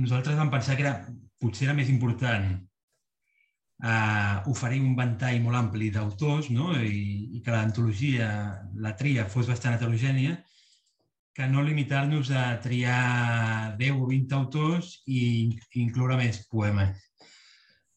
nosaltres 0.01 0.39
vam 0.39 0.49
pensar 0.49 0.77
que 0.79 0.87
era, 0.87 0.97
potser 1.41 1.67
era 1.67 1.77
més 1.77 1.89
important 1.91 2.51
eh, 3.83 4.41
oferir 4.45 4.81
un 4.81 4.95
ventall 4.95 5.41
molt 5.43 5.57
ampli 5.57 5.89
d'autors 5.93 6.49
no? 6.53 6.71
I, 6.77 7.37
i 7.37 7.41
que 7.43 7.53
l'antologia, 7.53 8.29
la 8.77 8.95
tria, 8.97 9.27
fos 9.29 9.49
bastant 9.49 9.77
heterogènia, 9.77 10.37
que 11.33 11.47
no 11.47 11.63
limitar-nos 11.63 12.29
a 12.35 12.59
triar 12.61 13.75
10 13.79 14.01
o 14.03 14.09
20 14.09 14.35
autors 14.35 14.97
i 15.07 15.21
incloure 15.79 16.19
més 16.19 16.43
poemes. 16.51 17.07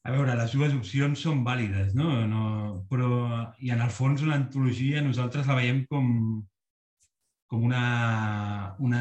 A 0.04 0.12
veure, 0.12 0.34
les 0.36 0.52
dues 0.52 0.74
opcions 0.76 1.20
són 1.26 1.40
vàlides, 1.46 1.94
no? 1.96 2.10
no 2.28 2.42
però, 2.90 3.10
i 3.64 3.70
en 3.72 3.80
el 3.80 3.92
fons 3.98 4.24
una 4.26 4.36
antologia 4.36 5.00
nosaltres 5.04 5.48
la 5.48 5.56
veiem 5.56 5.84
com, 5.88 6.10
com 7.48 7.64
una, 7.64 7.84
una, 8.84 9.00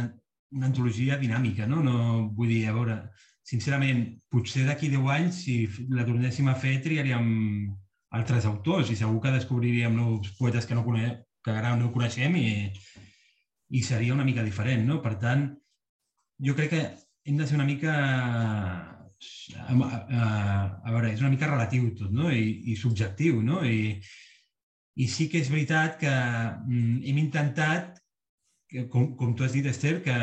una 0.56 0.70
antologia 0.70 1.18
dinàmica, 1.20 1.68
no? 1.68 1.82
no? 1.84 1.98
Vull 2.38 2.54
dir, 2.54 2.62
a 2.72 2.76
veure, 2.78 2.98
sincerament, 3.44 4.06
potser 4.32 4.64
d'aquí 4.68 4.88
10 4.94 5.12
anys, 5.18 5.42
si 5.44 5.58
la 5.92 6.08
tornéssim 6.08 6.48
a 6.48 6.56
fer, 6.64 6.78
triaríem 6.86 7.28
altres 8.16 8.48
autors 8.48 8.94
i 8.94 8.96
segur 8.96 9.20
que 9.24 9.36
descobriríem 9.36 9.96
nous 9.98 10.32
poetes 10.40 10.70
que, 10.70 10.78
no 10.78 10.86
cone... 10.88 11.10
que 11.44 11.52
ara 11.52 11.74
no 11.76 11.92
coneixem 11.92 12.38
i, 12.40 12.72
i 13.76 13.82
seria 13.84 14.16
una 14.16 14.24
mica 14.24 14.46
diferent. 14.46 14.86
No? 14.88 15.02
Per 15.04 15.18
tant, 15.20 15.50
jo 16.40 16.56
crec 16.56 16.72
que 16.72 16.84
hem 17.28 17.40
de 17.42 17.48
ser 17.50 17.60
una 17.60 17.68
mica... 17.68 18.93
A, 19.60 19.74
a, 19.76 20.92
veure, 20.92 21.12
és 21.14 21.22
una 21.24 21.32
mica 21.34 21.50
relatiu 21.50 21.90
tot, 21.98 22.12
no? 22.16 22.32
I, 22.32 22.72
i 22.72 22.78
subjectiu, 22.80 23.42
no? 23.46 23.62
I, 23.66 24.00
I 24.96 25.10
sí 25.10 25.28
que 25.30 25.42
és 25.42 25.52
veritat 25.52 26.00
que 26.02 26.14
mm, 26.14 27.04
hem 27.10 27.22
intentat, 27.22 28.02
com, 28.92 29.14
com 29.20 29.36
tu 29.36 29.46
has 29.46 29.56
dit, 29.56 29.68
Esther, 29.70 30.00
que, 30.06 30.18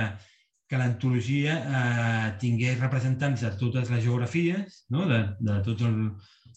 que 0.70 0.78
l'antologia 0.78 1.56
eh, 1.60 2.28
tingués 2.42 2.78
representants 2.78 3.42
de 3.42 3.50
totes 3.58 3.90
les 3.90 4.04
geografies, 4.04 4.84
no? 4.94 5.06
de, 5.10 5.24
de 5.42 5.58
tot 5.66 5.82
el, 5.86 5.96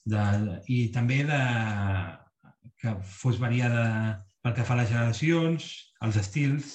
de, 0.06 0.26
i 0.70 0.86
també 0.94 1.24
de, 1.26 1.42
que 2.82 2.96
fos 3.08 3.40
variada 3.42 3.84
pel 4.44 4.56
que 4.58 4.66
fa 4.68 4.76
a 4.76 4.82
les 4.82 4.92
generacions, 4.92 5.70
els 6.06 6.20
estils, 6.20 6.74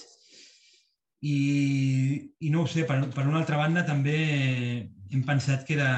i, 1.20 1.38
i 2.40 2.50
no 2.54 2.62
ho 2.64 2.70
sé, 2.70 2.86
per, 2.88 3.00
per 3.14 3.26
una 3.26 3.42
altra 3.42 3.58
banda 3.60 3.84
també 3.86 4.18
hem 5.12 5.24
pensat 5.26 5.64
que 5.66 5.74
era, 5.74 5.90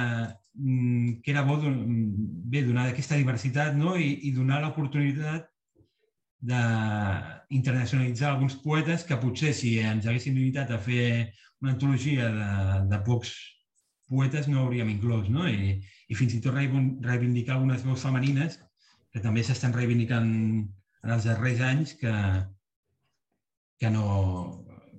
mm, 0.55 1.21
que 1.23 1.33
era 1.33 1.43
bo 1.47 1.59
bé, 1.61 2.63
donar 2.67 2.89
aquesta 2.89 3.19
diversitat 3.21 3.77
no? 3.77 3.97
I, 3.97 4.13
i 4.29 4.33
donar 4.37 4.61
l'oportunitat 4.63 5.49
d'internacionalitzar 6.41 8.31
alguns 8.31 8.57
poetes 8.65 9.05
que 9.05 9.19
potser 9.21 9.53
si 9.57 9.79
ens 9.85 10.07
haguéssim 10.07 10.37
limitat 10.39 10.71
a 10.73 10.79
fer 10.81 11.33
una 11.61 11.75
antologia 11.75 12.31
de, 12.33 12.53
de 12.89 13.01
pocs 13.05 13.35
poetes 14.11 14.49
no 14.49 14.65
hauríem 14.65 14.89
inclòs, 14.91 15.29
no? 15.31 15.47
I, 15.47 15.77
i 16.11 16.17
fins 16.19 16.35
i 16.35 16.41
tot 16.43 16.57
reivindicar 16.57 17.57
algunes 17.57 17.85
veus 17.87 18.03
femenines 18.03 18.59
que 19.13 19.23
també 19.23 19.45
s'estan 19.45 19.75
reivindicant 19.77 20.31
en 21.05 21.13
els 21.15 21.29
darrers 21.29 21.61
anys 21.67 21.95
que, 22.01 22.15
que, 23.81 23.91
no, 23.95 24.07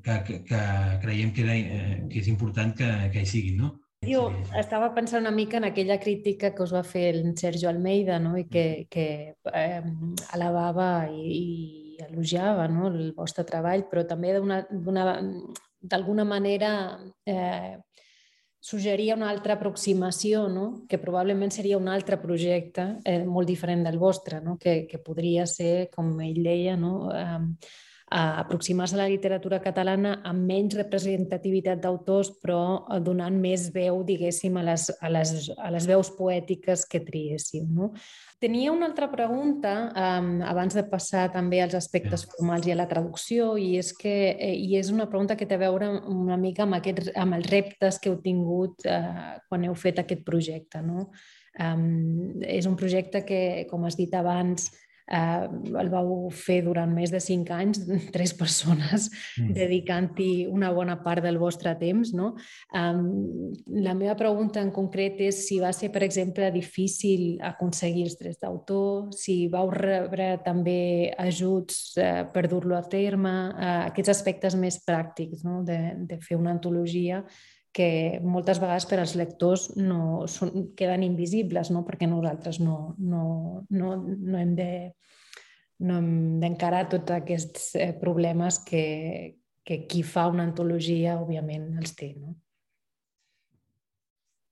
que, 0.04 0.18
que, 0.28 0.40
que 0.48 0.62
creiem 1.04 1.34
que, 1.36 1.46
era, 1.46 1.58
eh, 1.58 2.00
que 2.10 2.24
és 2.24 2.30
important 2.32 2.74
que, 2.78 2.90
que 3.14 3.24
hi 3.24 3.32
siguin, 3.34 3.60
no? 3.66 3.74
Jo 4.02 4.22
estava 4.58 4.88
pensant 4.96 5.22
una 5.22 5.32
mica 5.32 5.60
en 5.60 5.68
aquella 5.68 6.00
crítica 6.02 6.50
que 6.56 6.64
us 6.64 6.72
va 6.74 6.82
fer 6.82 7.04
el 7.12 7.38
Sergio 7.38 7.70
Almeida 7.70 8.16
no? 8.20 8.32
i 8.40 8.48
que, 8.50 8.88
que 8.90 9.36
eh, 9.54 9.82
alabava 10.34 10.88
i, 11.14 11.36
i 12.00 12.08
elogiava 12.08 12.66
no? 12.68 12.88
el 12.90 13.12
vostre 13.14 13.46
treball, 13.46 13.86
però 13.92 14.02
també 14.10 14.34
d'alguna 14.34 16.26
manera 16.26 16.72
eh, 17.30 17.78
suggeria 18.58 19.20
una 19.20 19.30
altra 19.30 19.60
aproximació, 19.60 20.48
no? 20.50 20.66
que 20.90 20.98
probablement 20.98 21.54
seria 21.54 21.78
un 21.78 21.94
altre 21.94 22.18
projecte 22.18 22.88
eh, 23.06 23.22
molt 23.22 23.54
diferent 23.54 23.86
del 23.86 24.02
vostre, 24.02 24.42
no? 24.42 24.58
que, 24.58 24.88
que 24.90 24.98
podria 24.98 25.46
ser, 25.46 25.92
com 25.94 26.16
ell 26.26 26.42
deia, 26.42 26.74
no? 26.74 26.96
eh, 27.14 27.40
aproximar-se 28.12 28.96
a 28.96 29.00
la 29.00 29.08
literatura 29.08 29.62
catalana 29.64 30.18
amb 30.28 30.44
menys 30.44 30.76
representativitat 30.76 31.80
d'autors, 31.80 32.34
però 32.44 33.00
donant 33.00 33.38
més 33.40 33.70
veu, 33.72 34.02
diguéssim, 34.04 34.58
a 34.60 34.66
les, 34.68 34.90
a 35.00 35.12
les, 35.12 35.32
a 35.56 35.72
les 35.72 35.88
veus 35.88 36.12
poètiques 36.18 36.84
que 36.92 37.00
triéssim. 37.08 37.70
No? 37.72 37.92
Tenia 38.44 38.74
una 38.74 38.90
altra 38.90 39.08
pregunta, 39.12 39.74
um, 39.96 40.32
abans 40.44 40.76
de 40.76 40.84
passar 40.92 41.30
també 41.32 41.62
als 41.64 41.78
aspectes 41.80 42.28
formals 42.34 42.68
i 42.68 42.76
a 42.76 42.80
la 42.82 42.90
traducció, 42.92 43.54
i 43.56 43.78
és, 43.80 43.94
que, 43.96 44.16
eh, 44.36 44.56
i 44.60 44.76
és 44.80 44.92
una 44.92 45.08
pregunta 45.08 45.40
que 45.40 45.48
té 45.48 45.56
a 45.56 45.64
veure 45.64 45.88
una 46.12 46.36
mica 46.42 46.68
amb, 46.68 46.82
aquests, 46.82 47.14
amb 47.16 47.40
els 47.40 47.48
reptes 47.52 48.02
que 48.02 48.12
heu 48.12 48.20
tingut 48.20 48.84
uh, 48.92 49.38
quan 49.48 49.64
heu 49.64 49.78
fet 49.78 50.04
aquest 50.04 50.28
projecte. 50.28 50.84
No? 50.84 51.08
Um, 51.60 52.40
és 52.44 52.68
un 52.68 52.76
projecte 52.80 53.24
que, 53.28 53.42
com 53.72 53.88
has 53.88 53.96
dit 54.00 54.12
abans, 54.16 54.68
eh, 55.12 55.48
el 55.82 55.92
vau 55.92 56.30
fer 56.34 56.62
durant 56.66 56.92
més 56.94 57.12
de 57.12 57.20
cinc 57.24 57.52
anys, 57.54 57.82
tres 58.16 58.34
persones 58.38 59.10
mm. 59.12 59.54
dedicant-hi 59.58 60.32
una 60.52 60.72
bona 60.76 60.98
part 61.04 61.24
del 61.26 61.40
vostre 61.42 61.74
temps. 61.80 62.14
No? 62.18 62.34
Um, 62.78 63.52
la 63.84 63.96
meva 63.98 64.16
pregunta 64.20 64.64
en 64.64 64.72
concret 64.76 65.20
és 65.28 65.44
si 65.48 65.60
va 65.62 65.74
ser, 65.76 65.92
per 65.94 66.04
exemple, 66.08 66.50
difícil 66.56 67.38
aconseguir 67.52 68.08
els 68.08 68.18
drets 68.20 68.42
d'autor, 68.42 69.12
si 69.16 69.46
vau 69.52 69.72
rebre 69.74 70.34
també 70.46 71.12
ajuts 71.20 71.98
eh, 72.02 72.26
per 72.34 72.48
dur-lo 72.52 72.78
a 72.78 72.84
terme, 72.90 73.34
eh, 73.52 73.80
aquests 73.92 74.16
aspectes 74.16 74.58
més 74.60 74.82
pràctics 74.88 75.46
no? 75.48 75.62
de, 75.68 75.80
de 76.08 76.22
fer 76.24 76.40
una 76.40 76.56
antologia 76.56 77.22
que 77.72 78.20
moltes 78.24 78.60
vegades 78.60 78.86
per 78.90 79.00
als 79.00 79.14
lectors 79.16 79.70
no 79.80 80.28
són, 80.28 80.72
queden 80.78 81.06
invisibles, 81.08 81.72
no? 81.72 81.86
perquè 81.88 82.10
nosaltres 82.10 82.60
no, 82.60 82.96
no, 83.00 83.24
no, 83.70 83.96
no 83.96 84.40
hem 84.42 84.56
de 84.58 84.72
no 85.82 85.98
hem 85.98 86.12
d'encarar 86.42 86.84
tots 86.92 87.16
aquests 87.16 87.72
eh, 87.80 87.92
problemes 87.98 88.60
que, 88.68 88.84
que 89.66 89.86
qui 89.90 90.04
fa 90.06 90.28
una 90.30 90.46
antologia, 90.46 91.18
òbviament, 91.18 91.72
els 91.82 91.96
té. 91.98 92.12
No? 92.20 92.36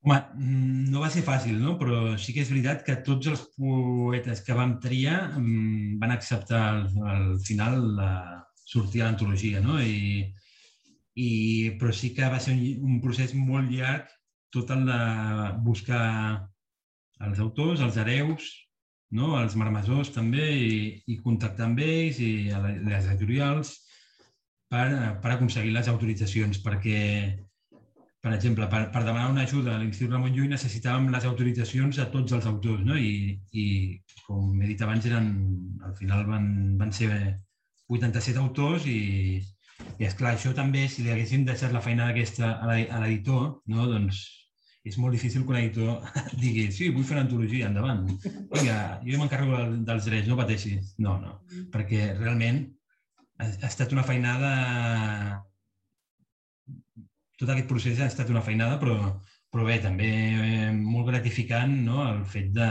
Home, 0.08 0.17
mm, 0.39 0.89
no 0.89 1.03
va 1.03 1.12
ser 1.13 1.21
fàcil, 1.27 1.60
no? 1.62 1.75
però 1.77 2.15
sí 2.17 2.34
que 2.34 2.41
és 2.41 2.49
veritat 2.49 2.86
que 2.88 2.97
tots 3.05 3.29
els 3.29 3.45
poetes 3.58 4.41
que 4.47 4.58
vam 4.58 4.77
triar 4.82 5.19
mm, 5.36 5.99
van 6.01 6.15
acceptar 6.15 6.62
al, 6.71 6.84
al 7.13 7.25
final 7.45 7.82
la, 7.99 8.12
sortir 8.63 9.03
a 9.03 9.10
l'antologia. 9.10 9.62
No? 9.62 9.77
I, 9.82 10.23
i, 11.19 11.29
però 11.79 11.91
sí 11.95 12.13
que 12.15 12.29
va 12.32 12.39
ser 12.43 12.55
un, 12.55 12.63
un 12.93 13.01
procés 13.03 13.36
molt 13.36 13.71
llarg 13.73 14.08
tot 14.53 14.71
el 14.73 14.86
de 14.88 15.01
buscar 15.65 16.05
els 17.25 17.41
autors, 17.43 17.84
els 17.86 17.97
hereus, 18.01 18.47
no? 19.12 19.36
els 19.41 19.55
marmessors 19.60 20.13
també, 20.15 20.47
i, 20.55 20.79
i 21.12 21.19
contactar 21.25 21.67
amb 21.67 21.84
ells 21.84 22.21
i 22.23 22.32
les 22.86 23.12
editorials 23.13 23.75
per, 24.71 24.88
per 25.21 25.36
aconseguir 25.36 25.73
les 25.75 25.89
autoritzacions, 25.91 26.62
perquè, 26.65 27.01
per 28.23 28.34
exemple, 28.36 28.69
per, 28.71 28.86
per 28.93 29.03
demanar 29.03 29.34
una 29.34 29.45
ajuda 29.47 29.75
a 29.75 29.82
l'Institut 29.82 30.15
Ramon 30.15 30.34
Llull 30.36 30.53
necessitàvem 30.53 31.12
les 31.13 31.27
autoritzacions 31.29 31.99
a 31.99 32.10
tots 32.13 32.38
els 32.38 32.49
autors, 32.49 32.86
no? 32.88 32.97
I, 32.97 33.38
i 33.53 33.67
com 34.25 34.55
he 34.62 34.71
dit 34.71 34.82
abans, 34.86 35.05
eren, 35.10 35.29
al 35.86 35.95
final 35.99 36.25
van, 36.29 36.49
van 36.82 36.93
ser 36.95 37.12
87 37.89 38.38
autors 38.41 38.86
i, 38.89 38.99
i 39.99 40.07
és 40.07 40.15
clar, 40.15 40.33
això 40.35 40.51
també, 40.55 40.85
si 40.87 41.03
li 41.03 41.11
haguéssim 41.13 41.45
deixat 41.47 41.73
la 41.75 41.83
feina 41.83 42.09
aquesta 42.09 42.53
a 42.63 42.69
l'editor, 42.71 43.49
no? 43.71 43.87
doncs 43.91 44.21
és 44.87 44.97
molt 44.97 45.13
difícil 45.13 45.43
que 45.43 45.53
un 45.53 45.59
editor 45.59 46.05
digui 46.43 46.69
sí, 46.71 46.89
vull 46.95 47.05
fer 47.07 47.17
una 47.17 47.25
antologia, 47.25 47.67
endavant. 47.67 48.05
Vinga, 48.53 48.77
jo 49.03 49.19
m'encarrego 49.19 49.59
dels 49.87 50.07
drets, 50.07 50.29
no 50.29 50.37
pateixis. 50.39 50.93
No, 51.03 51.17
no, 51.23 51.35
perquè 51.73 52.13
realment 52.19 52.63
ha, 53.39 53.49
estat 53.69 53.95
una 53.95 54.07
feinada... 54.07 54.53
Tot 57.39 57.51
aquest 57.51 57.69
procés 57.69 57.99
ha 58.03 58.07
estat 58.11 58.31
una 58.31 58.43
feinada, 58.43 58.75
però, 58.81 58.95
però 59.51 59.63
bé, 59.67 59.77
també 59.83 60.09
eh, 60.09 60.71
molt 60.75 61.07
gratificant 61.07 61.75
no? 61.85 62.01
el 62.09 62.25
fet 62.27 62.49
de, 62.55 62.67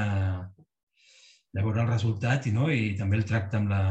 de 1.57 1.65
veure 1.65 1.85
el 1.85 1.89
resultat 1.89 2.49
i, 2.51 2.53
no? 2.53 2.69
i 2.69 2.91
també 2.99 3.17
el 3.17 3.25
tracte 3.29 3.57
amb 3.57 3.73
la, 3.73 3.83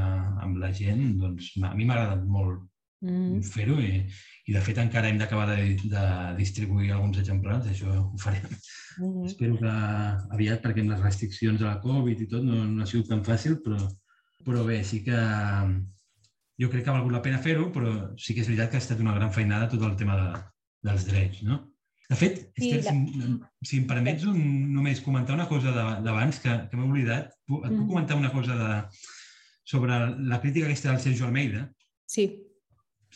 amb 0.45 0.61
la 0.61 0.69
gent, 0.77 1.15
doncs 1.21 1.55
a 1.63 1.73
mi 1.73 1.87
m'ha 1.87 1.97
agradat 1.97 2.27
molt 2.29 2.67
mm. 3.03 3.43
fer-ho 3.45 3.77
i, 3.83 4.01
i 4.47 4.55
de 4.55 4.63
fet 4.63 4.79
encara 4.81 5.11
hem 5.11 5.19
d'acabar 5.19 5.47
de, 5.51 5.75
de 5.83 6.05
distribuir 6.39 6.93
alguns 6.95 7.19
exemplars, 7.23 7.69
això 7.71 7.91
ho 7.91 8.21
farem. 8.21 8.47
Mm. 8.97 9.27
Espero 9.29 9.59
que 9.61 9.75
aviat 10.37 10.63
perquè 10.63 10.83
amb 10.83 10.95
les 10.95 11.03
restriccions 11.03 11.61
de 11.61 11.67
la 11.67 11.77
Covid 11.83 12.23
i 12.23 12.29
tot 12.31 12.45
no, 12.45 12.63
no 12.65 12.83
ha 12.83 12.89
sigut 12.89 13.11
tan 13.11 13.23
fàcil, 13.27 13.59
però, 13.65 13.79
però 14.47 14.65
bé, 14.67 14.81
sí 14.87 15.03
que 15.05 15.21
jo 16.57 16.69
crec 16.71 16.85
que 16.85 16.89
ha 16.93 16.97
valgut 16.97 17.13
la 17.13 17.23
pena 17.25 17.41
fer-ho, 17.43 17.69
però 17.73 17.93
sí 18.17 18.33
que 18.33 18.41
és 18.43 18.49
veritat 18.49 18.71
que 18.71 18.79
ha 18.79 18.85
estat 18.85 19.01
una 19.03 19.15
gran 19.17 19.33
feinada 19.33 19.69
tot 19.73 19.83
el 19.85 19.97
tema 19.99 20.17
de, 20.21 20.45
dels 20.87 21.05
drets, 21.09 21.43
no? 21.45 21.65
De 22.07 22.15
fet, 22.15 22.37
Esther, 22.55 22.79
la... 22.85 22.93
si, 22.95 23.33
si 23.67 23.81
em 23.81 23.87
permets 23.89 24.23
un, 24.29 24.39
només 24.71 25.03
comentar 25.03 25.35
una 25.35 25.47
cosa 25.49 25.73
d'abans 25.75 26.39
que, 26.39 26.53
que 26.71 26.79
m'he 26.79 26.87
oblidat, 26.87 27.33
et 27.35 27.49
puc 27.51 27.65
mm. 27.67 27.87
comentar 27.89 28.15
una 28.15 28.31
cosa 28.31 28.55
de, 28.55 28.77
sobre 29.67 29.99
la 30.31 30.39
crítica 30.39 30.69
aquesta 30.69 30.93
del 30.93 31.03
Sergio 31.03 31.27
Almeida? 31.27 31.65
Sí. 32.07 32.29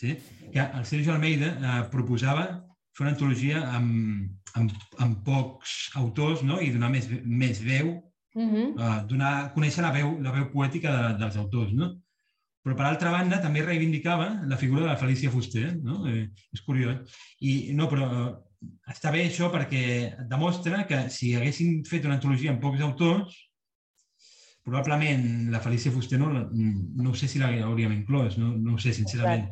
Sí? 0.02 0.18
Que 0.52 0.64
el 0.66 0.86
Sergio 0.90 1.14
Almeida 1.14 1.54
eh, 1.54 1.82
proposava 1.94 2.46
fer 2.98 3.06
una 3.06 3.12
antologia 3.14 3.62
amb, 3.78 4.32
amb, 4.58 4.72
amb 5.04 5.20
pocs 5.26 5.76
autors 6.02 6.42
no? 6.48 6.58
i 6.60 6.72
donar 6.74 6.90
més, 6.94 7.08
més 7.24 7.62
veu, 7.64 7.94
mm 8.36 8.48
-hmm. 8.48 8.72
eh, 8.82 9.02
donar, 9.12 9.34
conèixer 9.54 9.86
la 9.86 9.92
veu, 9.94 10.16
la 10.26 10.34
veu 10.38 10.48
poètica 10.54 10.96
de, 10.96 11.18
dels 11.20 11.38
autors. 11.38 11.74
No? 11.78 11.92
Però, 12.64 12.76
per 12.78 12.86
altra 12.86 13.12
banda, 13.12 13.42
també 13.42 13.62
reivindicava 13.66 14.42
la 14.46 14.58
figura 14.58 14.82
de 14.82 14.88
la 14.88 14.98
Felícia 14.98 15.32
Fuster. 15.32 15.78
No? 15.84 16.08
Eh, 16.08 16.30
és 16.54 16.62
curiós. 16.62 16.98
I, 17.40 17.74
no, 17.74 17.88
però 17.90 18.08
està 18.94 19.12
bé 19.12 19.26
això 19.26 19.50
perquè 19.54 19.84
demostra 20.30 20.86
que 20.90 21.10
si 21.10 21.36
haguessin 21.36 21.84
fet 21.86 22.06
una 22.06 22.18
antologia 22.20 22.52
amb 22.52 22.62
pocs 22.62 22.82
autors, 22.82 23.38
probablement 24.64 25.50
la 25.50 25.60
Felícia 25.60 25.92
Fuster 25.92 26.20
no, 26.22 26.30
no 26.54 27.14
sé 27.18 27.28
si 27.28 27.40
l'hauríem 27.42 27.96
inclòs, 27.96 28.38
no, 28.38 28.52
no 28.58 28.76
ho 28.76 28.82
sé, 28.82 28.94
sincerament. 28.94 29.48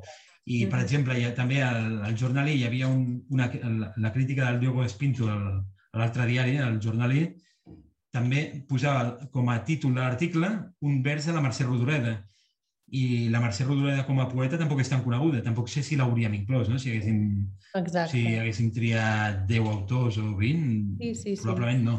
I, 0.46 0.66
per 0.72 0.80
exemple, 0.82 1.18
ha, 1.26 1.34
també 1.36 1.60
al, 1.62 2.00
al 2.06 2.16
Jornalí 2.18 2.56
hi 2.58 2.66
havia 2.66 2.88
un, 2.88 3.20
una, 3.30 3.50
la, 3.82 3.92
la 3.98 4.14
crítica 4.14 4.48
del 4.48 4.60
Diogo 4.60 4.84
Espinto 4.84 5.28
a 5.30 5.38
l'altre 5.98 6.26
diari, 6.30 6.58
al 6.58 6.80
Jornalí, 6.82 7.28
també 8.10 8.64
posava 8.70 9.28
com 9.34 9.52
a 9.52 9.60
títol 9.66 9.94
de 9.94 10.02
l'article 10.02 10.50
un 10.82 11.04
vers 11.06 11.28
de 11.30 11.36
la 11.36 11.44
Mercè 11.46 11.68
Rodoreda, 11.68 12.16
i 12.92 13.30
la 13.30 13.42
Mercè 13.44 13.66
Rodoreda 13.66 14.06
com 14.08 14.20
a 14.22 14.28
poeta 14.30 14.58
tampoc 14.58 14.82
és 14.82 14.90
tan 14.90 15.04
coneguda, 15.06 15.44
tampoc 15.46 15.70
sé 15.70 15.84
si 15.86 15.98
l'hauríem 16.00 16.34
inclòs, 16.40 16.70
no? 16.72 16.80
si, 16.82 16.90
haguéssim, 16.94 17.20
Exacte. 17.78 18.10
si 18.14 18.24
haguéssim 18.40 18.72
triat 18.74 19.44
10 19.50 19.70
autors 19.70 20.18
o 20.22 20.32
20, 20.40 20.98
sí, 20.98 21.14
sí, 21.22 21.36
probablement 21.44 21.84
sí. 21.84 21.86
no. 21.86 21.98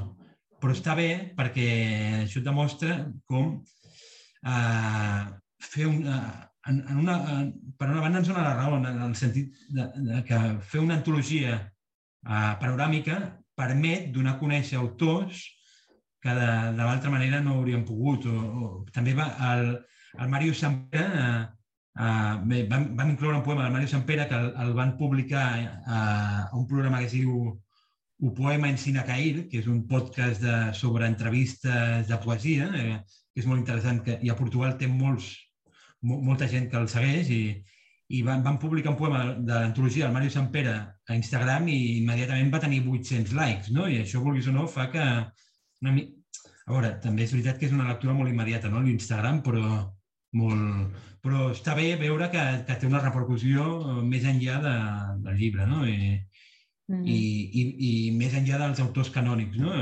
Però 0.61 0.74
està 0.74 0.96
bé 0.98 1.11
perquè 1.37 1.68
això 2.24 2.40
et 2.40 2.46
demostra 2.46 2.98
com 3.31 3.53
uh, 4.42 5.22
fer 5.70 5.87
una, 5.88 6.18
en, 6.68 6.81
en 6.88 6.96
una, 6.96 7.16
en, 7.35 7.53
per 7.79 7.88
una 7.88 8.03
banda 8.05 8.20
ens 8.20 8.29
dona 8.29 8.44
la 8.44 8.57
raó 8.59 8.77
en 8.79 8.88
el 8.90 9.14
sentit 9.16 9.55
de, 9.68 9.87
de 10.09 10.25
que 10.29 10.40
fer 10.73 10.83
una 10.83 10.99
antologia 10.99 11.57
uh, 11.61 12.53
panoràmica 12.61 13.20
permet 13.57 14.11
donar 14.14 14.37
a 14.37 14.40
conèixer 14.40 14.79
autors 14.81 15.44
que 16.20 16.35
de, 16.37 16.51
de 16.77 16.83
l'altra 16.83 17.11
manera 17.11 17.40
no 17.40 17.57
hauríem 17.59 17.85
pogut. 17.88 18.27
O, 18.29 18.37
o, 18.37 18.68
també 18.92 19.14
va, 19.16 19.31
el, 19.55 19.73
el 20.20 20.29
Mario 20.29 20.55
Sampere, 20.57 21.25
eh, 21.25 21.40
eh, 22.05 22.62
vam, 22.68 22.87
vam 22.99 23.12
incloure 23.14 23.38
un 23.38 23.44
poema 23.46 23.64
del 23.64 23.73
Mario 23.73 23.88
Sampere 23.88 24.29
que 24.29 24.37
el, 24.37 24.53
el 24.64 24.75
van 24.77 24.96
publicar 24.99 25.46
eh, 25.59 25.68
a 25.87 26.51
un 26.61 26.66
programa 26.68 27.01
que 27.01 27.11
es 27.11 27.16
diu 27.16 27.59
Un 28.20 28.35
poema 28.37 28.68
en 28.68 28.77
Sinacair, 28.77 29.46
que 29.49 29.62
és 29.62 29.66
un 29.73 29.87
podcast 29.88 30.42
de, 30.44 30.57
sobre 30.77 31.07
entrevistes 31.09 32.05
de 32.05 32.18
poesia, 32.20 32.66
eh, 32.77 32.99
que 33.33 33.40
és 33.40 33.46
molt 33.49 33.62
interessant, 33.62 34.03
que, 34.05 34.18
i 34.20 34.29
a 34.29 34.37
Portugal 34.37 34.75
té 34.77 34.90
molts, 34.92 35.31
mo, 35.33 35.49
molta 36.02 36.48
gent 36.48 36.70
que 36.70 36.78
el 36.80 36.88
segueix, 36.88 37.28
i, 37.30 37.42
i 38.10 38.22
van, 38.26 38.42
van 38.42 38.58
publicar 38.58 38.90
un 38.92 38.98
poema 38.98 39.20
de 39.34 39.52
l'antologia 39.52 40.06
del 40.06 40.14
Mario 40.14 40.32
Sampere 40.34 40.72
a 41.06 41.16
Instagram 41.16 41.68
i 41.70 41.78
immediatament 41.98 42.50
va 42.52 42.62
tenir 42.62 42.80
800 42.82 43.36
likes, 43.38 43.70
no? 43.76 43.86
I 43.86 44.00
això, 44.02 44.22
vulguis 44.24 44.48
o 44.50 44.56
no, 44.56 44.66
fa 44.70 44.88
que... 44.94 45.04
Una, 45.80 45.94
a 46.66 46.72
veure, 46.72 46.90
també 47.02 47.24
és 47.24 47.32
veritat 47.34 47.58
que 47.58 47.66
és 47.68 47.74
una 47.74 47.88
lectura 47.88 48.14
molt 48.14 48.30
immediata, 48.30 48.70
no?, 48.72 48.82
l'Instagram, 48.84 49.40
però, 49.46 49.78
molt... 50.40 51.06
Però 51.20 51.50
està 51.52 51.74
bé 51.76 51.90
veure 52.00 52.30
que, 52.32 52.42
que 52.64 52.74
té 52.80 52.88
una 52.88 53.02
repercussió 53.02 53.64
més 54.08 54.22
enllà 54.24 54.54
de, 54.64 54.76
del 55.26 55.34
llibre, 55.36 55.66
no? 55.68 55.82
I, 55.84 56.16
mm 56.88 56.96
-hmm. 56.96 57.08
i, 57.12 57.18
i, 57.60 57.64
i 57.88 57.90
més 58.16 58.34
enllà 58.34 58.58
dels 58.62 58.80
autors 58.80 59.10
canònics, 59.12 59.58
no? 59.60 59.74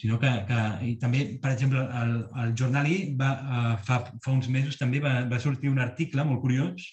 Sinó 0.00 0.18
que, 0.18 0.30
que 0.48 0.60
i 0.88 0.92
també, 1.00 1.24
per 1.42 1.52
exemple, 1.52 1.82
el, 2.00 2.12
el 2.42 2.52
Jornalí 2.58 2.96
va, 3.18 3.30
uh, 3.42 3.72
fa, 3.86 4.00
fa 4.24 4.34
uns 4.34 4.48
mesos 4.50 4.78
també 4.80 5.02
va, 5.04 5.20
va 5.30 5.40
sortir 5.42 5.70
un 5.70 5.82
article 5.84 6.24
molt 6.26 6.40
curiós 6.44 6.86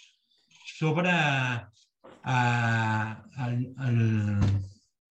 sobre 0.76 1.14
uh, 1.14 3.06
el, 3.46 3.56
el, 3.88 4.02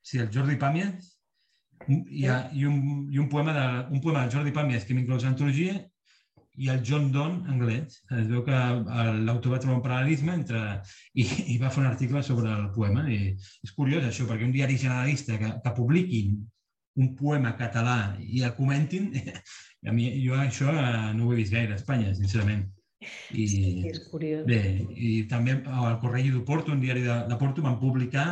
sí, 0.03 0.21
el 0.23 0.29
Jordi 0.35 0.59
Pàmies 0.61 1.09
i, 1.89 2.27
i, 2.27 2.67
un, 2.69 3.07
i 3.11 3.19
un, 3.19 3.29
poema 3.33 3.55
de, 3.57 3.69
un 3.97 4.03
poema 4.05 4.25
del 4.25 4.35
Jordi 4.37 4.53
Pàmies 4.55 4.85
que 4.85 4.97
a 4.99 5.23
l'antologia 5.25 5.79
i 6.59 6.69
el 6.73 6.83
John 6.85 7.11
Donne 7.15 7.47
anglès. 7.53 8.01
Es 8.11 8.27
veu 8.27 8.43
que 8.47 8.61
l'autor 9.23 9.55
va 9.55 9.61
trobar 9.63 9.77
un 9.79 9.85
paral·lelisme 9.85 10.35
entre... 10.35 10.63
I, 11.15 11.27
i 11.55 11.59
va 11.63 11.71
fer 11.71 11.85
un 11.85 11.91
article 11.91 12.23
sobre 12.27 12.51
el 12.51 12.69
poema. 12.75 13.05
I 13.07 13.35
és 13.65 13.75
curiós 13.77 14.07
això, 14.09 14.27
perquè 14.27 14.49
un 14.49 14.55
diari 14.55 14.79
generalista 14.81 15.39
que, 15.39 15.53
que 15.65 15.75
publiquin 15.77 16.41
un 16.99 17.15
poema 17.19 17.55
català 17.59 18.17
i 18.19 18.43
el 18.47 18.55
comentin, 18.57 19.13
a 19.89 19.95
mi, 19.95 20.11
jo 20.25 20.39
això 20.39 20.73
eh, 20.75 21.15
no 21.15 21.29
ho 21.29 21.33
he 21.33 21.41
vist 21.41 21.55
gaire 21.55 21.77
a 21.77 21.81
Espanya, 21.81 22.15
sincerament. 22.19 22.67
I, 23.31 23.47
sí, 23.47 23.63
és 23.87 24.03
curiós. 24.11 24.45
Bé, 24.49 24.61
i 24.91 25.23
també 25.31 25.61
al 25.71 25.99
Correio 26.03 26.35
do 26.35 26.45
Porto, 26.45 26.75
un 26.75 26.83
diari 26.83 27.05
de, 27.07 27.21
de 27.31 27.39
Porto, 27.39 27.63
van 27.63 27.79
publicar 27.79 28.29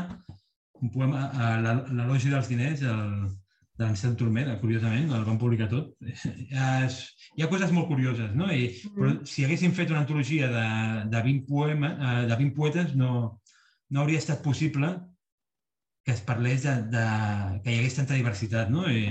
un 0.83 0.91
poema, 0.93 1.29
l'elogi 1.63 2.33
dels 2.33 2.51
diners, 2.51 2.83
el, 2.85 3.29
de 3.77 3.85
l'Ancel 3.85 4.17
Turmera, 4.17 4.57
curiosament, 4.61 5.11
el 5.13 5.25
van 5.29 5.39
publicar 5.41 5.69
tot. 5.71 5.95
És, 6.85 7.01
hi 7.37 7.45
ha 7.45 7.51
coses 7.53 7.73
molt 7.77 7.91
curioses, 7.91 8.33
no? 8.37 8.49
I, 8.53 8.71
però 8.97 9.13
mm. 9.13 9.29
si 9.31 9.45
haguéssim 9.47 9.75
fet 9.77 9.93
una 9.93 10.03
antologia 10.05 10.49
de, 10.53 10.69
de, 11.13 11.23
20, 11.29 11.45
poema, 11.49 11.93
eh, 11.97 12.23
de 12.31 12.39
20 12.43 12.57
poetes, 12.57 12.95
no, 12.99 13.13
no 13.93 14.03
hauria 14.03 14.23
estat 14.23 14.43
possible 14.45 14.97
que 16.07 16.13
es 16.13 16.21
parlés 16.23 16.63
de, 16.63 16.73
de 16.93 17.05
que 17.65 17.73
hi 17.73 17.81
hagués 17.81 17.97
tanta 17.99 18.15
diversitat, 18.15 18.71
no? 18.71 18.85
I, 18.87 19.09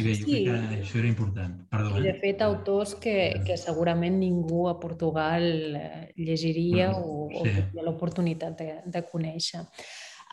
bé, 0.00 0.14
jo 0.16 0.24
sí. 0.24 0.38
crec 0.46 0.62
que 0.70 0.78
això 0.80 0.98
era 1.02 1.10
important. 1.10 1.58
Perdó, 1.68 1.92
I 2.00 2.06
de 2.06 2.14
eh? 2.14 2.16
fet, 2.22 2.40
autors 2.46 2.94
que, 3.02 3.16
que 3.44 3.58
segurament 3.60 4.16
ningú 4.22 4.64
a 4.70 4.78
Portugal 4.80 5.44
eh, 5.76 6.08
llegiria 6.16 6.88
mm, 6.94 7.04
o, 7.04 7.28
sí. 7.28 7.36
o 7.36 7.44
tindria 7.44 7.84
l'oportunitat 7.84 8.56
de, 8.62 8.70
de 8.96 9.04
conèixer. 9.12 9.66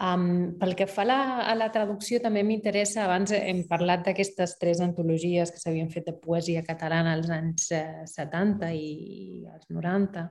Um, 0.02 0.56
pel 0.58 0.74
que 0.74 0.88
fa 0.90 1.04
a 1.04 1.06
la, 1.06 1.20
a 1.52 1.54
la 1.60 1.68
traducció, 1.76 2.18
també 2.24 2.42
m'interessa, 2.48 3.04
abans 3.04 3.36
hem 3.36 3.66
parlat 3.70 4.08
d'aquestes 4.08 4.56
tres 4.64 4.80
antologies 4.82 5.52
que 5.52 5.62
s'havien 5.62 5.92
fet 5.92 6.08
de 6.08 6.16
poesia 6.16 6.64
catalana 6.66 7.14
als 7.14 7.28
anys 7.30 7.68
eh, 7.76 8.08
70 8.08 8.72
i, 8.72 8.90
i 9.44 9.48
als 9.52 9.68
90. 9.68 10.30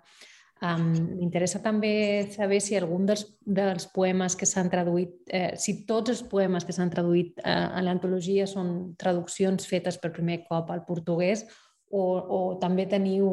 Um, 0.63 0.93
M'interessa 1.19 1.59
també 1.59 2.29
saber 2.31 2.61
si 2.63 2.77
algun 2.79 3.09
dels, 3.09 3.25
dels 3.43 3.89
poemes 3.91 4.37
que 4.39 4.47
s'han 4.47 4.69
traduït, 4.71 5.17
eh, 5.27 5.57
si 5.59 5.81
tots 5.89 6.13
els 6.13 6.21
poemes 6.31 6.63
que 6.63 6.75
s'han 6.77 6.93
traduït 6.93 7.41
eh, 7.43 7.51
a 7.51 7.83
l'antologia 7.83 8.47
són 8.47 8.93
traduccions 9.01 9.67
fetes 9.67 9.99
per 9.99 10.13
primer 10.15 10.45
cop 10.47 10.71
al 10.71 10.85
portuguès 10.87 11.43
o, 11.91 12.05
o 12.05 12.39
també 12.63 12.87
teniu, 12.87 13.27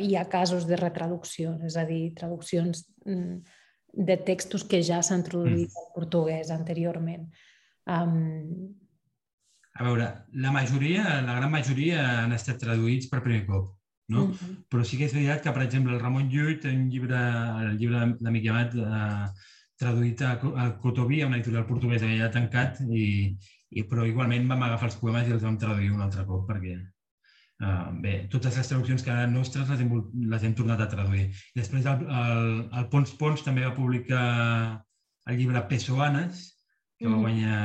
hi 0.00 0.16
ha 0.16 0.24
casos 0.32 0.64
de 0.64 0.80
retraducció, 0.80 1.58
és 1.68 1.76
a 1.76 1.84
dir, 1.84 2.14
traduccions 2.16 2.86
mm, 3.04 3.60
de 4.08 4.16
textos 4.24 4.64
que 4.64 4.80
ja 4.80 5.02
s'han 5.04 5.26
traduït 5.28 5.68
mm. 5.68 5.82
al 5.82 5.92
portuguès 6.00 6.50
anteriorment. 6.54 7.28
Um... 7.84 8.72
A 9.74 9.84
veure, 9.84 10.08
la 10.40 10.50
majoria, 10.54 11.20
la 11.26 11.36
gran 11.36 11.52
majoria 11.52 12.02
han 12.24 12.32
estat 12.32 12.56
traduïts 12.62 13.12
per 13.12 13.20
primer 13.20 13.44
cop, 13.50 13.68
no? 14.08 14.26
Mm 14.26 14.32
-hmm. 14.32 14.54
Però 14.70 14.84
sí 14.84 14.98
que 14.98 15.06
és 15.06 15.14
veritat 15.14 15.42
que, 15.42 15.52
per 15.52 15.62
exemple, 15.62 15.92
el 15.94 16.00
Ramon 16.00 16.30
Llull 16.30 16.60
té 16.60 16.70
un 16.70 16.88
llibre, 16.90 17.20
el 17.64 17.76
llibre 17.78 18.16
d'Amic 18.20 18.48
Amat, 18.48 18.74
eh, 18.74 19.26
traduït 19.76 20.22
a, 20.22 20.32
a 20.62 20.64
Cotoví, 20.78 21.20
a 21.22 21.26
una 21.26 21.36
editorial 21.36 21.66
portuguesa 21.66 22.06
que 22.06 22.18
ja 22.18 22.26
ha 22.26 22.30
tancat, 22.38 22.80
i, 22.88 23.36
i, 23.70 23.82
però 23.82 24.06
igualment 24.06 24.48
vam 24.48 24.62
agafar 24.62 24.88
els 24.90 24.96
poemes 24.96 25.28
i 25.28 25.32
els 25.32 25.42
vam 25.42 25.58
traduir 25.58 25.90
un 25.92 26.00
altre 26.00 26.24
cop 26.24 26.48
perquè, 26.50 26.80
Uh, 27.62 27.94
bé, 28.02 28.26
totes 28.32 28.56
les 28.58 28.66
traduccions 28.66 29.02
que 29.06 29.12
eren 29.12 29.32
nostres 29.32 29.68
les 29.70 29.80
hem, 29.80 29.90
les 30.32 30.42
hem 30.42 30.54
tornat 30.58 30.80
a 30.82 30.88
traduir. 30.90 31.28
I 31.54 31.60
després 31.60 31.86
el, 31.86 32.02
el, 32.10 32.48
el 32.80 32.88
Pons 32.90 33.12
Pons 33.20 33.44
també 33.46 33.62
va 33.62 33.76
publicar 33.76 34.24
el 35.30 35.38
llibre 35.38 35.62
Pesoanes, 35.70 36.42
que 36.98 37.06
va 37.06 37.20
guanyar 37.22 37.60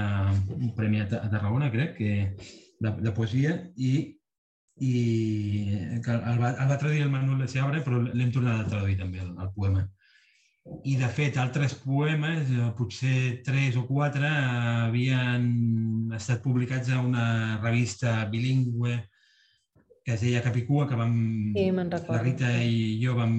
un 0.55 0.75
premi 0.77 1.01
a, 1.01 1.07
a 1.17 1.29
Tarragona, 1.33 1.71
crec, 1.73 1.97
que, 1.97 2.11
de, 2.79 2.93
de 3.01 3.13
poesia, 3.17 3.55
i 3.75 3.91
i 4.79 5.99
que 6.03 6.15
el 6.15 6.39
va, 6.39 6.51
el 6.53 6.69
va 6.69 6.77
traduir 6.79 7.03
el 7.03 7.11
Manuel 7.11 7.43
de 7.43 7.49
Seabra, 7.51 7.81
però 7.85 7.99
l'hem 8.01 8.31
tornat 8.31 8.63
a 8.63 8.69
traduir 8.69 8.97
també, 8.99 9.21
el, 9.23 9.33
el 9.35 9.51
poema. 9.55 9.85
I, 10.85 10.95
de 10.99 11.07
fet, 11.15 11.37
altres 11.41 11.73
poemes, 11.81 12.49
eh, 12.53 12.71
potser 12.77 13.41
tres 13.45 13.77
o 13.79 13.85
quatre, 13.87 14.29
havien 14.87 15.47
estat 16.15 16.43
publicats 16.43 16.91
a 16.93 16.99
una 17.01 17.25
revista 17.63 18.21
bilingüe 18.31 18.99
que 20.05 20.15
es 20.15 20.21
deia 20.21 20.41
Capicua, 20.41 20.87
que 20.89 20.97
vam... 20.97 21.15
Sí, 21.53 21.69
la 22.09 22.21
Rita 22.23 22.51
i 22.63 22.97
jo 23.03 23.15
vam... 23.17 23.33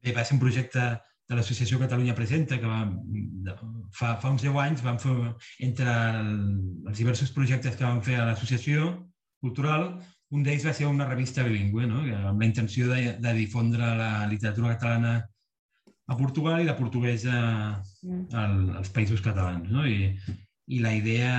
Bé, 0.00 0.14
va 0.16 0.24
ser 0.24 0.38
un 0.38 0.40
projecte 0.40 0.84
de 1.28 1.36
l'Associació 1.36 1.78
Catalunya 1.78 2.14
Presenta, 2.16 2.56
que 2.58 2.68
va, 2.70 2.86
fa, 3.94 4.14
fa 4.22 4.30
uns 4.32 4.42
10 4.46 4.56
anys 4.62 4.84
vam 4.86 4.96
fer, 5.02 5.12
entre 5.66 5.92
el, 6.20 6.30
els 6.88 7.02
diversos 7.02 7.34
projectes 7.36 7.76
que 7.76 7.84
vam 7.84 8.00
fer 8.06 8.16
a 8.18 8.24
l'associació 8.30 8.94
cultural, 9.44 9.92
un 10.30 10.44
d'ells 10.46 10.64
va 10.66 10.74
ser 10.76 10.86
una 10.86 11.08
revista 11.08 11.44
bilingüe, 11.46 11.86
no? 11.90 12.02
amb 12.30 12.42
la 12.42 12.46
intenció 12.46 12.88
de, 12.90 13.16
de 13.18 13.32
difondre 13.34 13.86
la 13.98 14.26
literatura 14.30 14.76
catalana 14.76 15.14
a 16.10 16.16
Portugal 16.18 16.62
i 16.62 16.68
la 16.68 16.76
portuguesa 16.78 17.34
mm. 18.02 18.22
al, 18.34 18.54
als 18.82 18.92
països 18.94 19.22
catalans. 19.24 19.70
No? 19.70 19.86
I, 19.86 20.14
I 20.70 20.84
la 20.84 20.94
idea... 20.94 21.32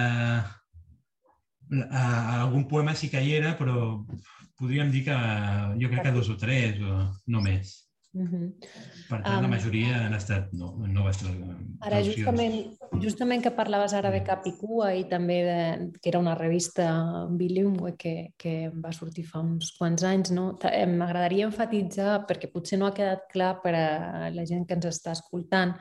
A, 1.71 2.01
a 2.03 2.41
algun 2.41 2.65
poema 2.67 2.91
sí 2.99 3.07
que 3.07 3.21
hi 3.23 3.29
era, 3.37 3.53
però 3.55 4.01
podríem 4.59 4.89
dir 4.91 5.05
que 5.05 5.15
jo 5.79 5.87
crec 5.87 6.03
que 6.03 6.11
dos 6.11 6.27
o 6.33 6.35
tres, 6.39 6.81
o 6.83 7.05
no 7.31 7.43
més. 7.45 7.71
Uh 8.13 8.27
-huh. 8.27 8.51
Per 9.09 9.21
tant, 9.23 9.37
um, 9.37 9.41
la 9.43 9.47
majoria 9.47 10.05
han 10.05 10.13
estat 10.13 10.51
no, 10.51 10.75
noves 10.87 11.17
traduccions. 11.17 11.77
Ara, 11.79 12.01
justament, 12.03 12.55
justament 12.99 13.43
que 13.43 13.51
parlaves 13.51 13.93
ara 13.93 14.11
de 14.11 14.21
Capicua 14.23 14.93
i 14.93 15.05
també 15.07 15.37
de, 15.43 15.91
que 16.01 16.09
era 16.09 16.19
una 16.19 16.35
revista 16.35 17.25
bilingüe 17.29 17.95
que, 17.97 18.33
que 18.37 18.69
va 18.69 18.91
sortir 18.91 19.23
fa 19.23 19.39
uns 19.39 19.71
quants 19.77 20.03
anys, 20.03 20.31
no? 20.31 20.57
Eh, 20.71 20.85
m'agradaria 20.85 21.45
enfatitzar, 21.45 22.25
perquè 22.27 22.51
potser 22.51 22.79
no 22.79 22.87
ha 22.87 22.93
quedat 22.93 23.21
clar 23.31 23.61
per 23.63 23.75
a 23.75 24.29
la 24.29 24.45
gent 24.45 24.67
que 24.67 24.73
ens 24.73 24.85
està 24.85 25.11
escoltant, 25.11 25.77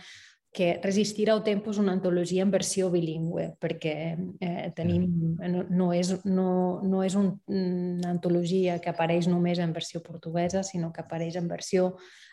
que 0.53 0.81
Resistir 0.83 1.29
al 1.31 1.45
tempo 1.47 1.71
és 1.71 1.79
una 1.79 1.93
antologia 1.95 2.43
en 2.43 2.51
versió 2.51 2.89
bilingüe, 2.91 3.53
perquè 3.63 3.95
eh, 4.43 4.71
tenim, 4.75 5.05
no, 5.39 5.63
no, 5.71 5.91
és, 5.95 6.11
no, 6.27 6.51
no 6.83 7.05
és 7.07 7.15
un, 7.15 7.31
una 7.47 8.11
antologia 8.11 8.81
que 8.83 8.91
apareix 8.91 9.29
només 9.31 9.63
en 9.63 9.73
versió 9.73 10.03
portuguesa, 10.03 10.65
sinó 10.67 10.91
que 10.93 11.05
apareix 11.05 11.39
en 11.39 11.47
versió 11.47 11.93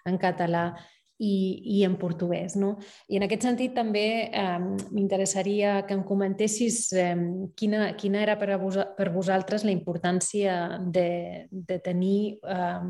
en 0.10 0.18
català 0.18 0.72
i, 1.20 1.78
i 1.78 1.84
en 1.86 1.98
portuguès. 1.98 2.56
No? 2.60 2.76
I 3.10 3.18
en 3.18 3.26
aquest 3.26 3.48
sentit 3.48 3.74
també 3.76 4.06
eh, 4.28 4.60
m'interessaria 4.94 5.82
que 5.88 5.96
em 5.98 6.04
comentessis 6.08 6.80
eh, 6.94 7.16
quina, 7.58 7.92
quina 7.98 8.22
era 8.24 8.38
per, 8.40 8.52
a 8.54 8.60
vos, 8.62 8.78
per 8.98 9.10
vosaltres 9.14 9.66
la 9.66 9.74
importància 9.74 10.80
de, 10.94 11.48
de 11.52 11.80
tenir 11.84 12.38
eh, 12.38 12.82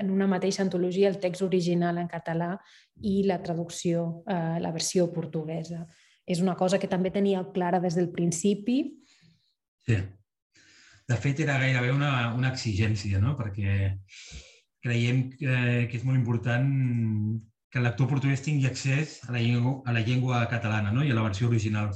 en 0.00 0.12
una 0.12 0.28
mateixa 0.30 0.64
antologia 0.64 1.10
el 1.10 1.20
text 1.22 1.44
original 1.46 2.00
en 2.02 2.10
català 2.12 2.54
i 3.02 3.22
la 3.28 3.40
traducció, 3.42 4.24
eh, 4.28 4.58
la 4.60 4.72
versió 4.74 5.08
portuguesa. 5.12 5.86
És 6.28 6.40
una 6.40 6.54
cosa 6.54 6.78
que 6.78 6.90
també 6.90 7.10
tenia 7.10 7.42
clara 7.54 7.80
des 7.82 7.96
del 7.98 8.12
principi. 8.12 8.82
Sí. 9.82 9.96
De 11.08 11.16
fet, 11.18 11.40
era 11.42 11.58
gairebé 11.58 11.90
una, 11.90 12.32
una 12.36 12.52
exigència, 12.52 13.18
no? 13.20 13.34
perquè 13.36 13.96
creiem 14.82 15.24
que, 15.34 15.56
que 15.90 15.98
és 15.98 16.04
molt 16.06 16.18
important 16.18 16.68
que 17.72 17.78
el 17.80 17.86
lector 17.88 18.08
portuguès 18.10 18.42
tingui 18.44 18.68
accés 18.68 19.14
a 19.24 19.32
la 19.32 19.40
llengua, 19.40 19.78
a 19.88 19.94
la 19.96 20.02
llengua 20.04 20.42
catalana 20.50 20.92
no? 20.92 21.04
i 21.04 21.10
a 21.10 21.16
la 21.16 21.24
versió 21.24 21.48
original. 21.48 21.88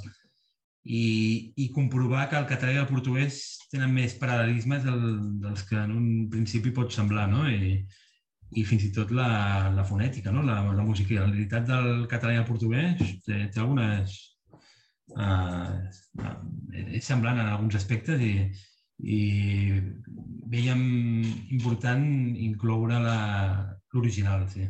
I, 0.86 1.52
i 1.58 1.66
comprovar 1.74 2.28
que 2.30 2.38
el 2.38 2.46
català 2.48 2.72
i 2.72 2.80
el 2.80 2.88
portuguès 2.88 3.40
tenen 3.72 3.92
més 3.92 4.14
paral·lelismes 4.16 4.86
del, 4.86 5.02
dels 5.42 5.64
que 5.68 5.76
en 5.82 5.92
un 5.92 6.06
principi 6.32 6.72
pot 6.72 6.94
semblar, 6.94 7.26
no? 7.28 7.42
I, 7.50 7.82
i 8.56 8.64
fins 8.64 8.86
i 8.86 8.92
tot 8.94 9.10
la, 9.12 9.28
la 9.74 9.84
fonètica, 9.84 10.32
no? 10.32 10.44
la, 10.46 10.60
la 10.78 10.86
musicalitat 10.86 11.66
del 11.68 12.06
català 12.08 12.36
i 12.36 12.40
el 12.40 12.48
portuguès 12.48 13.02
té, 13.26 13.44
té 13.52 13.60
algunes... 13.60 14.16
Uh, 15.16 15.86
és 16.98 17.04
semblant 17.06 17.36
en 17.38 17.46
alguns 17.46 17.76
aspectes 17.78 18.22
i, 18.26 18.32
i 19.06 19.20
veiem 20.50 20.80
important 21.54 22.02
incloure 22.48 22.98
l'original, 23.04 24.48
sí. 24.50 24.66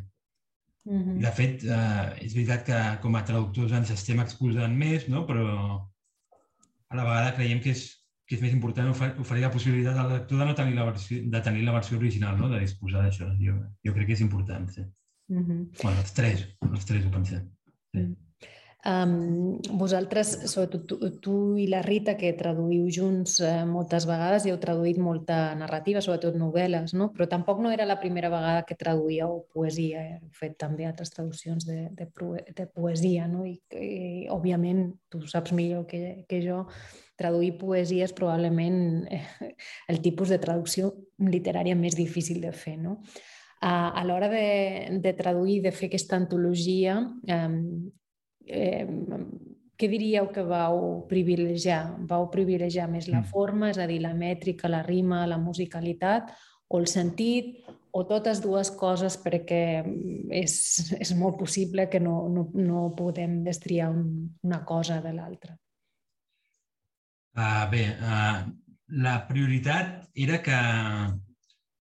Mm 0.87 1.03
-hmm. 1.03 1.21
De 1.21 1.31
fet, 1.39 1.65
eh, 1.65 2.25
és 2.25 2.35
veritat 2.35 2.65
que 2.65 2.81
com 3.03 3.17
a 3.17 3.25
traductors 3.25 3.73
ens 3.73 3.91
estem 3.91 4.21
exposant 4.23 4.75
més, 4.85 5.09
no? 5.09 5.25
però 5.27 5.47
a 6.89 6.97
la 6.97 7.07
vegada 7.09 7.35
creiem 7.35 7.61
que 7.61 7.71
és, 7.71 7.83
que 8.27 8.37
és 8.37 8.43
més 8.43 8.53
important 8.53 8.93
oferir 8.93 9.43
la 9.43 9.51
possibilitat 9.51 9.97
al 9.97 10.13
lector 10.13 10.39
de 10.39 10.47
no 10.47 10.55
tenir 10.55 10.77
la 10.77 10.85
versió, 10.91 11.19
de 11.35 11.41
tenir 11.49 11.65
la 11.65 11.73
versió 11.79 11.99
original, 11.99 12.39
no? 12.39 12.49
de 12.49 12.61
disposar 12.61 13.03
d'això. 13.03 13.33
Jo, 13.41 13.57
jo 13.85 13.95
crec 13.97 14.07
que 14.07 14.17
és 14.19 14.25
important, 14.29 14.71
sí. 14.71 14.87
Mm 15.29 15.43
-hmm. 15.43 15.83
bueno, 15.83 15.99
els 16.01 16.13
tres, 16.13 16.47
els 16.73 16.85
tres 16.85 17.05
ho 17.05 17.11
pensem. 17.11 17.51
Sí. 17.93 17.99
Mm 17.99 18.07
-hmm. 18.07 18.26
Um, 18.87 19.59
vosaltres, 19.75 20.29
sobretot 20.47 20.85
tu, 20.87 20.97
tu 21.19 21.33
i 21.59 21.65
la 21.67 21.81
Rita, 21.83 22.13
que 22.15 22.29
traduïu 22.39 22.85
junts 22.95 23.41
eh, 23.43 23.65
moltes 23.67 24.05
vegades 24.07 24.45
i 24.47 24.53
heu 24.53 24.61
traduït 24.63 25.01
molta 25.03 25.57
narrativa, 25.59 25.99
sobretot 26.05 26.37
novel·les, 26.39 26.95
no? 26.95 27.09
però 27.17 27.27
tampoc 27.27 27.59
no 27.65 27.73
era 27.75 27.89
la 27.89 27.97
primera 27.99 28.31
vegada 28.31 28.63
que 28.69 28.77
traduïeu 28.79 29.41
poesia, 29.51 30.05
eh? 30.05 30.21
heu 30.21 30.31
fet 30.39 30.55
també 30.61 30.87
altres 30.87 31.11
traduccions 31.17 31.67
de, 31.67 31.89
de, 31.99 32.07
de 32.61 32.69
poesia, 32.71 33.27
no? 33.27 33.43
I, 33.49 33.57
i 33.75 34.31
òbviament 34.31 34.87
tu 35.11 35.25
saps 35.27 35.57
millor 35.57 35.89
que, 35.91 36.23
que 36.31 36.39
jo, 36.47 36.63
traduir 37.19 37.57
poesia 37.59 38.07
és 38.07 38.15
probablement 38.15 38.79
eh, 39.11 39.53
el 39.91 39.99
tipus 40.05 40.31
de 40.31 40.39
traducció 40.39 40.95
literària 41.19 41.75
més 41.75 41.99
difícil 41.99 42.39
de 42.45 42.55
fer. 42.55 42.79
No? 42.79 43.01
a 43.67 44.03
l'hora 44.05 44.29
de, 44.29 45.01
de 45.03 45.13
traduir, 45.17 45.63
de 45.65 45.71
fer 45.75 45.89
aquesta 45.89 46.15
antologia, 46.21 47.01
eh, 47.27 47.47
eh, 48.47 48.87
què 49.77 49.89
diríeu 49.93 50.31
que 50.33 50.43
vau 50.47 51.07
privilegiar? 51.11 51.83
Vau 52.09 52.31
privilegiar 52.33 52.89
més 52.89 53.11
la 53.11 53.21
mm. 53.21 53.31
forma, 53.33 53.71
és 53.71 53.79
a 53.79 53.87
dir, 53.91 54.01
la 54.05 54.15
mètrica, 54.17 54.71
la 54.73 54.83
rima, 54.87 55.27
la 55.29 55.39
musicalitat, 55.39 56.33
o 56.69 56.81
el 56.81 56.89
sentit, 56.91 57.61
o 57.97 58.03
totes 58.05 58.43
dues 58.45 58.71
coses 58.77 59.17
perquè 59.23 59.61
és, 60.37 60.55
és 61.01 61.13
molt 61.17 61.39
possible 61.41 61.87
que 61.89 62.01
no, 62.03 62.27
no, 62.29 62.49
no 62.57 62.89
podem 62.97 63.39
destriar 63.45 63.89
un, 63.93 64.35
una 64.45 64.63
cosa 64.69 64.99
de 65.05 65.15
l'altra. 65.17 65.57
Uh, 67.37 67.63
bé, 67.73 67.85
uh, 68.01 68.43
la 69.05 69.15
prioritat 69.29 70.11
era 70.27 70.43
que 70.45 70.59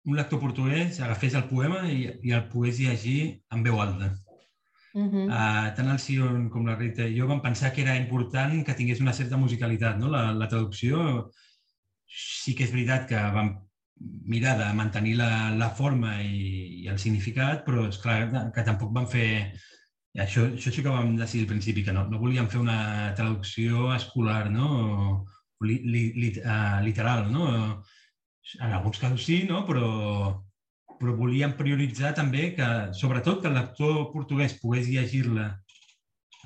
un 0.03 0.17
lector 0.17 0.41
portuguès 0.41 0.99
agafés 1.01 1.37
el 1.39 1.47
poema 1.49 1.83
i, 1.89 2.05
i 2.21 2.33
el 2.35 2.47
pogués 2.51 2.81
llegir 2.81 3.19
en 3.53 3.65
veu 3.65 3.81
alta. 3.81 4.11
Uh 4.93 5.09
-huh. 5.09 5.25
uh, 5.25 5.73
tant 5.75 5.89
el 5.89 5.99
Sion 5.99 6.49
com 6.53 6.67
la 6.67 6.75
Rita 6.75 7.07
i 7.07 7.17
jo 7.19 7.27
vam 7.27 7.41
pensar 7.41 7.73
que 7.73 7.81
era 7.81 7.95
important 7.97 8.63
que 8.65 8.75
tingués 8.77 9.01
una 9.01 9.13
certa 9.13 9.37
musicalitat, 9.37 9.97
no? 9.97 10.07
La, 10.07 10.31
la 10.31 10.47
traducció 10.47 11.31
sí 12.05 12.53
que 12.53 12.63
és 12.63 12.71
veritat 12.71 13.07
que 13.09 13.15
vam 13.15 13.55
mirar 14.25 14.57
de 14.57 14.73
mantenir 14.73 15.15
la, 15.17 15.51
la 15.57 15.69
forma 15.69 16.21
i, 16.21 16.83
i 16.83 16.87
el 16.91 16.99
significat, 16.99 17.63
però 17.65 17.87
és 17.89 17.97
clar 17.97 18.51
que 18.53 18.63
tampoc 18.63 18.93
vam 18.93 19.07
fer... 19.07 19.29
Això, 20.13 20.43
això 20.45 20.69
sí 20.69 20.83
que 20.85 20.93
vam 20.93 21.15
decidir 21.17 21.47
al 21.47 21.53
principi, 21.55 21.83
que 21.83 21.93
no, 21.95 22.03
no 22.05 22.19
volíem 22.21 22.47
fer 22.47 22.59
una 22.61 23.13
traducció 23.17 23.87
escolar, 23.95 24.51
no? 24.53 24.67
O, 25.57 25.65
li, 25.65 25.79
li, 25.89 26.03
li, 26.19 26.29
uh, 26.43 26.81
literal, 26.85 27.31
no? 27.33 27.47
En 28.59 28.71
alguns 28.71 28.99
casos 29.01 29.23
sí, 29.25 29.39
no? 29.49 29.63
Però, 29.65 29.87
però 31.03 31.17
volíem 31.19 31.57
prioritzar 31.59 32.13
també 32.15 32.53
que, 32.55 32.69
sobretot, 32.95 33.41
que 33.43 33.49
el 33.51 33.57
lector 33.59 34.05
portuguès 34.13 34.55
pogués 34.61 34.87
llegir-la 34.87 35.49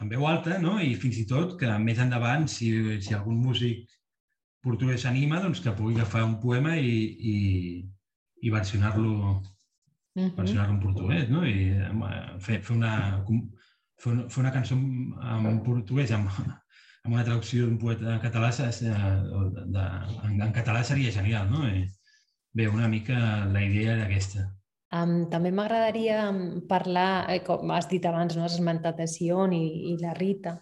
en 0.02 0.10
veu 0.10 0.26
alta 0.30 0.58
no? 0.62 0.78
i 0.82 0.96
fins 0.98 1.20
i 1.22 1.26
tot 1.30 1.54
que 1.60 1.70
més 1.84 2.02
endavant, 2.02 2.48
si, 2.50 2.72
si 3.06 3.14
algun 3.14 3.38
músic 3.44 3.86
portuguès 4.66 5.06
s'anima, 5.06 5.42
doncs 5.44 5.62
que 5.64 5.76
pugui 5.78 5.96
agafar 5.96 6.24
un 6.26 6.40
poema 6.42 6.74
i, 6.82 6.96
i, 7.34 7.36
i 8.42 8.54
versionar-lo 8.54 9.14
uh 9.14 9.36
-huh. 9.38 10.32
versionar 10.38 10.70
en 10.70 10.82
portuguès, 10.82 11.30
no? 11.30 11.46
I 11.46 11.78
fer, 12.40 12.62
fer, 12.62 12.76
una, 12.76 13.24
fer, 14.02 14.14
una, 14.14 14.30
fer 14.30 14.42
una 14.42 14.52
cançó 14.52 14.76
en 14.76 15.62
portuguès 15.70 16.12
amb, 16.12 16.30
amb 17.04 17.14
una 17.14 17.24
traducció 17.24 17.66
d'un 17.66 17.78
poeta 17.78 18.20
català 18.26 18.50
de, 18.58 18.96
de, 19.76 19.86
en, 20.26 20.42
en 20.42 20.52
català 20.60 20.84
seria 20.84 21.12
genial, 21.12 21.50
no? 21.50 21.68
I, 21.68 21.86
Bé, 22.58 22.66
una 22.68 22.88
mica 22.88 23.46
la 23.54 23.62
idea 23.62 23.94
era 23.94 24.06
aquesta. 24.08 24.48
Um, 24.98 25.28
també 25.30 25.52
m'agradaria 25.54 26.24
parlar, 26.70 27.28
eh, 27.30 27.42
com 27.46 27.70
has 27.76 27.86
dit 27.92 28.06
abans, 28.10 28.34
no? 28.34 28.48
has 28.48 28.56
esmentat 28.58 29.02
a 29.04 29.06
Sion 29.12 29.54
i, 29.54 29.66
i 29.92 29.98
la 30.02 30.16
Rita, 30.18 30.56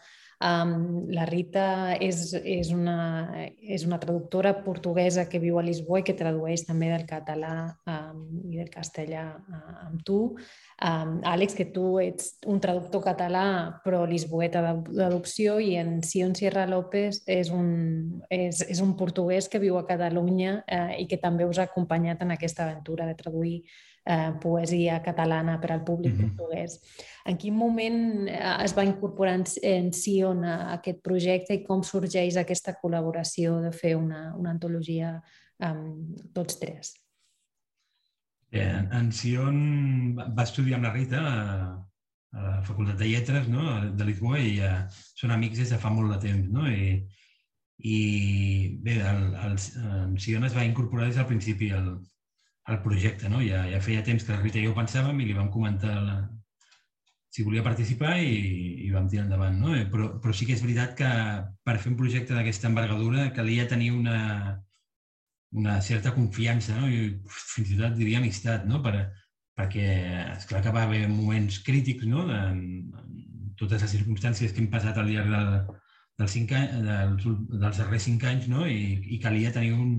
Um, 0.43 1.07
la 1.15 1.23
Rita 1.29 1.95
és, 2.03 2.33
és, 2.35 2.67
una, 2.75 3.31
és 3.61 3.85
una 3.87 3.99
traductora 4.01 4.51
portuguesa 4.65 5.23
que 5.31 5.39
viu 5.39 5.55
a 5.59 5.63
Lisboa 5.63 6.01
i 6.01 6.03
que 6.03 6.17
tradueix 6.17 6.65
també 6.67 6.89
del 6.91 7.05
català 7.07 7.53
um, 7.87 8.25
i 8.51 8.59
del 8.59 8.67
castellà 8.73 9.23
uh, 9.39 9.61
amb 9.85 10.03
tu. 10.03 10.19
Um, 10.83 11.15
Àlex, 11.23 11.55
que 11.55 11.69
tu 11.71 11.95
ets 12.03 12.33
un 12.51 12.59
traductor 12.59 13.05
català 13.05 13.45
però 13.85 14.03
lisboeta 14.09 14.59
d'adopció 14.83 15.55
i 15.63 15.77
en 15.79 16.01
Sion 16.03 16.35
Sierra 16.35 16.67
López 16.67 17.23
és 17.31 17.53
un, 17.55 18.21
és, 18.27 18.59
és 18.67 18.83
un 18.83 18.97
portuguès 18.99 19.47
que 19.47 19.63
viu 19.63 19.79
a 19.79 19.87
Catalunya 19.87 20.59
uh, 20.67 20.93
i 20.99 21.07
que 21.07 21.21
també 21.21 21.47
us 21.47 21.63
ha 21.63 21.69
acompanyat 21.71 22.27
en 22.27 22.35
aquesta 22.35 22.67
aventura 22.67 23.07
de 23.07 23.15
traduir 23.15 23.61
eh, 24.05 24.31
poesia 24.41 25.01
catalana 25.01 25.59
per 25.59 25.71
al 25.71 25.83
públic 25.83 26.13
mm 26.13 26.19
-hmm. 26.19 26.35
portuguès. 26.35 26.79
En 27.25 27.37
quin 27.37 27.55
moment 27.55 28.27
eh, 28.27 28.63
es 28.63 28.77
va 28.77 28.83
incorporar 28.83 29.33
en, 29.33 29.43
en 29.61 29.93
Sion 29.93 30.43
a 30.43 30.73
aquest 30.73 31.01
projecte 31.01 31.53
i 31.53 31.63
com 31.63 31.83
sorgeix 31.83 32.37
aquesta 32.37 32.75
col·laboració 32.81 33.61
de 33.61 33.71
fer 33.71 33.95
una, 33.95 34.35
una 34.37 34.51
antologia 34.51 35.21
amb 35.59 36.17
tots 36.33 36.59
tres? 36.59 36.93
Eh, 38.51 38.87
en 38.91 39.11
Sion 39.11 40.15
va 40.15 40.43
estudiar 40.43 40.75
amb 40.75 40.85
la 40.85 40.93
Rita 40.93 41.19
a, 41.19 41.35
a 42.31 42.41
la 42.41 42.61
Facultat 42.61 42.97
de 42.97 43.07
Lletres 43.07 43.47
no? 43.47 43.91
de 43.91 44.05
Lisboa 44.05 44.39
i 44.39 44.59
eh, 44.59 44.87
són 44.91 45.31
amics 45.31 45.57
des 45.57 45.69
de 45.69 45.77
fa 45.77 45.89
molt 45.89 46.13
de 46.13 46.19
temps. 46.27 46.51
No? 46.51 46.67
I, 46.67 47.07
i 47.77 48.77
bé, 48.83 49.01
el, 49.01 49.33
el, 49.47 49.57
en 50.05 50.17
Sion 50.17 50.43
es 50.43 50.55
va 50.55 50.63
incorporar 50.63 51.07
des 51.07 51.15
del 51.15 51.25
principi 51.25 51.71
al, 51.71 51.97
el 52.67 52.81
projecte. 52.81 53.29
No? 53.29 53.41
Ja, 53.45 53.65
ja 53.69 53.81
feia 53.83 54.03
temps 54.03 54.25
que 54.25 54.33
la 54.33 54.41
Rita 54.41 54.59
i 54.59 54.65
jo 54.67 54.73
pensàvem 54.77 55.19
i 55.21 55.29
li 55.29 55.37
vam 55.37 55.51
comentar 55.53 55.95
la... 56.01 56.17
si 57.35 57.43
volia 57.43 57.63
participar 57.63 58.13
i, 58.23 58.35
i 58.87 58.91
vam 58.93 59.09
tirar 59.11 59.25
endavant. 59.25 59.59
No? 59.59 59.75
Eh, 59.75 59.85
però, 59.91 60.13
però 60.23 60.33
sí 60.33 60.47
que 60.47 60.55
és 60.55 60.63
veritat 60.63 60.95
que 60.99 61.09
per 61.67 61.77
fer 61.81 61.91
un 61.91 61.99
projecte 61.99 62.35
d'aquesta 62.35 62.69
envergadura 62.71 63.31
calia 63.35 63.67
tenir 63.67 63.91
una, 63.93 64.19
una 65.51 65.81
certa 65.81 66.13
confiança 66.15 66.79
no? 66.79 66.89
i 66.89 67.11
fins 67.27 67.73
i 67.75 67.79
tot 67.79 67.95
diria 67.99 68.21
amistat, 68.23 68.65
no? 68.69 68.81
per, 68.85 68.95
perquè 69.59 69.89
és 70.35 70.47
clar 70.49 70.63
que 70.63 70.73
va 70.75 70.85
haver 70.87 71.05
moments 71.11 71.61
crítics 71.67 72.07
no? 72.11 72.25
de, 72.29 72.41
de 72.95 73.53
totes 73.59 73.83
les 73.83 73.97
circumstàncies 73.97 74.51
que 74.51 74.63
hem 74.63 74.71
passat 74.71 74.97
al 74.99 75.11
llarg 75.11 75.31
del, 75.31 75.53
dels, 76.19 76.33
cinc 76.33 76.51
anys, 76.57 76.81
dels, 76.87 77.29
dels 77.51 77.83
darrers 77.83 78.07
cinc 78.09 78.25
anys 78.31 78.49
no? 78.51 78.65
I, 78.67 78.99
i 79.15 79.21
calia 79.23 79.53
tenir 79.55 79.75
un, 79.75 79.95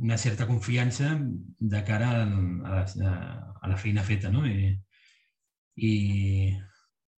una 0.00 0.16
certa 0.16 0.46
confiança 0.46 1.18
de 1.58 1.84
cara 1.84 2.10
a, 2.22 2.24
a, 2.24 2.84
la, 2.96 3.12
a 3.60 3.68
la 3.68 3.76
feina 3.76 4.02
feta, 4.02 4.30
no? 4.32 4.46
I, 4.48 4.72
i 5.76 5.92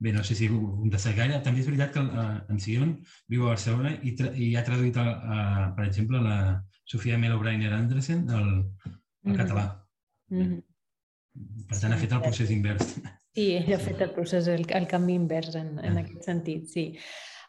bé, 0.02 0.12
no 0.12 0.24
sé 0.24 0.34
si 0.34 0.48
ho 0.50 0.82
de 0.90 1.14
gaire. 1.14 1.38
També 1.46 1.62
és 1.62 1.70
veritat 1.70 1.94
que 1.94 2.02
eh, 2.02 2.26
en 2.50 2.60
Sion 2.60 2.96
viu 3.30 3.46
a 3.46 3.54
Barcelona 3.54 3.94
i, 4.02 4.16
i 4.34 4.50
ha 4.56 4.66
traduït, 4.66 4.98
a, 4.98 5.06
a, 5.06 5.38
per 5.76 5.86
exemple, 5.86 6.20
la 6.20 6.36
Sofia 6.84 7.18
Melo 7.18 7.38
Breiner 7.38 7.72
Andresen 7.76 8.28
al, 8.28 8.42
al 8.42 8.52
mm 8.52 9.02
-hmm. 9.22 9.36
català. 9.38 9.66
Mm 10.28 10.42
-hmm. 10.42 10.62
Per 11.68 11.78
tant, 11.78 11.92
ha 11.92 11.96
fet 11.96 12.12
el 12.12 12.20
procés 12.20 12.50
invers. 12.50 12.96
Sí, 13.32 13.54
ell 13.56 13.72
ha 13.72 13.78
fet 13.78 14.00
el 14.00 14.10
procés, 14.12 14.48
el, 14.48 14.66
el 14.68 14.86
canvi 14.86 15.14
invers 15.14 15.54
en, 15.54 15.78
en 15.78 15.96
ah. 15.96 16.00
aquest 16.00 16.24
sentit, 16.24 16.66
sí. 16.68 16.98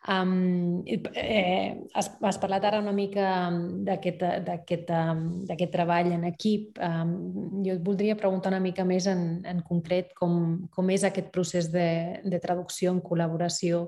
Um, 0.06 0.84
eh, 0.86 1.80
has, 1.96 2.10
has 2.20 2.38
parlat 2.38 2.66
ara 2.68 2.82
una 2.84 2.92
mica 2.92 3.48
d'aquest 3.88 5.72
treball 5.72 6.12
en 6.12 6.26
equip. 6.28 6.76
Um, 6.84 7.64
jo 7.64 7.78
et 7.78 7.86
voldria 7.86 8.18
preguntar 8.20 8.52
una 8.52 8.60
mica 8.60 8.84
més 8.84 9.08
en, 9.08 9.40
en 9.48 9.62
concret 9.64 10.12
com, 10.20 10.68
com 10.76 10.92
és 10.92 11.08
aquest 11.08 11.32
procés 11.32 11.72
de, 11.72 12.20
de 12.20 12.42
traducció 12.44 12.92
en 12.92 13.00
col·laboració. 13.00 13.88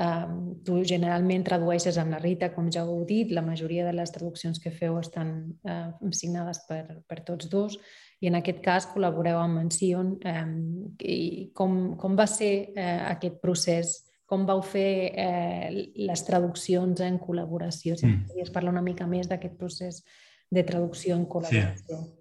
Um, 0.00 0.56
tu 0.64 0.80
generalment 0.88 1.44
tradueixes 1.44 1.98
amb 2.00 2.16
la 2.16 2.24
Rita, 2.24 2.54
com 2.54 2.72
ja 2.72 2.86
heu 2.88 3.04
dit, 3.04 3.28
la 3.36 3.44
majoria 3.44 3.84
de 3.84 3.92
les 3.92 4.16
traduccions 4.16 4.56
que 4.62 4.72
feu 4.72 4.96
estan 4.96 5.58
uh, 5.68 5.92
signades 6.08 6.64
per, 6.70 7.02
per 7.04 7.20
tots 7.26 7.52
dos 7.52 7.76
i 8.24 8.32
en 8.32 8.38
aquest 8.40 8.64
cas 8.64 8.88
col·laboreu 8.88 9.36
amb 9.42 9.60
en 9.60 9.68
Sion. 9.68 10.14
Um, 10.24 10.94
i 11.04 11.50
com, 11.52 11.98
com 12.00 12.16
va 12.16 12.24
ser 12.30 12.70
uh, 12.72 13.10
aquest 13.12 13.44
procés 13.44 13.98
com 14.30 14.46
vau 14.46 14.62
fer 14.62 15.10
eh, 15.18 15.68
les 15.98 16.22
traduccions 16.26 17.02
en 17.02 17.18
col·laboració. 17.18 17.96
Si 17.98 18.06
mm. 18.06 18.30
podries 18.30 18.52
parlar 18.54 18.76
una 18.76 18.86
mica 18.86 19.08
més 19.10 19.26
d'aquest 19.30 19.56
procés 19.58 20.04
de 20.50 20.62
traducció 20.66 21.16
en 21.18 21.26
col·laboració. 21.30 21.98
Sí. 21.98 22.16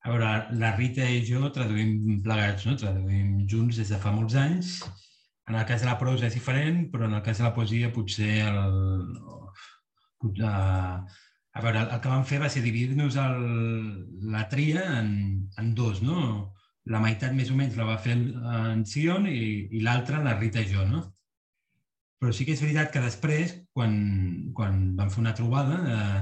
A 0.00 0.12
veure, 0.14 0.28
la 0.62 0.70
Rita 0.78 1.04
i 1.04 1.20
jo 1.26 1.50
traduïm 1.52 2.20
plegats, 2.24 2.64
no? 2.68 2.76
traduïm 2.80 3.42
junts 3.50 3.82
des 3.82 3.90
de 3.92 3.98
fa 4.00 4.14
molts 4.14 4.38
anys. 4.38 4.78
En 5.50 5.58
el 5.58 5.66
cas 5.68 5.82
de 5.82 5.90
la 5.90 5.98
prosa 6.00 6.28
és 6.28 6.38
diferent, 6.38 6.86
però 6.92 7.08
en 7.08 7.18
el 7.18 7.24
cas 7.26 7.42
de 7.42 7.44
la 7.48 7.52
poesia 7.56 7.90
potser 7.92 8.30
el, 8.46 8.70
uh, 9.18 11.02
a 11.50 11.62
veure, 11.64 11.82
el 11.82 12.00
que 12.00 12.12
vam 12.14 12.24
fer 12.24 12.38
va 12.40 12.48
ser 12.52 12.62
dividir-nos 12.62 13.18
la 13.18 14.46
tria 14.52 14.86
en, 15.00 15.10
en 15.58 15.74
dos, 15.74 16.00
no? 16.06 16.54
La 16.88 17.00
meitat 17.02 17.34
més 17.36 17.50
o 17.52 17.56
menys 17.58 17.76
la 17.76 17.86
va 17.88 17.98
fer 18.00 18.16
en 18.16 18.84
Sion 18.88 19.26
i, 19.28 19.68
i 19.76 19.82
l'altra 19.84 20.22
la 20.24 20.36
Rita 20.38 20.62
i 20.62 20.70
jo, 20.70 20.84
no? 20.88 21.04
Però 22.20 22.32
sí 22.36 22.44
que 22.44 22.52
és 22.52 22.60
veritat 22.60 22.90
que 22.92 23.02
després, 23.04 23.54
quan, 23.72 23.92
quan 24.56 24.80
vam 24.96 25.12
fer 25.12 25.22
una 25.22 25.34
trobada, 25.36 25.78
eh, 25.94 26.20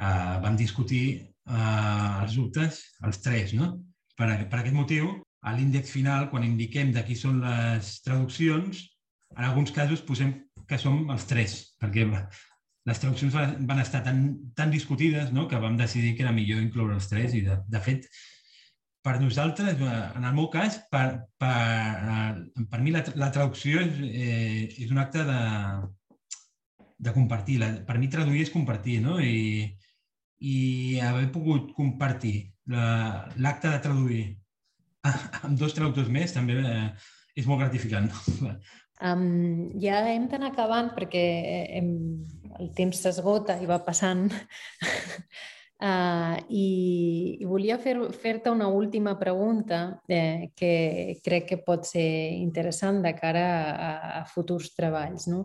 eh, 0.00 0.34
vam 0.44 0.56
discutir 0.56 1.04
eh, 1.20 2.22
els 2.22 2.36
dubtes, 2.38 2.80
els 3.04 3.20
tres, 3.24 3.52
no? 3.56 3.74
Per, 4.16 4.28
per 4.48 4.60
aquest 4.62 4.76
motiu, 4.76 5.10
a 5.46 5.52
l'índex 5.54 5.92
final, 5.92 6.30
quan 6.32 6.44
indiquem 6.46 6.92
de 6.94 7.04
qui 7.06 7.16
són 7.18 7.42
les 7.44 7.98
traduccions, 8.04 8.80
en 9.36 9.44
alguns 9.44 9.72
casos 9.76 10.02
posem 10.02 10.32
que 10.66 10.78
som 10.80 11.04
els 11.12 11.26
tres, 11.28 11.56
perquè 11.80 12.06
les 12.86 13.02
traduccions 13.02 13.34
van 13.34 13.82
estar 13.82 14.02
tan, 14.06 14.22
tan 14.56 14.72
discutides 14.72 15.32
no? 15.34 15.46
que 15.50 15.60
vam 15.62 15.76
decidir 15.78 16.14
que 16.16 16.24
era 16.24 16.34
millor 16.34 16.62
incloure 16.62 16.96
els 16.96 17.08
tres 17.10 17.34
i, 17.34 17.42
de, 17.46 17.58
de 17.68 17.82
fet, 17.82 18.08
per 19.06 19.20
nosaltres, 19.22 19.78
eh, 19.78 19.98
en 20.18 20.24
el 20.26 20.34
meu 20.34 20.48
cas, 20.50 20.80
per, 20.90 21.06
per, 21.38 21.54
eh, 22.16 22.64
per 22.70 22.80
mi 22.82 22.94
la, 22.94 23.04
la 23.14 23.30
traducció 23.34 23.84
és, 23.84 24.00
eh, 24.02 24.64
és 24.82 24.90
un 24.90 24.98
acte 24.98 25.22
de, 25.28 25.42
de 27.06 27.12
compartir. 27.14 27.60
La, 27.62 27.70
per 27.86 28.00
mi 28.02 28.10
traduir 28.10 28.42
és 28.42 28.50
compartir, 28.54 28.98
no? 29.04 29.20
I, 29.22 29.68
i 30.42 30.56
haver 31.06 31.28
pogut 31.34 31.70
compartir 31.76 32.34
l'acte 32.66 33.70
la, 33.70 33.76
de 33.76 33.84
traduir 33.84 34.24
amb 35.46 35.54
dos 35.60 35.76
traductors 35.76 36.10
més 36.10 36.34
també 36.34 36.58
eh, 36.58 36.88
és 37.38 37.46
molt 37.46 37.62
gratificant. 37.62 38.10
Um, 39.06 39.76
ja 39.78 40.00
hem 40.08 40.26
d'anar 40.32 40.50
acabant 40.50 40.90
perquè 40.96 41.22
hem, 41.78 41.90
el 42.58 42.72
temps 42.74 43.04
s'esgota 43.04 43.58
i 43.60 43.68
va 43.68 43.82
passant 43.84 44.30
Uh, 45.76 46.38
i, 46.48 47.36
i 47.36 47.44
volia 47.44 47.76
fer-te 47.76 48.16
fer 48.16 48.38
una 48.48 48.70
última 48.72 49.12
pregunta 49.20 50.00
eh, 50.08 50.48
que 50.56 51.18
crec 51.20 51.50
que 51.50 51.58
pot 51.60 51.84
ser 51.84 52.32
interessant 52.40 53.02
de 53.04 53.12
cara 53.12 53.46
a, 53.74 53.90
a 54.20 54.22
futurs 54.24 54.72
treballs. 54.72 55.26
No? 55.28 55.42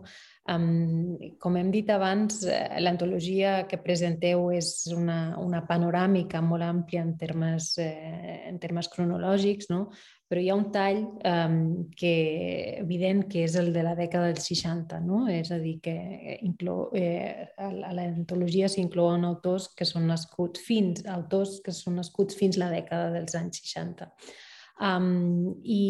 Um, 0.48 1.20
com 1.38 1.54
hem 1.54 1.68
dit 1.70 1.90
abans, 1.92 2.40
eh, 2.48 2.80
l'antologia 2.80 3.60
que 3.70 3.78
presenteu 3.78 4.48
és 4.56 4.72
una, 4.90 5.36
una 5.38 5.60
panoràmica 5.68 6.40
molt 6.42 6.66
àmplia 6.66 7.04
en 7.04 7.12
termes, 7.20 7.76
eh, 7.78 8.48
en 8.48 8.58
termes 8.58 8.88
cronològics, 8.90 9.68
no? 9.70 9.84
Però 10.32 10.40
hi 10.40 10.48
ha 10.48 10.54
un 10.56 10.70
tall 10.72 11.02
um, 11.28 11.56
que, 11.92 12.12
evident 12.80 13.26
que 13.28 13.42
és 13.44 13.52
el 13.60 13.66
de 13.74 13.82
la 13.84 13.92
dècada 13.92 14.30
dels 14.30 14.46
60, 14.48 15.02
no? 15.04 15.26
és 15.28 15.50
a 15.52 15.58
dir, 15.60 15.74
que 15.84 15.92
inclou, 16.40 16.86
eh, 16.96 17.50
a 17.60 17.92
l'antologia 17.92 18.70
s'inclouen 18.72 19.26
autors 19.28 19.66
que 19.76 19.84
són 19.84 20.06
nascuts 20.08 20.64
fins, 20.64 21.04
autors 21.04 21.58
que 21.60 21.74
són 21.76 22.00
nascuts 22.00 22.38
fins 22.38 22.56
la 22.56 22.70
dècada 22.72 23.10
dels 23.18 23.36
anys 23.36 23.60
60. 23.60 24.08
Um, 24.80 25.52
i, 25.68 25.82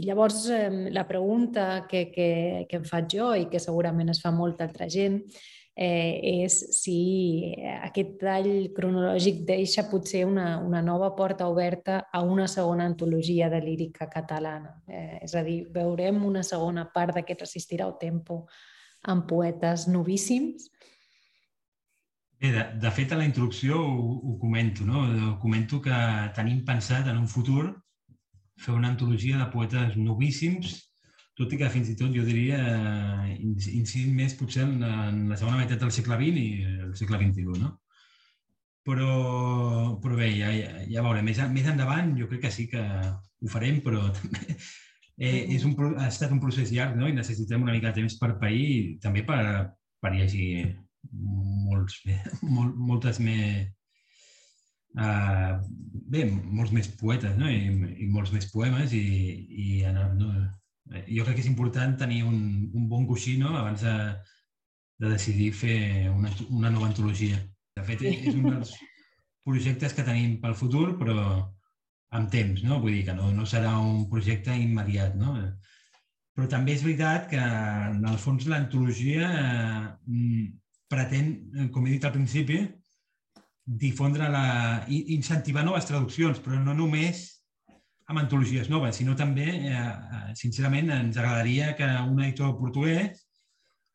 I 0.00 0.02
llavors 0.02 0.42
um, 0.50 0.82
la 0.90 1.06
pregunta 1.06 1.86
que, 1.86 2.08
que, 2.10 2.28
que 2.66 2.82
em 2.82 2.90
faig 2.90 3.06
jo 3.14 3.30
i 3.38 3.46
que 3.52 3.62
segurament 3.62 4.10
es 4.10 4.18
fa 4.24 4.34
molta 4.34 4.66
altra 4.66 4.90
gent 4.90 5.22
eh, 5.76 6.44
és 6.44 6.56
si 6.76 7.54
aquest 7.80 8.16
tall 8.20 8.50
cronològic 8.76 9.44
deixa 9.48 9.86
potser 9.90 10.24
una, 10.28 10.58
una 10.58 10.82
nova 10.82 11.12
porta 11.16 11.48
oberta 11.48 12.02
a 12.12 12.22
una 12.22 12.48
segona 12.48 12.84
antologia 12.84 13.48
de 13.50 13.60
lírica 13.64 14.08
catalana. 14.10 14.74
Eh, 14.88 15.20
és 15.24 15.34
a 15.34 15.44
dir, 15.46 15.62
veurem 15.72 16.24
una 16.26 16.42
segona 16.42 16.88
part 16.92 17.14
d'aquest 17.16 17.46
Resistirà 17.46 17.86
el 17.86 17.96
tempo 18.00 18.44
amb 19.08 19.26
poetes 19.28 19.86
novíssims. 19.88 20.68
Bé, 22.40 22.50
de, 22.52 22.64
de 22.80 22.90
fet, 22.96 23.12
a 23.12 23.20
la 23.20 23.28
introducció 23.28 23.78
ho, 23.80 24.18
ho 24.24 24.36
comento, 24.40 24.84
no? 24.84 25.04
Ho 25.30 25.38
comento 25.40 25.80
que 25.84 25.96
tenim 26.36 26.64
pensat 26.64 27.08
en 27.08 27.20
un 27.20 27.28
futur 27.28 27.70
fer 28.60 28.74
una 28.76 28.90
antologia 28.92 29.38
de 29.40 29.48
poetes 29.52 29.96
novíssims 29.96 30.89
tot 31.40 31.54
i 31.56 31.60
que 31.60 31.70
fins 31.72 31.88
i 31.90 31.96
tot 31.98 32.12
jo 32.14 32.24
diria 32.26 32.60
eh, 32.60 33.36
incidint 33.40 34.12
més 34.16 34.36
potser 34.38 34.66
en, 34.66 34.76
en 34.84 35.22
la 35.32 35.38
segona 35.40 35.62
meitat 35.62 35.80
del 35.80 35.94
segle 35.96 36.18
XX 36.20 36.44
i 36.44 36.50
el 36.88 36.92
segle 37.00 37.20
XXI, 37.22 37.56
no? 37.62 37.72
Però, 38.86 39.08
però 40.00 40.16
bé, 40.16 40.30
ja, 40.38 40.52
ja, 40.56 40.84
ja 40.88 41.02
veurem. 41.04 41.26
Més, 41.28 41.40
més 41.52 41.66
endavant 41.68 42.14
jo 42.16 42.28
crec 42.30 42.46
que 42.46 42.54
sí 42.54 42.64
que 42.70 42.80
ho 42.80 43.50
farem, 43.52 43.82
però 43.84 44.06
també 44.16 44.56
Eh, 45.20 45.44
és 45.52 45.66
un, 45.68 45.74
ha 46.00 46.06
estat 46.08 46.30
un 46.32 46.38
procés 46.40 46.70
llarg 46.72 46.94
no? 46.96 47.08
i 47.10 47.12
necessitem 47.12 47.60
una 47.60 47.74
mica 47.74 47.90
de 47.90 47.98
temps 47.98 48.14
per 48.16 48.38
pair 48.40 48.60
i 48.64 48.76
també 49.04 49.20
per, 49.28 49.42
per 50.00 50.14
llegir 50.14 50.70
molts, 51.12 51.98
mol, 52.54 52.72
moltes 52.90 53.20
més... 53.20 53.68
Uh, 54.90 55.60
bé, 56.10 56.24
molts 56.26 56.72
més 56.74 56.88
poetes 56.98 57.36
no? 57.38 57.46
I, 57.46 57.68
i 58.02 58.08
molts 58.10 58.32
més 58.34 58.48
poemes 58.50 58.90
i, 58.96 59.04
i 59.64 59.66
no, 59.94 60.32
jo 60.90 61.24
crec 61.24 61.38
que 61.38 61.44
és 61.44 61.50
important 61.50 61.96
tenir 61.98 62.24
un, 62.26 62.40
un 62.74 62.88
bon 62.90 63.06
coixí 63.06 63.36
no? 63.38 63.54
abans 63.56 63.84
de, 63.86 63.96
de 65.00 65.12
decidir 65.14 65.52
fer 65.54 65.78
una, 66.10 66.32
una 66.50 66.70
nova 66.70 66.88
antologia. 66.90 67.38
De 67.76 67.84
fet, 67.86 68.02
és 68.10 68.34
un 68.34 68.48
dels 68.50 68.74
projectes 69.46 69.94
que 69.96 70.04
tenim 70.06 70.36
pel 70.42 70.56
futur, 70.58 70.92
però 70.98 71.16
amb 72.18 72.30
temps, 72.32 72.64
no? 72.66 72.80
Vull 72.82 72.98
dir 72.98 73.04
que 73.06 73.14
no, 73.14 73.30
no 73.32 73.46
serà 73.46 73.76
un 73.78 74.08
projecte 74.10 74.54
immediat, 74.58 75.14
no? 75.18 75.36
Però 76.34 76.48
també 76.50 76.74
és 76.74 76.82
veritat 76.84 77.28
que, 77.30 77.40
en 77.40 78.04
el 78.10 78.18
fons, 78.18 78.48
l'antologia 78.50 79.30
eh, 79.30 80.50
pretén, 80.90 81.32
com 81.74 81.86
he 81.86 81.94
dit 81.94 82.06
al 82.06 82.14
principi, 82.16 82.60
difondre 83.64 84.28
la... 84.32 84.46
incentivar 84.90 85.64
noves 85.64 85.86
traduccions, 85.86 86.42
però 86.42 86.58
no 86.58 86.74
només 86.74 87.28
amb 88.10 88.18
antologies 88.18 88.68
noves, 88.70 88.96
sinó 88.98 89.14
també, 89.16 89.46
eh, 89.70 89.72
eh, 89.80 90.22
sincerament, 90.38 90.90
ens 90.90 91.18
agradaria 91.18 91.74
que 91.78 91.86
un 91.86 92.18
editor 92.24 92.56
portuguès 92.58 93.20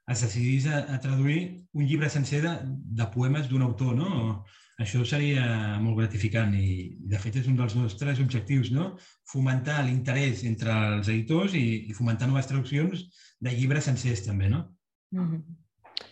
es 0.08 0.22
decidís 0.22 0.68
a, 0.72 0.86
a 0.94 1.00
traduir 1.04 1.66
un 1.74 1.88
llibre 1.90 2.10
sencer 2.14 2.42
de, 2.46 2.54
de 3.00 3.08
poemes 3.12 3.50
d'un 3.50 3.66
autor, 3.66 3.96
no? 3.98 4.46
Això 4.80 5.06
seria 5.08 5.44
molt 5.80 5.98
gratificant 6.00 6.54
i, 6.60 6.96
de 7.12 7.20
fet, 7.20 7.38
és 7.42 7.48
un 7.52 7.56
dels 7.60 7.76
nostres 7.80 8.20
objectius, 8.24 8.72
no? 8.76 8.94
Fomentar 9.32 9.82
l'interès 9.84 10.44
entre 10.48 10.74
els 10.96 11.12
editors 11.12 11.56
i, 11.56 11.66
i 11.90 11.96
fomentar 11.96 12.28
noves 12.32 12.48
traduccions 12.52 13.06
de 13.40 13.56
llibres 13.56 13.88
sencers, 13.88 14.24
també, 14.28 14.50
no? 14.52 14.66
Mm 15.16 15.28
-hmm. 15.28 15.62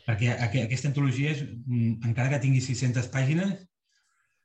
Perquè 0.08 0.36
aquesta 0.64 0.88
antologia, 0.88 1.32
és, 1.32 1.43
mm, 1.43 2.04
encara 2.08 2.30
que 2.30 2.43
tingui 2.43 2.62
600 2.62 3.08
pàgines, 3.12 3.68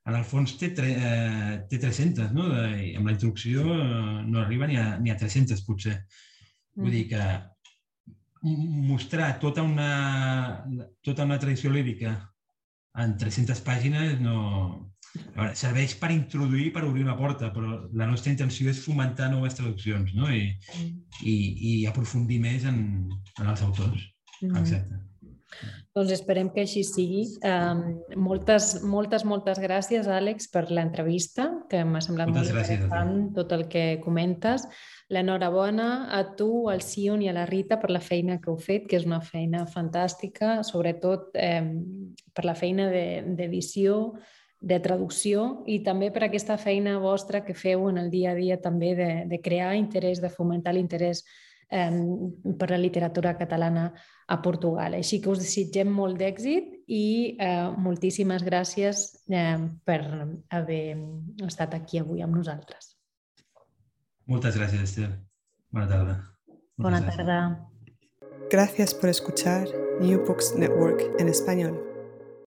en 0.09 0.17
el 0.17 0.25
fons 0.25 0.55
té, 0.57 0.71
tre, 0.77 0.89
eh, 0.97 1.55
té 1.69 1.79
300, 1.83 2.33
no? 2.33 2.49
I 2.49 2.95
amb 2.97 3.11
la 3.11 3.15
introducció 3.15 3.65
eh, 3.75 4.25
no 4.25 4.41
arriba 4.41 4.69
ni 4.71 4.79
a, 4.81 4.97
ni 5.03 5.13
a 5.13 5.19
300, 5.21 5.65
potser. 5.67 5.99
Vull 6.79 6.95
dir 6.95 7.07
que 7.11 7.23
mostrar 8.43 9.33
tota 9.43 9.65
una, 9.67 10.65
tota 11.03 11.27
una 11.27 11.39
tradició 11.43 11.73
lírica 11.75 12.15
en 13.03 13.17
300 13.19 13.65
pàgines 13.67 14.21
no... 14.23 14.39
A 15.19 15.41
veure, 15.41 15.55
serveix 15.57 15.95
per 15.99 16.11
introduir, 16.13 16.67
per 16.75 16.83
obrir 16.85 17.03
una 17.03 17.17
porta, 17.17 17.49
però 17.51 17.79
la 17.97 18.07
nostra 18.07 18.31
intenció 18.31 18.69
és 18.71 18.83
fomentar 18.85 19.31
noves 19.33 19.57
traduccions 19.57 20.13
no? 20.15 20.29
I, 20.31 20.53
i, 21.25 21.35
i 21.71 21.73
aprofundir 21.89 22.37
més 22.43 22.67
en, 22.69 23.09
en 23.41 23.49
els 23.49 23.63
autors. 23.65 24.05
Mm 24.43 24.53
-hmm. 24.53 24.99
Doncs 25.97 26.13
esperem 26.15 26.51
que 26.55 26.63
així 26.63 26.85
sigui. 26.87 27.25
Um, 27.47 27.83
moltes, 28.29 28.83
moltes, 28.87 29.25
moltes 29.27 29.59
gràcies, 29.63 30.07
Àlex, 30.07 30.51
per 30.53 30.67
l'entrevista, 30.71 31.49
que 31.71 31.83
m'ha 31.85 32.03
semblat 32.05 32.31
moltes 32.31 32.53
molt 32.53 32.71
interessant 32.71 33.15
tot 33.37 33.55
el 33.57 33.67
que 33.73 33.85
comentes. 34.05 34.69
L'enhorabona 35.11 36.09
a 36.15 36.23
tu, 36.39 36.69
al 36.71 36.85
Sion 36.85 37.25
i 37.25 37.31
a 37.31 37.37
la 37.37 37.47
Rita 37.49 37.81
per 37.81 37.91
la 37.91 38.03
feina 38.05 38.39
que 38.43 38.53
heu 38.53 38.59
fet, 38.61 38.87
que 38.91 39.01
és 39.01 39.09
una 39.09 39.23
feina 39.25 39.65
fantàstica, 39.67 40.61
sobretot 40.69 41.33
eh, 41.35 41.65
per 42.37 42.45
la 42.45 42.55
feina 42.59 42.91
d'edició, 42.93 44.03
de, 44.15 44.27
de 44.61 44.79
traducció 44.83 45.63
i 45.71 45.79
també 45.87 46.11
per 46.11 46.25
aquesta 46.27 46.57
feina 46.59 46.97
vostra 46.99 47.45
que 47.47 47.55
feu 47.55 47.89
en 47.89 47.99
el 48.01 48.11
dia 48.11 48.33
a 48.33 48.39
dia 48.39 48.57
també 48.61 48.95
de, 48.99 49.11
de 49.31 49.39
crear 49.41 49.77
interès, 49.79 50.21
de 50.21 50.31
fomentar 50.31 50.75
l'interès 50.75 51.23
eh, 51.71 51.91
per 52.59 52.71
la 52.71 52.79
literatura 52.79 53.37
catalana 53.39 53.93
a 54.27 54.41
Portugal. 54.43 54.95
Així 54.95 55.21
que 55.23 55.31
us 55.33 55.41
desitgem 55.43 55.91
molt 55.93 56.19
d'èxit 56.21 56.75
i 56.87 57.37
eh, 57.41 57.71
moltíssimes 57.77 58.45
gràcies 58.45 59.07
eh, 59.31 59.57
per 59.85 60.01
haver 60.51 60.85
estat 61.47 61.75
aquí 61.79 62.03
avui 62.03 62.23
amb 62.25 62.37
nosaltres. 62.37 62.95
Muchas 64.27 64.57
gracias, 64.57 64.83
Esther. 64.83 65.11
Buenas 65.71 65.91
tardes. 65.91 66.17
Buenas 66.77 67.07
tardes. 67.07 67.59
Gracias 68.51 68.95
por 68.95 69.09
escuchar 69.09 69.69
New 70.01 70.25
Books 70.27 70.55
Network 70.57 71.03
en 71.19 71.29
español. 71.29 71.88